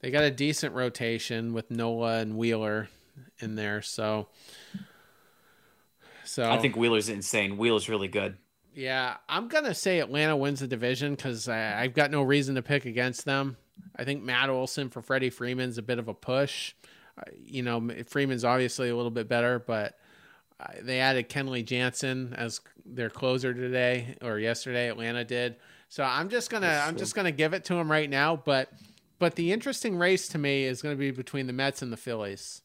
they 0.00 0.10
got 0.10 0.24
a 0.24 0.30
decent 0.30 0.74
rotation 0.74 1.52
with 1.52 1.70
Nola 1.70 2.18
and 2.18 2.36
Wheeler 2.36 2.88
in 3.38 3.54
there. 3.54 3.80
So, 3.82 4.28
so 6.24 6.50
I 6.50 6.58
think 6.58 6.76
Wheeler's 6.76 7.08
insane. 7.08 7.56
Wheeler's 7.56 7.88
really 7.88 8.08
good. 8.08 8.36
Yeah, 8.74 9.16
I'm 9.28 9.48
gonna 9.48 9.74
say 9.74 10.00
Atlanta 10.00 10.36
wins 10.36 10.60
the 10.60 10.66
division 10.66 11.14
because 11.14 11.48
I've 11.48 11.94
got 11.94 12.10
no 12.10 12.22
reason 12.22 12.54
to 12.56 12.62
pick 12.62 12.84
against 12.84 13.24
them. 13.24 13.56
I 13.96 14.04
think 14.04 14.22
Matt 14.22 14.50
Olson 14.50 14.90
for 14.90 15.02
Freddie 15.02 15.30
Freeman's 15.30 15.78
a 15.78 15.82
bit 15.82 15.98
of 15.98 16.08
a 16.08 16.14
push. 16.14 16.74
uh, 17.18 17.22
you 17.42 17.62
know, 17.62 17.88
Freeman's 18.06 18.44
obviously 18.44 18.88
a 18.88 18.96
little 18.96 19.10
bit 19.10 19.28
better, 19.28 19.58
but 19.58 19.98
uh, 20.60 20.66
they 20.82 21.00
added 21.00 21.28
Kenley 21.28 21.64
Jansen 21.64 22.34
as 22.36 22.60
their 22.84 23.10
closer 23.10 23.54
today 23.54 24.16
or 24.22 24.38
yesterday. 24.38 24.88
Atlanta 24.88 25.24
did. 25.24 25.56
So 25.88 26.02
I'm 26.04 26.28
just 26.28 26.50
gonna 26.50 26.66
That's 26.66 26.88
I'm 26.88 26.94
true. 26.94 26.98
just 26.98 27.14
gonna 27.14 27.32
give 27.32 27.54
it 27.54 27.64
to 27.66 27.74
him 27.74 27.90
right 27.90 28.10
now. 28.10 28.36
But 28.36 28.72
but 29.18 29.36
the 29.36 29.52
interesting 29.52 29.96
race 29.96 30.26
to 30.28 30.38
me 30.38 30.64
is 30.64 30.82
going 30.82 30.94
to 30.94 30.98
be 30.98 31.12
between 31.12 31.46
the 31.46 31.52
Mets 31.52 31.82
and 31.82 31.92
the 31.92 31.96
Phillies. 31.96 32.62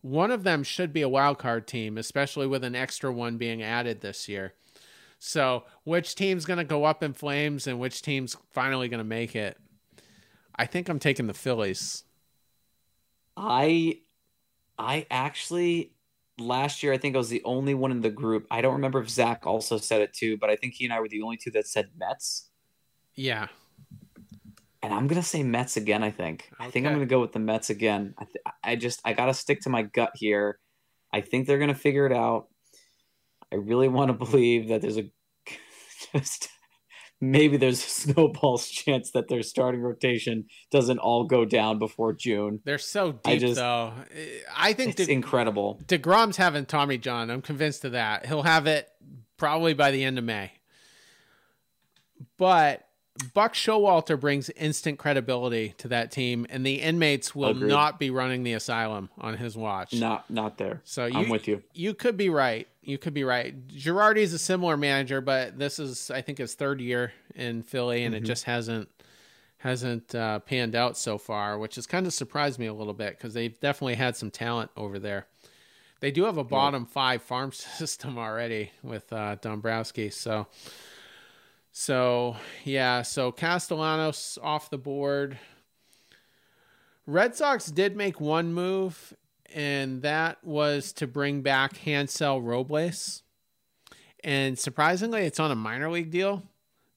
One 0.00 0.30
of 0.30 0.44
them 0.44 0.62
should 0.62 0.92
be 0.92 1.02
a 1.02 1.08
wild 1.08 1.38
card 1.38 1.66
team, 1.66 1.98
especially 1.98 2.46
with 2.46 2.62
an 2.62 2.76
extra 2.76 3.12
one 3.12 3.36
being 3.36 3.62
added 3.64 4.00
this 4.00 4.28
year. 4.28 4.54
So 5.18 5.64
which 5.84 6.14
team's 6.14 6.44
going 6.44 6.58
to 6.58 6.64
go 6.64 6.84
up 6.84 7.02
in 7.02 7.12
flames 7.12 7.66
and 7.66 7.80
which 7.80 8.02
team's 8.02 8.36
finally 8.50 8.88
going 8.88 8.98
to 8.98 9.04
make 9.04 9.34
it? 9.34 9.58
I 10.54 10.66
think 10.66 10.88
I'm 10.88 10.98
taking 10.98 11.26
the 11.26 11.34
Phillies. 11.34 12.04
I 13.36 14.00
I 14.76 15.06
actually 15.10 15.92
last 16.38 16.82
year 16.82 16.92
I 16.92 16.98
think 16.98 17.14
I 17.14 17.18
was 17.18 17.28
the 17.28 17.42
only 17.44 17.74
one 17.74 17.92
in 17.92 18.00
the 18.00 18.10
group. 18.10 18.46
I 18.50 18.60
don't 18.60 18.74
remember 18.74 19.00
if 19.00 19.08
Zach 19.08 19.46
also 19.46 19.78
said 19.78 20.00
it 20.00 20.12
too, 20.12 20.36
but 20.36 20.50
I 20.50 20.56
think 20.56 20.74
he 20.74 20.84
and 20.84 20.92
I 20.92 21.00
were 21.00 21.08
the 21.08 21.22
only 21.22 21.36
two 21.36 21.50
that 21.52 21.66
said 21.66 21.90
Mets. 21.96 22.50
Yeah. 23.14 23.48
And 24.82 24.92
I'm 24.92 25.06
gonna 25.06 25.22
say 25.22 25.42
Mets 25.42 25.76
again. 25.76 26.02
I 26.02 26.10
think. 26.10 26.50
I 26.58 26.70
think 26.70 26.86
I'm 26.86 26.94
gonna 26.94 27.06
go 27.06 27.20
with 27.20 27.32
the 27.32 27.40
Mets 27.40 27.70
again. 27.70 28.14
I, 28.18 28.24
th- 28.24 28.44
I 28.62 28.76
just 28.76 29.00
I 29.04 29.12
gotta 29.12 29.34
stick 29.34 29.60
to 29.62 29.70
my 29.70 29.82
gut 29.82 30.12
here. 30.14 30.58
I 31.12 31.20
think 31.20 31.46
they're 31.46 31.58
gonna 31.58 31.74
figure 31.74 32.06
it 32.06 32.12
out. 32.12 32.48
I 33.52 33.56
really 33.56 33.88
want 33.88 34.08
to 34.08 34.12
believe 34.14 34.68
that 34.68 34.82
there's 34.82 34.98
a 34.98 35.10
just 36.12 36.48
maybe 37.20 37.56
there's 37.56 37.78
a 37.84 37.88
snowball's 37.88 38.68
chance 38.68 39.10
that 39.12 39.28
their 39.28 39.42
starting 39.42 39.80
rotation 39.80 40.46
doesn't 40.70 40.98
all 40.98 41.24
go 41.24 41.44
down 41.44 41.78
before 41.78 42.12
June. 42.12 42.60
They're 42.64 42.78
so 42.78 43.12
deep 43.12 43.20
I 43.26 43.38
just- 43.38 43.56
though. 43.56 43.92
I 44.56 44.72
think 44.72 44.98
It's 44.98 45.06
De- 45.06 45.12
incredible. 45.12 45.80
DeGrom's 45.86 46.36
having 46.36 46.64
Tommy 46.66 46.98
John. 46.98 47.30
I'm 47.30 47.42
convinced 47.42 47.84
of 47.84 47.92
that. 47.92 48.26
He'll 48.26 48.42
have 48.44 48.66
it 48.66 48.88
probably 49.36 49.74
by 49.74 49.90
the 49.90 50.04
end 50.04 50.18
of 50.18 50.24
May. 50.24 50.52
But 52.36 52.86
Buck 53.34 53.54
Showalter 53.54 54.18
brings 54.18 54.48
instant 54.50 54.98
credibility 54.98 55.74
to 55.78 55.88
that 55.88 56.12
team, 56.12 56.46
and 56.50 56.64
the 56.64 56.74
inmates 56.80 57.34
will 57.34 57.50
Agreed. 57.50 57.68
not 57.68 57.98
be 57.98 58.10
running 58.10 58.44
the 58.44 58.52
asylum 58.52 59.08
on 59.18 59.36
his 59.36 59.56
watch. 59.56 59.92
Not 59.94 60.30
not 60.30 60.56
there. 60.58 60.80
So 60.84 61.06
you, 61.06 61.18
I'm 61.18 61.28
with 61.28 61.48
you. 61.48 61.62
You 61.72 61.94
could 61.94 62.16
be 62.16 62.28
right. 62.30 62.68
You 62.88 62.96
could 62.96 63.12
be 63.12 63.22
right. 63.22 63.68
Girardi 63.68 64.18
is 64.22 64.32
a 64.32 64.38
similar 64.38 64.76
manager, 64.78 65.20
but 65.20 65.58
this 65.58 65.78
is, 65.78 66.10
I 66.10 66.22
think, 66.22 66.38
his 66.38 66.54
third 66.54 66.80
year 66.80 67.12
in 67.34 67.62
Philly, 67.62 68.02
and 68.04 68.14
it 68.14 68.22
Mhm. 68.22 68.26
just 68.26 68.44
hasn't 68.44 68.88
hasn't 69.58 70.14
uh, 70.14 70.38
panned 70.38 70.74
out 70.76 70.96
so 70.96 71.18
far, 71.18 71.58
which 71.58 71.74
has 71.74 71.84
kind 71.86 72.06
of 72.06 72.14
surprised 72.14 72.60
me 72.60 72.66
a 72.66 72.72
little 72.72 72.94
bit 72.94 73.18
because 73.18 73.34
they've 73.34 73.58
definitely 73.60 73.96
had 73.96 74.16
some 74.16 74.30
talent 74.30 74.70
over 74.76 74.98
there. 75.00 75.26
They 76.00 76.12
do 76.12 76.24
have 76.24 76.38
a 76.38 76.44
bottom 76.44 76.86
five 76.86 77.22
farm 77.22 77.50
system 77.52 78.16
already 78.16 78.70
with 78.84 79.12
uh, 79.12 79.34
Dombrowski, 79.42 80.10
so 80.10 80.46
so 81.72 82.36
yeah. 82.64 83.02
So 83.02 83.32
Castellanos 83.32 84.38
off 84.42 84.70
the 84.70 84.78
board. 84.78 85.38
Red 87.06 87.34
Sox 87.34 87.66
did 87.66 87.96
make 87.96 88.20
one 88.20 88.52
move, 88.52 89.12
and 89.54 90.02
that 90.02 90.42
was 90.44 90.92
to 90.94 91.06
bring 91.06 91.42
back 91.42 91.76
Hansel 91.78 92.40
Robles. 92.40 93.22
And 94.24 94.58
surprisingly, 94.58 95.22
it's 95.22 95.40
on 95.40 95.50
a 95.50 95.56
minor 95.56 95.90
league 95.90 96.10
deal 96.10 96.42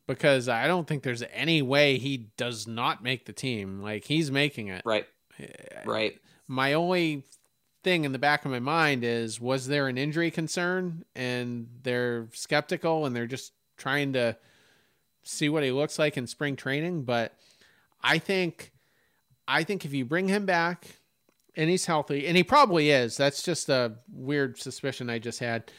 because 0.07 0.49
I 0.49 0.67
don't 0.67 0.87
think 0.87 1.03
there's 1.03 1.23
any 1.31 1.61
way 1.61 1.97
he 1.97 2.29
does 2.35 2.67
not 2.67 3.03
make 3.03 3.25
the 3.25 3.33
team. 3.33 3.81
Like 3.81 4.05
he's 4.05 4.31
making 4.31 4.67
it. 4.67 4.81
Right. 4.85 5.05
Eh, 5.39 5.47
right. 5.85 6.19
My 6.47 6.73
only 6.73 7.23
thing 7.83 8.03
in 8.05 8.11
the 8.11 8.19
back 8.19 8.45
of 8.45 8.51
my 8.51 8.59
mind 8.59 9.03
is 9.03 9.39
was 9.39 9.67
there 9.67 9.87
an 9.87 9.97
injury 9.97 10.29
concern 10.31 11.03
and 11.15 11.67
they're 11.83 12.27
skeptical 12.33 13.05
and 13.05 13.15
they're 13.15 13.25
just 13.25 13.53
trying 13.77 14.13
to 14.13 14.37
see 15.23 15.49
what 15.49 15.63
he 15.63 15.71
looks 15.71 15.97
like 15.97 16.17
in 16.17 16.27
spring 16.27 16.55
training, 16.55 17.03
but 17.03 17.33
I 18.03 18.17
think 18.17 18.71
I 19.47 19.63
think 19.63 19.85
if 19.85 19.93
you 19.93 20.05
bring 20.05 20.27
him 20.27 20.45
back 20.45 20.97
and 21.55 21.69
he's 21.69 21.85
healthy, 21.85 22.27
and 22.27 22.37
he 22.37 22.43
probably 22.43 22.91
is, 22.91 23.17
that's 23.17 23.43
just 23.43 23.69
a 23.69 23.93
weird 24.11 24.57
suspicion 24.57 25.09
I 25.09 25.19
just 25.19 25.39
had. 25.39 25.71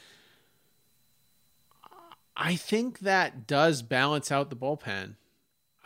I 2.36 2.56
think 2.56 3.00
that 3.00 3.46
does 3.46 3.82
balance 3.82 4.32
out 4.32 4.50
the 4.50 4.56
bullpen. 4.56 5.16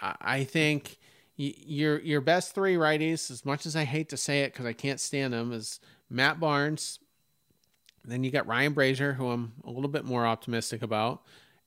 I 0.00 0.44
think 0.44 0.98
your 1.36 1.98
your 2.00 2.20
best 2.20 2.54
three 2.54 2.76
righties, 2.76 3.30
as 3.30 3.44
much 3.44 3.66
as 3.66 3.74
I 3.74 3.84
hate 3.84 4.08
to 4.10 4.16
say 4.16 4.42
it 4.42 4.52
because 4.52 4.66
I 4.66 4.72
can't 4.72 5.00
stand 5.00 5.32
them, 5.32 5.52
is 5.52 5.80
Matt 6.08 6.38
Barnes. 6.38 6.98
Then 8.04 8.22
you 8.22 8.30
got 8.30 8.46
Ryan 8.46 8.74
Brasier, 8.74 9.16
who 9.16 9.30
I'm 9.30 9.54
a 9.64 9.70
little 9.70 9.88
bit 9.88 10.04
more 10.04 10.26
optimistic 10.26 10.82
about, 10.82 11.22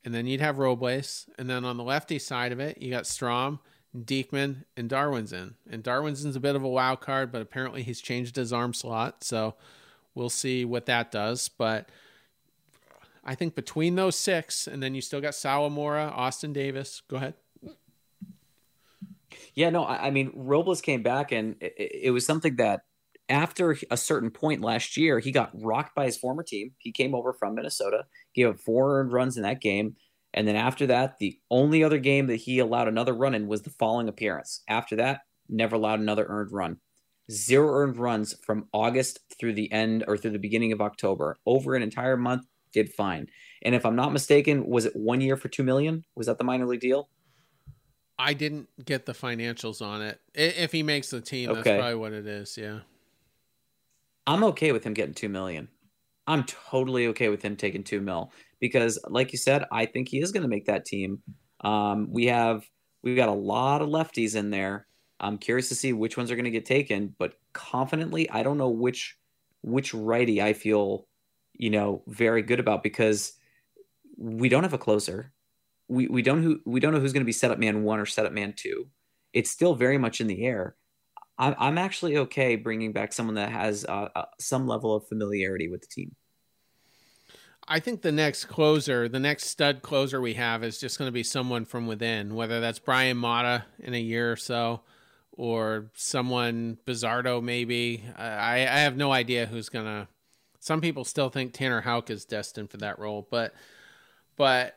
and 0.06 0.14
then 0.14 0.26
you'd 0.26 0.42
have 0.42 0.58
Robles, 0.58 1.28
and 1.38 1.50
then 1.50 1.66
on 1.66 1.78
the 1.78 1.84
lefty 1.84 2.20
side 2.20 2.52
of 2.52 2.60
it, 2.60 2.82
you 2.82 2.90
got 2.90 3.04
Strahm, 3.04 3.60
Diekman, 3.98 4.66
and 4.78 4.90
Darwinzon. 4.90 5.56
And 5.70 5.84
Darwinzon's 5.84 6.36
a 6.36 6.40
bit 6.40 6.56
of 6.56 6.64
a 6.64 6.68
wild 6.68 7.02
card, 7.02 7.32
but 7.32 7.42
apparently 7.42 7.84
he's 7.84 8.02
changed 8.02 8.36
his 8.36 8.54
arm 8.54 8.74
slot, 8.74 9.24
so 9.24 9.56
we'll 10.14 10.30
see 10.30 10.66
what 10.66 10.86
that 10.86 11.12
does. 11.12 11.50
But 11.50 11.90
I 13.24 13.36
think 13.36 13.56
between 13.56 13.96
those 13.96 14.18
six, 14.18 14.68
and 14.68 14.82
then 14.82 14.96
you 14.96 15.02
still 15.02 15.22
got 15.22 15.34
Sawamura, 15.34 16.12
Austin 16.12 16.54
Davis. 16.54 17.02
Go 17.08 17.18
ahead. 17.18 17.34
Yeah, 19.56 19.70
no, 19.70 19.84
I, 19.84 20.08
I 20.08 20.12
mean, 20.12 20.32
Robles 20.36 20.82
came 20.82 21.04
back, 21.04 21.32
and 21.32 21.56
it, 21.60 21.92
it 22.04 22.12
was 22.12 22.26
something 22.26 22.56
that 22.58 22.82
after 23.28 23.78
a 23.92 23.98
certain 23.98 24.32
point 24.32 24.62
last 24.62 24.98
year, 24.98 25.20
he 25.20 25.32
got 25.32 25.52
rocked 25.54 25.96
by 25.96 26.06
his 26.06 26.18
former 26.18 26.44
team. 26.44 26.72
He 26.78 26.92
came 26.92 27.14
over 27.14 27.34
from 27.34 27.56
Minnesota, 27.56 28.06
gave 28.34 28.48
up 28.48 28.60
four 28.60 29.04
runs 29.06 29.38
in 29.38 29.44
that 29.44 29.62
game. 29.62 29.96
And 30.34 30.48
then 30.48 30.56
after 30.56 30.88
that, 30.88 31.18
the 31.18 31.40
only 31.50 31.84
other 31.84 31.98
game 31.98 32.28
that 32.28 32.36
he 32.36 32.60
allowed 32.60 32.88
another 32.88 33.14
run 33.14 33.36
in 33.36 33.48
was 33.48 33.62
the 33.62 33.72
following 33.72 34.10
appearance. 34.10 34.62
After 34.68 34.96
that, 34.98 35.22
never 35.48 35.76
allowed 35.76 36.00
another 36.00 36.26
earned 36.28 36.52
run. 36.52 36.78
Zero 37.32 37.82
earned 37.82 37.98
runs 37.98 38.36
from 38.44 38.68
August 38.74 39.20
through 39.40 39.54
the 39.54 39.72
end 39.72 40.04
or 40.08 40.18
through 40.18 40.32
the 40.32 40.40
beginning 40.40 40.72
of 40.72 40.82
October. 40.82 41.38
Over 41.46 41.76
an 41.76 41.84
entire 41.84 42.18
month, 42.18 42.46
did 42.74 42.94
fine. 42.94 43.28
And 43.64 43.76
if 43.76 43.86
I'm 43.86 43.96
not 43.96 44.14
mistaken, 44.14 44.66
was 44.68 44.86
it 44.86 44.96
one 44.96 45.22
year 45.22 45.38
for 45.38 45.48
two 45.48 45.64
million? 45.64 46.06
Was 46.16 46.28
that 46.28 46.38
the 46.38 46.44
minor 46.44 46.66
league 46.66 46.82
deal? 46.82 47.10
I 48.18 48.34
didn't 48.34 48.68
get 48.84 49.06
the 49.06 49.14
financials 49.14 49.82
on 49.82 50.02
it. 50.02 50.20
If 50.34 50.72
he 50.72 50.84
makes 50.84 51.10
the 51.10 51.22
team, 51.22 51.54
that's 51.54 51.64
probably 51.64 51.96
what 51.96 52.14
it 52.14 52.28
is. 52.28 52.58
Yeah. 52.58 52.80
I'm 54.28 54.44
okay 54.46 54.72
with 54.72 54.84
him 54.84 54.94
getting 54.94 55.14
two 55.14 55.30
million. 55.30 55.70
I'm 56.30 56.44
totally 56.44 57.08
okay 57.08 57.30
with 57.30 57.42
him 57.42 57.56
taking 57.56 57.84
two 57.84 58.02
mil 58.02 58.32
because, 58.60 59.00
like 59.08 59.32
you 59.32 59.38
said, 59.40 59.66
I 59.72 59.86
think 59.88 60.08
he 60.08 60.22
is 60.22 60.32
going 60.32 60.44
to 60.44 60.48
make 60.48 60.66
that 60.66 60.86
team. 60.86 61.24
Um, 61.62 62.08
we 62.12 62.28
have 62.28 62.70
we've 63.02 63.16
got 63.16 63.30
a 63.30 63.34
lot 63.34 63.82
of 63.82 63.90
lefties 63.90 64.36
in 64.36 64.52
there. 64.52 64.86
I'm 65.20 65.40
curious 65.40 65.70
to 65.70 65.76
see 65.76 65.92
which 65.92 66.18
ones 66.18 66.30
are 66.30 66.36
going 66.36 66.46
to 66.46 66.52
get 66.52 66.66
taken, 66.66 67.16
but 67.18 67.34
confidently, 67.54 68.30
I 68.30 68.44
don't 68.44 68.60
know 68.60 68.70
which 68.70 69.18
which 69.64 69.94
righty 69.94 70.40
I 70.40 70.54
feel, 70.54 71.08
you 71.54 71.72
know, 71.72 72.04
very 72.08 72.44
good 72.44 72.60
about 72.60 72.84
because 72.84 73.34
we 74.16 74.50
don't 74.50 74.64
have 74.64 74.74
a 74.74 74.78
closer. 74.78 75.34
We 75.88 76.08
we 76.08 76.22
don't 76.22 76.44
who 76.44 76.60
we 76.64 76.80
don't 76.80 76.94
know 76.94 77.00
who's 77.00 77.14
going 77.14 77.24
to 77.24 77.26
be 77.26 77.32
setup 77.32 77.58
man 77.58 77.84
one 77.84 78.00
or 78.00 78.06
setup 78.06 78.34
man 78.34 78.54
two. 78.56 78.88
It's 79.34 79.50
still 79.50 79.74
very 79.74 79.98
much 79.98 80.22
in 80.22 80.28
the 80.28 80.46
air. 80.46 80.76
I'm 81.42 81.78
actually 81.78 82.18
okay 82.18 82.58
bringing 82.58 82.92
back 82.92 83.14
someone 83.14 83.36
that 83.36 83.50
has 83.50 83.86
uh, 83.86 84.10
uh, 84.14 84.26
some 84.42 84.68
level 84.68 84.94
of 84.94 85.08
familiarity 85.08 85.70
with 85.70 85.80
the 85.80 85.88
team. 85.88 86.14
I 87.72 87.80
think 87.80 88.02
the 88.02 88.12
next 88.12 88.46
closer, 88.46 89.08
the 89.08 89.20
next 89.20 89.46
stud 89.46 89.84
closer 89.84 90.20
we 90.20 90.34
have 90.34 90.64
is 90.64 90.80
just 90.80 90.98
going 90.98 91.08
to 91.08 91.14
be 91.14 91.22
someone 91.22 91.66
from 91.66 91.86
within, 91.86 92.34
whether 92.34 92.60
that's 92.60 92.80
Bryan 92.80 93.16
Mata 93.16 93.66
in 93.78 93.94
a 93.94 94.00
year 94.00 94.32
or 94.32 94.36
so, 94.38 94.82
or 95.34 95.92
someone 95.94 96.80
Bazardo 96.88 97.44
maybe. 97.44 98.04
I, 98.18 98.62
I 98.62 98.80
have 98.80 98.98
no 98.98 99.12
idea 99.12 99.46
who's 99.46 99.70
going 99.70 99.86
to. 99.86 100.08
Some 100.60 100.82
people 100.82 101.06
still 101.06 101.30
think 101.30 101.54
Tanner 101.54 101.82
Houck 101.82 102.10
is 102.10 102.26
destined 102.26 102.72
for 102.72 102.78
that 102.78 102.98
role, 102.98 103.28
but 103.30 103.54
but 104.36 104.76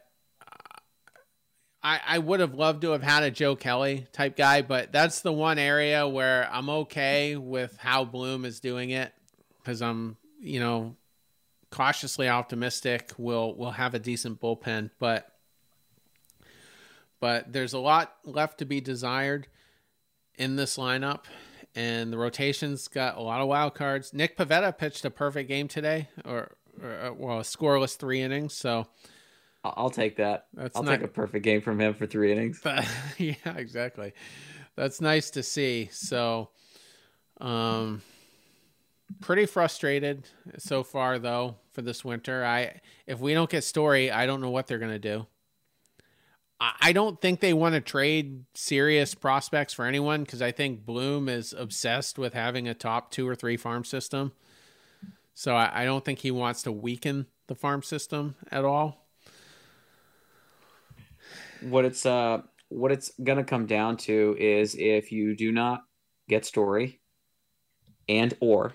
I 1.82 1.98
I 2.06 2.18
would 2.18 2.40
have 2.40 2.54
loved 2.54 2.82
to 2.82 2.90
have 2.90 3.02
had 3.02 3.22
a 3.22 3.30
Joe 3.30 3.56
Kelly 3.56 4.06
type 4.12 4.36
guy, 4.36 4.60
but 4.60 4.92
that's 4.92 5.22
the 5.22 5.32
one 5.32 5.58
area 5.58 6.06
where 6.06 6.46
I'm 6.52 6.68
okay 6.68 7.36
with 7.36 7.74
how 7.78 8.04
Bloom 8.04 8.44
is 8.44 8.60
doing 8.60 8.90
it 8.90 9.14
because 9.58 9.80
I'm 9.80 10.18
you 10.38 10.60
know 10.60 10.96
cautiously 11.72 12.28
optimistic 12.28 13.10
we'll 13.16 13.54
we'll 13.56 13.72
have 13.72 13.94
a 13.94 13.98
decent 13.98 14.40
bullpen, 14.40 14.90
but 15.00 15.26
but 17.18 17.52
there's 17.52 17.72
a 17.72 17.78
lot 17.78 18.14
left 18.24 18.58
to 18.58 18.64
be 18.64 18.80
desired 18.80 19.48
in 20.36 20.56
this 20.56 20.76
lineup, 20.76 21.24
and 21.74 22.12
the 22.12 22.18
rotation's 22.18 22.88
got 22.88 23.16
a 23.16 23.22
lot 23.22 23.40
of 23.40 23.48
wild 23.48 23.74
cards. 23.74 24.12
Nick 24.12 24.36
Pivetta 24.36 24.76
pitched 24.76 25.04
a 25.04 25.10
perfect 25.10 25.48
game 25.48 25.66
today, 25.66 26.08
or, 26.24 26.52
or 26.82 26.90
uh, 26.90 27.12
well, 27.12 27.38
a 27.38 27.42
scoreless 27.42 27.96
three 27.96 28.20
innings. 28.20 28.54
So 28.54 28.86
I'll 29.64 29.90
take 29.90 30.16
that. 30.16 30.46
That's 30.52 30.76
I'll 30.76 30.82
not- 30.82 30.96
take 30.96 31.04
a 31.04 31.08
perfect 31.08 31.44
game 31.44 31.60
from 31.60 31.80
him 31.80 31.94
for 31.94 32.06
three 32.06 32.32
innings. 32.32 32.60
but, 32.62 32.86
yeah, 33.18 33.34
exactly. 33.56 34.12
That's 34.74 35.00
nice 35.00 35.30
to 35.30 35.42
see. 35.42 35.90
So, 35.92 36.50
um, 37.40 38.02
pretty 39.20 39.46
frustrated 39.46 40.26
so 40.58 40.82
far 40.82 41.18
though 41.18 41.56
for 41.72 41.82
this 41.82 42.04
winter. 42.04 42.44
I 42.44 42.80
if 43.06 43.18
we 43.20 43.34
don't 43.34 43.50
get 43.50 43.64
Story, 43.64 44.10
I 44.10 44.26
don't 44.26 44.40
know 44.40 44.50
what 44.50 44.66
they're 44.66 44.78
gonna 44.78 44.98
do. 44.98 45.26
I, 46.60 46.72
I 46.80 46.92
don't 46.92 47.20
think 47.20 47.40
they 47.40 47.52
want 47.52 47.74
to 47.74 47.80
trade 47.80 48.44
serious 48.54 49.14
prospects 49.14 49.74
for 49.74 49.84
anyone 49.84 50.24
because 50.24 50.42
I 50.42 50.52
think 50.52 50.84
Bloom 50.86 51.28
is 51.28 51.52
obsessed 51.52 52.18
with 52.18 52.34
having 52.34 52.68
a 52.68 52.74
top 52.74 53.10
two 53.10 53.26
or 53.26 53.34
three 53.34 53.56
farm 53.56 53.84
system. 53.84 54.32
So 55.34 55.56
I, 55.56 55.82
I 55.82 55.84
don't 55.84 56.04
think 56.04 56.20
he 56.20 56.30
wants 56.30 56.62
to 56.64 56.72
weaken 56.72 57.26
the 57.46 57.54
farm 57.54 57.82
system 57.82 58.36
at 58.50 58.64
all. 58.64 59.06
What 61.62 61.84
it's 61.84 62.06
uh 62.06 62.42
what 62.68 62.92
it's 62.92 63.12
gonna 63.22 63.44
come 63.44 63.66
down 63.66 63.96
to 63.98 64.36
is 64.38 64.74
if 64.74 65.12
you 65.12 65.36
do 65.36 65.52
not 65.52 65.84
get 66.28 66.44
Story 66.44 67.00
and 68.08 68.34
or 68.40 68.74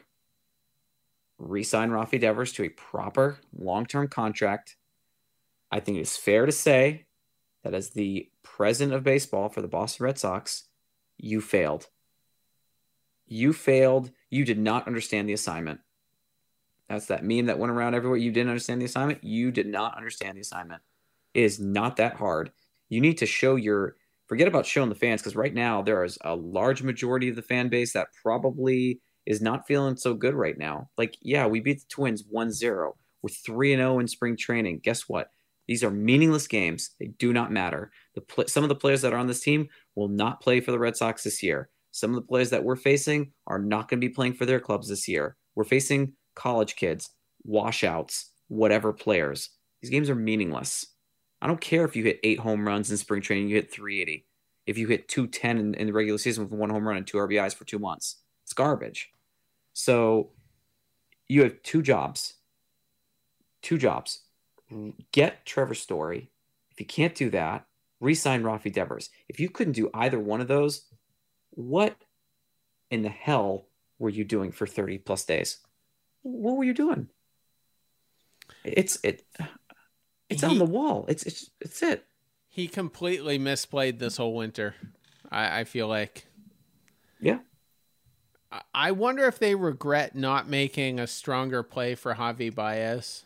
re-sign 1.38 1.90
Rafi 1.90 2.20
Devers 2.20 2.54
to 2.54 2.64
a 2.64 2.70
proper 2.70 3.40
long-term 3.58 4.08
contract, 4.08 4.76
I 5.72 5.80
think 5.80 5.98
it's 5.98 6.18
fair 6.18 6.46
to 6.46 6.52
say 6.52 7.06
that 7.64 7.74
as 7.74 7.90
the 7.90 8.30
president 8.44 8.96
of 8.96 9.04
baseball 9.04 9.50
for 9.50 9.62
the 9.62 9.68
Boston 9.68 10.06
Red 10.06 10.18
Sox, 10.18 10.64
you 11.18 11.42
failed. 11.42 11.88
You 13.28 13.54
failed. 13.54 14.12
You 14.30 14.46
did 14.46 14.58
not 14.58 14.88
understand 14.88 15.28
the 15.28 15.34
assignment. 15.34 15.82
That's 16.88 17.08
that 17.08 17.24
meme 17.24 17.48
that 17.48 17.60
went 17.60 17.72
around 17.72 17.96
everywhere. 17.96 18.18
You 18.18 18.32
didn't 18.32 18.50
understand 18.50 18.82
the 18.82 18.86
assignment. 18.86 19.24
You 19.24 19.52
did 19.52 19.68
not 19.68 19.98
understand 19.98 20.38
the 20.38 20.42
assignment. 20.42 20.82
It 21.34 21.44
is 21.44 21.60
not 21.60 21.98
that 21.98 22.16
hard. 22.16 22.52
You 22.90 23.02
need 23.02 23.18
to 23.18 23.26
show 23.26 23.56
your 23.56 23.98
forget 24.28 24.48
about 24.48 24.66
showing 24.66 24.90
the 24.90 24.96
fans 24.96 25.22
because 25.22 25.36
right 25.36 25.54
now 25.54 25.82
there 25.82 26.04
is 26.04 26.18
a 26.22 26.36
large 26.36 26.84
majority 26.84 27.30
of 27.30 27.36
the 27.36 27.42
fan 27.42 27.70
base 27.70 27.94
that 27.94 28.08
probably 28.22 29.00
is 29.28 29.42
not 29.42 29.68
feeling 29.68 29.98
so 29.98 30.14
good 30.14 30.34
right 30.34 30.58
now. 30.58 30.90
Like, 30.98 31.18
yeah, 31.22 31.46
we 31.46 31.60
beat 31.60 31.82
the 31.82 31.86
Twins 31.90 32.24
1-0. 32.24 32.94
We're 33.22 33.30
3 33.30 33.76
0 33.76 34.00
in 34.00 34.08
spring 34.08 34.38
training. 34.38 34.80
Guess 34.84 35.10
what? 35.10 35.32
These 35.68 35.84
are 35.84 35.92
meaningless 35.92 36.48
games. 36.48 36.92
They 36.98 37.08
do 37.08 37.34
not 37.34 37.52
matter. 37.52 37.92
The 38.16 38.22
pl- 38.22 38.48
some 38.48 38.64
of 38.64 38.70
the 38.70 38.76
players 38.76 39.02
that 39.02 39.12
are 39.12 39.18
on 39.18 39.28
this 39.28 39.42
team 39.42 39.68
will 39.96 40.08
not 40.08 40.42
play 40.42 40.62
for 40.62 40.72
the 40.72 40.80
Red 40.80 40.96
Sox 40.96 41.24
this 41.24 41.44
year. 41.44 41.70
Some 41.92 42.12
of 42.12 42.16
the 42.16 42.28
players 42.28 42.50
that 42.52 42.64
we're 42.64 42.78
facing 42.78 43.34
are 43.48 43.60
not 43.60 43.90
going 43.90 44.00
to 44.00 44.08
be 44.08 44.14
playing 44.14 44.34
for 44.34 44.46
their 44.46 44.62
clubs 44.62 44.88
this 44.88 45.10
year. 45.10 45.36
We're 45.56 45.66
facing 45.66 46.14
college 46.36 46.78
kids, 46.78 47.10
washouts, 47.44 48.32
whatever 48.48 48.94
players. 48.94 49.50
These 49.82 49.92
games 49.92 50.10
are 50.10 50.16
meaningless. 50.16 50.86
I 51.42 51.48
don't 51.48 51.60
care 51.60 51.84
if 51.84 51.98
you 51.98 52.06
hit 52.06 52.22
eight 52.24 52.40
home 52.40 52.66
runs 52.66 52.90
in 52.92 52.98
spring 52.98 53.22
training, 53.22 53.50
you 53.50 53.56
hit 53.56 53.74
380. 53.74 54.26
If 54.68 54.78
you 54.78 54.88
hit 54.88 55.10
210 55.10 55.58
in, 55.58 55.74
in 55.74 55.88
the 55.88 55.94
regular 55.94 56.18
season 56.18 56.46
with 56.46 56.54
one 56.54 56.70
home 56.70 56.88
run 56.88 56.98
and 56.98 57.06
two 57.06 57.18
RBIs 57.18 57.56
for 57.56 57.66
two 57.66 57.80
months, 57.80 58.22
it's 58.46 58.54
garbage. 58.54 59.10
So 59.78 60.32
you 61.28 61.44
have 61.44 61.62
two 61.62 61.84
jobs. 61.84 62.34
Two 63.62 63.78
jobs. 63.78 64.22
Get 65.12 65.46
Trevor 65.46 65.76
Story. 65.76 66.32
If 66.72 66.80
you 66.80 66.88
can't 66.88 67.14
do 67.14 67.30
that, 67.30 67.68
resign 68.00 68.42
Rafi 68.42 68.74
Devers. 68.74 69.12
If 69.30 69.40
you 69.40 69.50
couldn't 69.50 69.74
do 69.74 69.92
either 69.94 70.20
one 70.20 70.42
of 70.42 70.48
those, 70.48 70.86
what 71.52 71.96
in 72.90 73.04
the 73.04 73.10
hell 73.10 73.68
were 74.00 74.10
you 74.10 74.24
doing 74.24 74.52
for 74.52 74.66
30 74.66 74.98
plus 74.98 75.26
days? 75.26 75.60
What 76.24 76.58
were 76.58 76.64
you 76.64 76.74
doing? 76.74 77.10
It's 78.64 78.98
it 79.04 79.28
it's 80.28 80.42
he, 80.42 80.48
on 80.48 80.58
the 80.58 80.66
wall. 80.66 81.06
It's 81.08 81.22
it's 81.22 81.52
it's 81.62 81.84
it. 81.84 82.04
He 82.48 82.68
completely 82.68 83.38
misplayed 83.38 84.00
this 84.00 84.18
whole 84.18 84.34
winter. 84.34 84.74
I, 85.32 85.60
I 85.60 85.64
feel 85.66 85.88
like. 85.88 86.26
Yeah. 87.22 87.40
I 88.74 88.92
wonder 88.92 89.26
if 89.26 89.40
they 89.40 89.56
regret 89.56 90.16
not 90.16 90.48
making 90.48 91.00
a 91.00 91.08
stronger 91.08 91.64
play 91.64 91.96
for 91.96 92.16
Javi 92.16 92.54
Baez. 92.54 93.26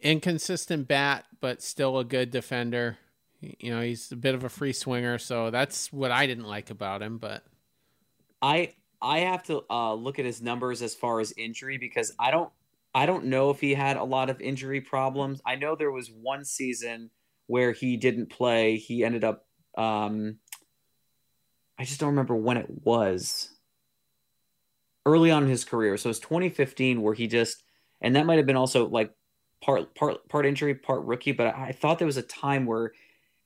Inconsistent 0.00 0.86
bat, 0.86 1.24
but 1.40 1.62
still 1.62 1.98
a 1.98 2.04
good 2.04 2.30
defender. 2.30 2.98
You 3.40 3.74
know, 3.74 3.80
he's 3.80 4.12
a 4.12 4.16
bit 4.16 4.34
of 4.34 4.44
a 4.44 4.48
free 4.48 4.72
swinger, 4.72 5.18
so 5.18 5.50
that's 5.50 5.92
what 5.92 6.10
I 6.10 6.26
didn't 6.26 6.44
like 6.44 6.70
about 6.70 7.02
him. 7.02 7.18
But 7.18 7.42
I 8.40 8.74
I 9.02 9.20
have 9.20 9.42
to 9.44 9.64
uh, 9.68 9.94
look 9.94 10.18
at 10.18 10.24
his 10.24 10.40
numbers 10.40 10.80
as 10.80 10.94
far 10.94 11.20
as 11.20 11.32
injury 11.36 11.78
because 11.78 12.14
I 12.18 12.30
don't 12.30 12.50
I 12.94 13.06
don't 13.06 13.26
know 13.26 13.50
if 13.50 13.60
he 13.60 13.74
had 13.74 13.96
a 13.96 14.04
lot 14.04 14.30
of 14.30 14.40
injury 14.40 14.80
problems. 14.80 15.40
I 15.44 15.56
know 15.56 15.74
there 15.74 15.90
was 15.90 16.10
one 16.10 16.44
season 16.44 17.10
where 17.46 17.72
he 17.72 17.96
didn't 17.96 18.30
play. 18.30 18.76
He 18.76 19.04
ended 19.04 19.24
up 19.24 19.46
um, 19.76 20.38
I 21.78 21.84
just 21.84 22.00
don't 22.00 22.10
remember 22.10 22.36
when 22.36 22.56
it 22.56 22.66
was. 22.84 23.50
Early 25.06 25.30
on 25.30 25.42
in 25.42 25.50
his 25.50 25.64
career, 25.64 25.96
so 25.96 26.08
it 26.08 26.10
was 26.10 26.20
2015 26.20 27.02
where 27.02 27.12
he 27.12 27.26
just, 27.26 27.62
and 28.00 28.16
that 28.16 28.24
might 28.24 28.38
have 28.38 28.46
been 28.46 28.56
also 28.56 28.88
like 28.88 29.12
part 29.60 29.94
part 29.94 30.26
part 30.28 30.46
injury, 30.46 30.74
part 30.74 31.04
rookie. 31.04 31.32
But 31.32 31.48
I, 31.48 31.66
I 31.68 31.72
thought 31.72 31.98
there 31.98 32.06
was 32.06 32.16
a 32.16 32.22
time 32.22 32.64
where 32.64 32.92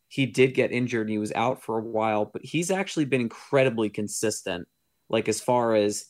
he 0.09 0.25
did 0.25 0.55
get 0.55 0.73
injured 0.73 1.07
and 1.07 1.11
he 1.11 1.19
was 1.19 1.33
out 1.33 1.63
for 1.63 1.79
a 1.79 1.83
while. 1.83 2.27
But 2.27 2.45
he's 2.45 2.71
actually 2.71 3.07
been 3.07 3.21
incredibly 3.21 3.91
consistent, 3.91 4.69
like 5.09 5.29
as 5.29 5.41
far 5.41 5.75
as 5.75 6.07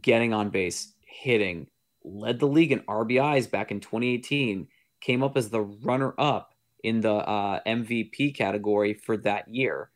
getting 0.00 0.32
on 0.32 0.50
base, 0.50 0.92
hitting, 1.00 1.66
led 2.04 2.38
the 2.38 2.46
league 2.46 2.72
in 2.72 2.80
RBIs 2.80 3.50
back 3.50 3.70
in 3.70 3.80
2018, 3.80 4.68
came 5.00 5.22
up 5.22 5.36
as 5.36 5.50
the 5.50 5.62
runner 5.62 6.14
up 6.18 6.54
in 6.82 7.00
the 7.00 7.12
uh, 7.12 7.60
MVP 7.66 8.36
category 8.36 8.94
for 8.94 9.16
that 9.18 9.48
year. 9.48 9.90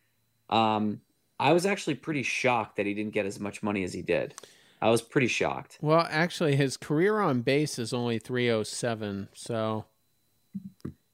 Um, 0.51 1.01
I 1.43 1.53
was 1.53 1.67
actually 1.67 1.97
pretty 1.97 2.23
shocked 2.23 2.77
that 2.77 2.87
he 2.87 2.95
didn't 2.95 3.13
get 3.13 3.27
as 3.27 3.41
much 3.41 3.63
money 3.63 3.83
as 3.83 3.93
he 3.93 4.03
did. 4.03 4.35
I 4.81 4.91
was 4.91 5.03
pretty 5.03 5.29
shocked. 5.29 5.79
Well, 5.81 6.07
actually, 6.11 6.57
his 6.57 6.77
career 6.77 7.21
on 7.21 7.43
base 7.43 7.79
is 7.79 7.93
only 7.93 8.19
307, 8.19 9.29
so 9.33 9.85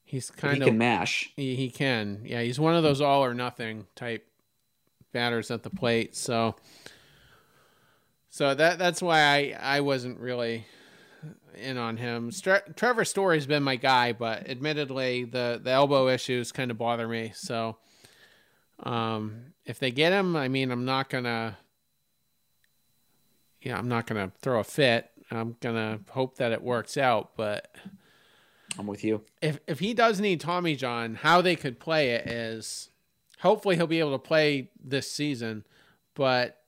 he's 0.04 0.30
kind 0.30 0.56
he 0.56 0.62
of 0.62 0.68
can 0.68 0.78
mash. 0.78 1.32
He, 1.36 1.54
he 1.54 1.70
can, 1.70 2.22
yeah. 2.24 2.42
He's 2.42 2.60
one 2.60 2.74
of 2.74 2.82
those 2.82 3.00
all 3.00 3.24
or 3.24 3.34
nothing 3.34 3.86
type 3.94 4.26
batters 5.12 5.50
at 5.50 5.62
the 5.62 5.70
plate. 5.70 6.14
So, 6.14 6.56
so 8.30 8.54
that 8.54 8.78
that's 8.78 9.02
why 9.02 9.20
I 9.20 9.56
I 9.60 9.80
wasn't 9.80 10.18
really 10.18 10.66
in 11.56 11.76
on 11.76 11.96
him. 11.96 12.30
Trevor 12.76 13.04
Story's 13.04 13.46
been 13.46 13.62
my 13.62 13.76
guy, 13.76 14.12
but 14.12 14.48
admittedly, 14.48 15.24
the 15.24 15.60
the 15.62 15.70
elbow 15.70 16.08
issues 16.08 16.52
kind 16.52 16.70
of 16.70 16.78
bother 16.78 17.08
me. 17.08 17.32
So, 17.34 17.76
um, 18.82 19.52
if 19.64 19.78
they 19.78 19.90
get 19.90 20.12
him, 20.12 20.36
I 20.36 20.48
mean, 20.48 20.70
I'm 20.70 20.84
not 20.84 21.08
gonna, 21.08 21.58
yeah, 23.60 23.78
I'm 23.78 23.88
not 23.88 24.06
gonna 24.06 24.32
throw 24.40 24.60
a 24.60 24.64
fit. 24.64 25.10
I'm 25.30 25.56
gonna 25.60 26.00
hope 26.10 26.36
that 26.36 26.52
it 26.52 26.62
works 26.62 26.96
out. 26.96 27.32
But 27.36 27.74
I'm 28.78 28.86
with 28.86 29.04
you. 29.04 29.22
If 29.42 29.60
if 29.66 29.80
he 29.80 29.94
does 29.94 30.20
need 30.20 30.40
Tommy 30.40 30.76
John, 30.76 31.16
how 31.16 31.40
they 31.40 31.56
could 31.56 31.78
play 31.78 32.10
it 32.10 32.26
is, 32.26 32.90
hopefully 33.40 33.76
he'll 33.76 33.86
be 33.86 34.00
able 34.00 34.12
to 34.12 34.18
play 34.18 34.70
this 34.82 35.10
season, 35.10 35.64
but 36.14 36.62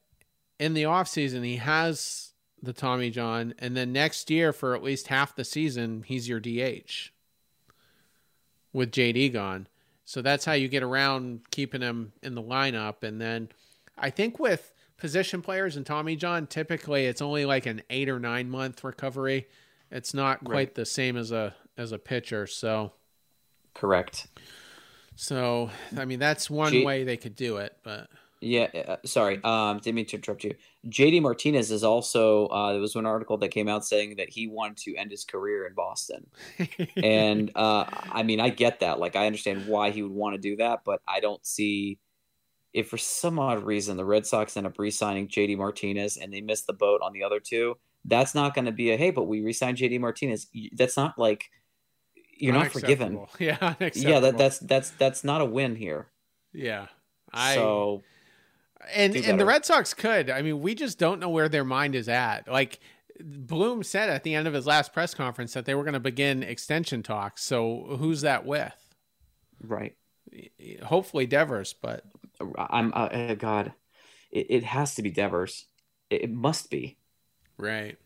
in 0.58 0.74
the 0.74 0.84
off 0.84 1.08
season 1.08 1.42
he 1.42 1.56
has 1.56 2.32
the 2.62 2.72
Tommy 2.72 3.10
John, 3.10 3.54
and 3.58 3.76
then 3.76 3.92
next 3.92 4.30
year 4.30 4.52
for 4.52 4.74
at 4.74 4.82
least 4.82 5.08
half 5.08 5.34
the 5.34 5.44
season 5.44 6.02
he's 6.06 6.28
your 6.28 6.40
DH 6.40 7.10
with 8.72 8.92
JD 8.92 9.32
gone. 9.32 9.66
So 10.10 10.22
that's 10.22 10.44
how 10.44 10.54
you 10.54 10.66
get 10.66 10.82
around 10.82 11.42
keeping 11.52 11.82
him 11.82 12.12
in 12.20 12.34
the 12.34 12.42
lineup. 12.42 13.04
And 13.04 13.20
then 13.20 13.48
I 13.96 14.10
think 14.10 14.40
with 14.40 14.72
position 14.96 15.40
players 15.40 15.76
and 15.76 15.86
Tommy 15.86 16.16
John, 16.16 16.48
typically 16.48 17.06
it's 17.06 17.22
only 17.22 17.44
like 17.44 17.64
an 17.64 17.80
eight 17.90 18.08
or 18.08 18.18
nine 18.18 18.50
month 18.50 18.82
recovery. 18.82 19.46
It's 19.88 20.12
not 20.12 20.42
quite 20.42 20.52
right. 20.52 20.74
the 20.74 20.84
same 20.84 21.16
as 21.16 21.30
a 21.30 21.54
as 21.78 21.92
a 21.92 21.98
pitcher. 21.98 22.48
So 22.48 22.90
correct. 23.72 24.26
So 25.14 25.70
I 25.96 26.06
mean 26.06 26.18
that's 26.18 26.50
one 26.50 26.72
G- 26.72 26.84
way 26.84 27.04
they 27.04 27.16
could 27.16 27.36
do 27.36 27.58
it, 27.58 27.76
but 27.84 28.10
yeah, 28.40 28.68
uh, 28.88 28.96
sorry. 29.04 29.38
Um, 29.44 29.78
didn't 29.78 29.96
mean 29.96 30.06
to 30.06 30.16
interrupt 30.16 30.44
you. 30.44 30.54
JD 30.88 31.20
Martinez 31.20 31.70
is 31.70 31.84
also. 31.84 32.46
Uh, 32.46 32.72
there 32.72 32.80
was 32.80 32.94
one 32.94 33.06
article 33.06 33.36
that 33.38 33.50
came 33.50 33.68
out 33.68 33.84
saying 33.84 34.16
that 34.16 34.30
he 34.30 34.46
wanted 34.46 34.78
to 34.78 34.96
end 34.96 35.10
his 35.10 35.24
career 35.24 35.66
in 35.66 35.74
Boston, 35.74 36.26
and 36.96 37.50
uh, 37.56 37.84
I 37.88 38.22
mean, 38.22 38.40
I 38.40 38.48
get 38.48 38.80
that. 38.80 38.98
Like, 38.98 39.14
I 39.14 39.26
understand 39.26 39.66
why 39.66 39.90
he 39.90 40.02
would 40.02 40.12
want 40.12 40.34
to 40.34 40.40
do 40.40 40.56
that, 40.56 40.80
but 40.84 41.02
I 41.06 41.20
don't 41.20 41.44
see 41.44 41.98
if 42.72 42.88
for 42.88 42.98
some 42.98 43.38
odd 43.38 43.62
reason 43.64 43.96
the 43.96 44.04
Red 44.04 44.26
Sox 44.26 44.56
end 44.56 44.66
up 44.66 44.78
re-signing 44.78 45.28
JD 45.28 45.56
Martinez 45.58 46.16
and 46.16 46.32
they 46.32 46.40
miss 46.40 46.62
the 46.62 46.72
boat 46.72 47.00
on 47.02 47.12
the 47.12 47.24
other 47.24 47.40
two. 47.40 47.76
That's 48.04 48.34
not 48.34 48.54
going 48.54 48.66
to 48.66 48.72
be 48.72 48.92
a 48.92 48.96
hey, 48.96 49.10
but 49.10 49.24
we 49.24 49.42
re-signed 49.42 49.76
JD 49.76 50.00
Martinez. 50.00 50.46
That's 50.72 50.96
not 50.96 51.18
like 51.18 51.50
you're 52.38 52.54
not 52.54 52.72
forgiven. 52.72 53.26
Yeah, 53.38 53.74
yeah. 53.94 54.20
That 54.20 54.38
that's 54.38 54.58
that's 54.60 54.90
that's 54.90 55.24
not 55.24 55.40
a 55.40 55.44
win 55.44 55.76
here. 55.76 56.08
Yeah, 56.52 56.86
I 57.32 57.54
so 57.56 58.02
and 58.94 59.14
and 59.16 59.38
the 59.38 59.44
Red 59.44 59.64
Sox 59.64 59.94
could. 59.94 60.30
I 60.30 60.42
mean, 60.42 60.60
we 60.60 60.74
just 60.74 60.98
don't 60.98 61.20
know 61.20 61.28
where 61.28 61.48
their 61.48 61.64
mind 61.64 61.94
is 61.94 62.08
at. 62.08 62.48
Like 62.48 62.80
Bloom 63.22 63.82
said 63.82 64.08
at 64.08 64.22
the 64.22 64.34
end 64.34 64.48
of 64.48 64.54
his 64.54 64.66
last 64.66 64.92
press 64.92 65.14
conference 65.14 65.52
that 65.52 65.66
they 65.66 65.74
were 65.74 65.82
going 65.84 65.94
to 65.94 66.00
begin 66.00 66.42
extension 66.42 67.02
talks. 67.02 67.42
So 67.42 67.96
who's 67.98 68.22
that 68.22 68.46
with? 68.46 68.74
Right. 69.62 69.96
Hopefully 70.84 71.26
Devers, 71.26 71.74
but 71.74 72.04
I'm 72.56 72.92
uh, 72.94 73.34
God. 73.34 73.72
it, 74.30 74.46
it 74.48 74.64
has 74.64 74.94
to 74.94 75.02
be 75.02 75.10
Devers. 75.10 75.66
It, 76.08 76.22
it 76.22 76.30
must 76.30 76.70
be. 76.70 76.96
Right. 77.58 77.98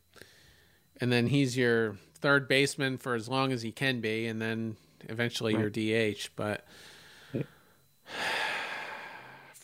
And 1.01 1.13
then 1.13 1.29
he's 1.29 1.57
your 1.57 1.97
third 2.15 2.49
baseman 2.49 2.99
for 2.99 3.15
as 3.15 3.29
long 3.29 3.53
as 3.53 3.63
he 3.63 3.71
can 3.73 4.01
be, 4.01 4.27
and 4.27 4.41
then 4.41 4.77
eventually 5.09 5.55
Right. 5.55 5.77
your 5.77 6.13
DH. 6.15 6.31
But. 6.35 6.67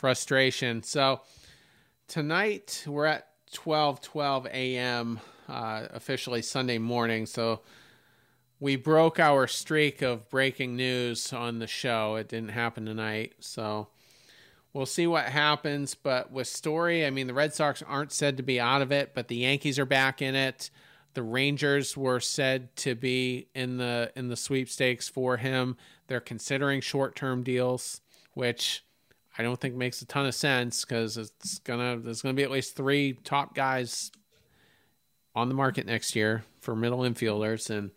Frustration. 0.01 0.83
So 0.83 1.21
tonight 2.09 2.85
we're 2.87 3.05
at 3.05 3.29
12 3.53 4.01
12 4.01 4.47
a.m. 4.47 5.21
Uh, 5.47 5.89
officially 5.91 6.41
Sunday 6.41 6.79
morning. 6.79 7.27
So 7.27 7.61
we 8.59 8.77
broke 8.77 9.21
our 9.21 9.47
streak 9.47 10.01
of 10.01 10.31
breaking 10.31 10.75
news 10.75 11.35
on 11.35 11.59
the 11.59 11.67
show. 11.67 12.17
It 12.17 12.29
didn't 12.29 12.49
happen 12.49 12.87
tonight. 12.87 13.35
So 13.41 13.89
we'll 14.73 14.87
see 14.87 15.07
what 15.07 15.27
happens. 15.27 15.95
But 15.95 16.33
with 16.33 16.47
Story, 16.49 17.05
I 17.05 17.11
mean, 17.11 17.27
the 17.27 17.35
Red 17.35 17.53
Sox 17.53 17.83
aren't 17.87 18.13
said 18.13 18.39
to 18.39 18.43
be 18.43 18.59
out 18.59 18.81
of 18.81 18.91
it, 18.93 19.13
but 19.15 19.29
the 19.29 19.37
Yankees 19.37 19.79
are 19.79 19.85
back 19.85 20.23
in 20.23 20.35
it. 20.35 20.71
The 21.13 21.23
Rangers 21.23 21.95
were 21.95 22.21
said 22.21 22.75
to 22.77 22.95
be 22.95 23.49
in 23.55 23.77
the 23.77 24.13
in 24.17 24.29
the 24.29 24.37
sweepstakes 24.37 25.11
for 25.11 25.37
him. 25.37 25.77
They're 26.07 26.21
considering 26.21 26.81
short 26.81 27.17
term 27.17 27.43
deals, 27.43 28.01
which 28.33 28.83
I 29.39 29.43
don't 29.43 29.61
think 29.61 29.75
makes 29.75 30.03
a 30.03 30.07
ton 30.07 30.27
of 30.27 30.35
sense 30.35 30.85
because 30.85 31.17
it's 31.17 31.59
gonna 31.61 31.99
there's 31.99 32.23
gonna 32.23 32.35
be 32.35 32.43
at 32.43 32.51
least 32.51 32.77
three 32.77 33.15
top 33.25 33.55
guys 33.55 34.11
on 35.35 35.49
the 35.49 35.55
market 35.55 35.87
next 35.87 36.17
year 36.17 36.45
for 36.61 36.75
middle 36.75 37.01
infielders, 37.01 37.71
and 37.71 37.91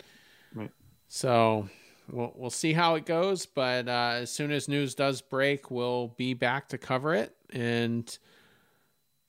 Right. 0.53 0.71
so 1.07 1.67
we'll 2.09 2.31
we'll 2.35 2.49
see 2.49 2.73
how 2.73 2.95
it 2.95 3.05
goes. 3.05 3.45
But 3.45 3.87
uh, 3.87 4.11
as 4.21 4.31
soon 4.31 4.51
as 4.51 4.67
news 4.67 4.93
does 4.95 5.21
break, 5.21 5.71
we'll 5.71 6.09
be 6.09 6.33
back 6.33 6.69
to 6.69 6.77
cover 6.77 7.13
it 7.15 7.35
and 7.49 8.17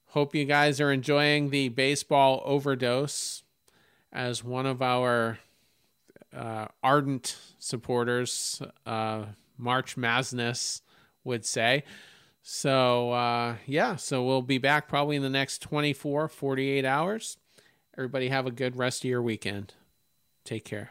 hope 0.08 0.34
you 0.34 0.44
guys 0.44 0.80
are 0.80 0.92
enjoying 0.92 1.50
the 1.50 1.68
baseball 1.70 2.42
overdose 2.44 3.42
as 4.12 4.44
one 4.44 4.66
of 4.66 4.80
our 4.80 5.38
uh, 6.36 6.66
ardent 6.82 7.36
supporters, 7.58 8.62
uh, 8.86 9.24
March 9.58 9.96
Madness 9.96 10.82
would 11.24 11.44
say. 11.44 11.84
So, 12.42 13.12
uh, 13.12 13.56
yeah, 13.66 13.96
so 13.96 14.22
we'll 14.22 14.42
be 14.42 14.58
back 14.58 14.88
probably 14.88 15.16
in 15.16 15.22
the 15.22 15.30
next 15.30 15.62
24, 15.62 16.28
48 16.28 16.84
hours. 16.84 17.38
Everybody 17.96 18.28
have 18.28 18.46
a 18.46 18.50
good 18.50 18.76
rest 18.76 19.04
of 19.04 19.10
your 19.10 19.22
weekend. 19.22 19.74
Take 20.44 20.64
care. 20.64 20.90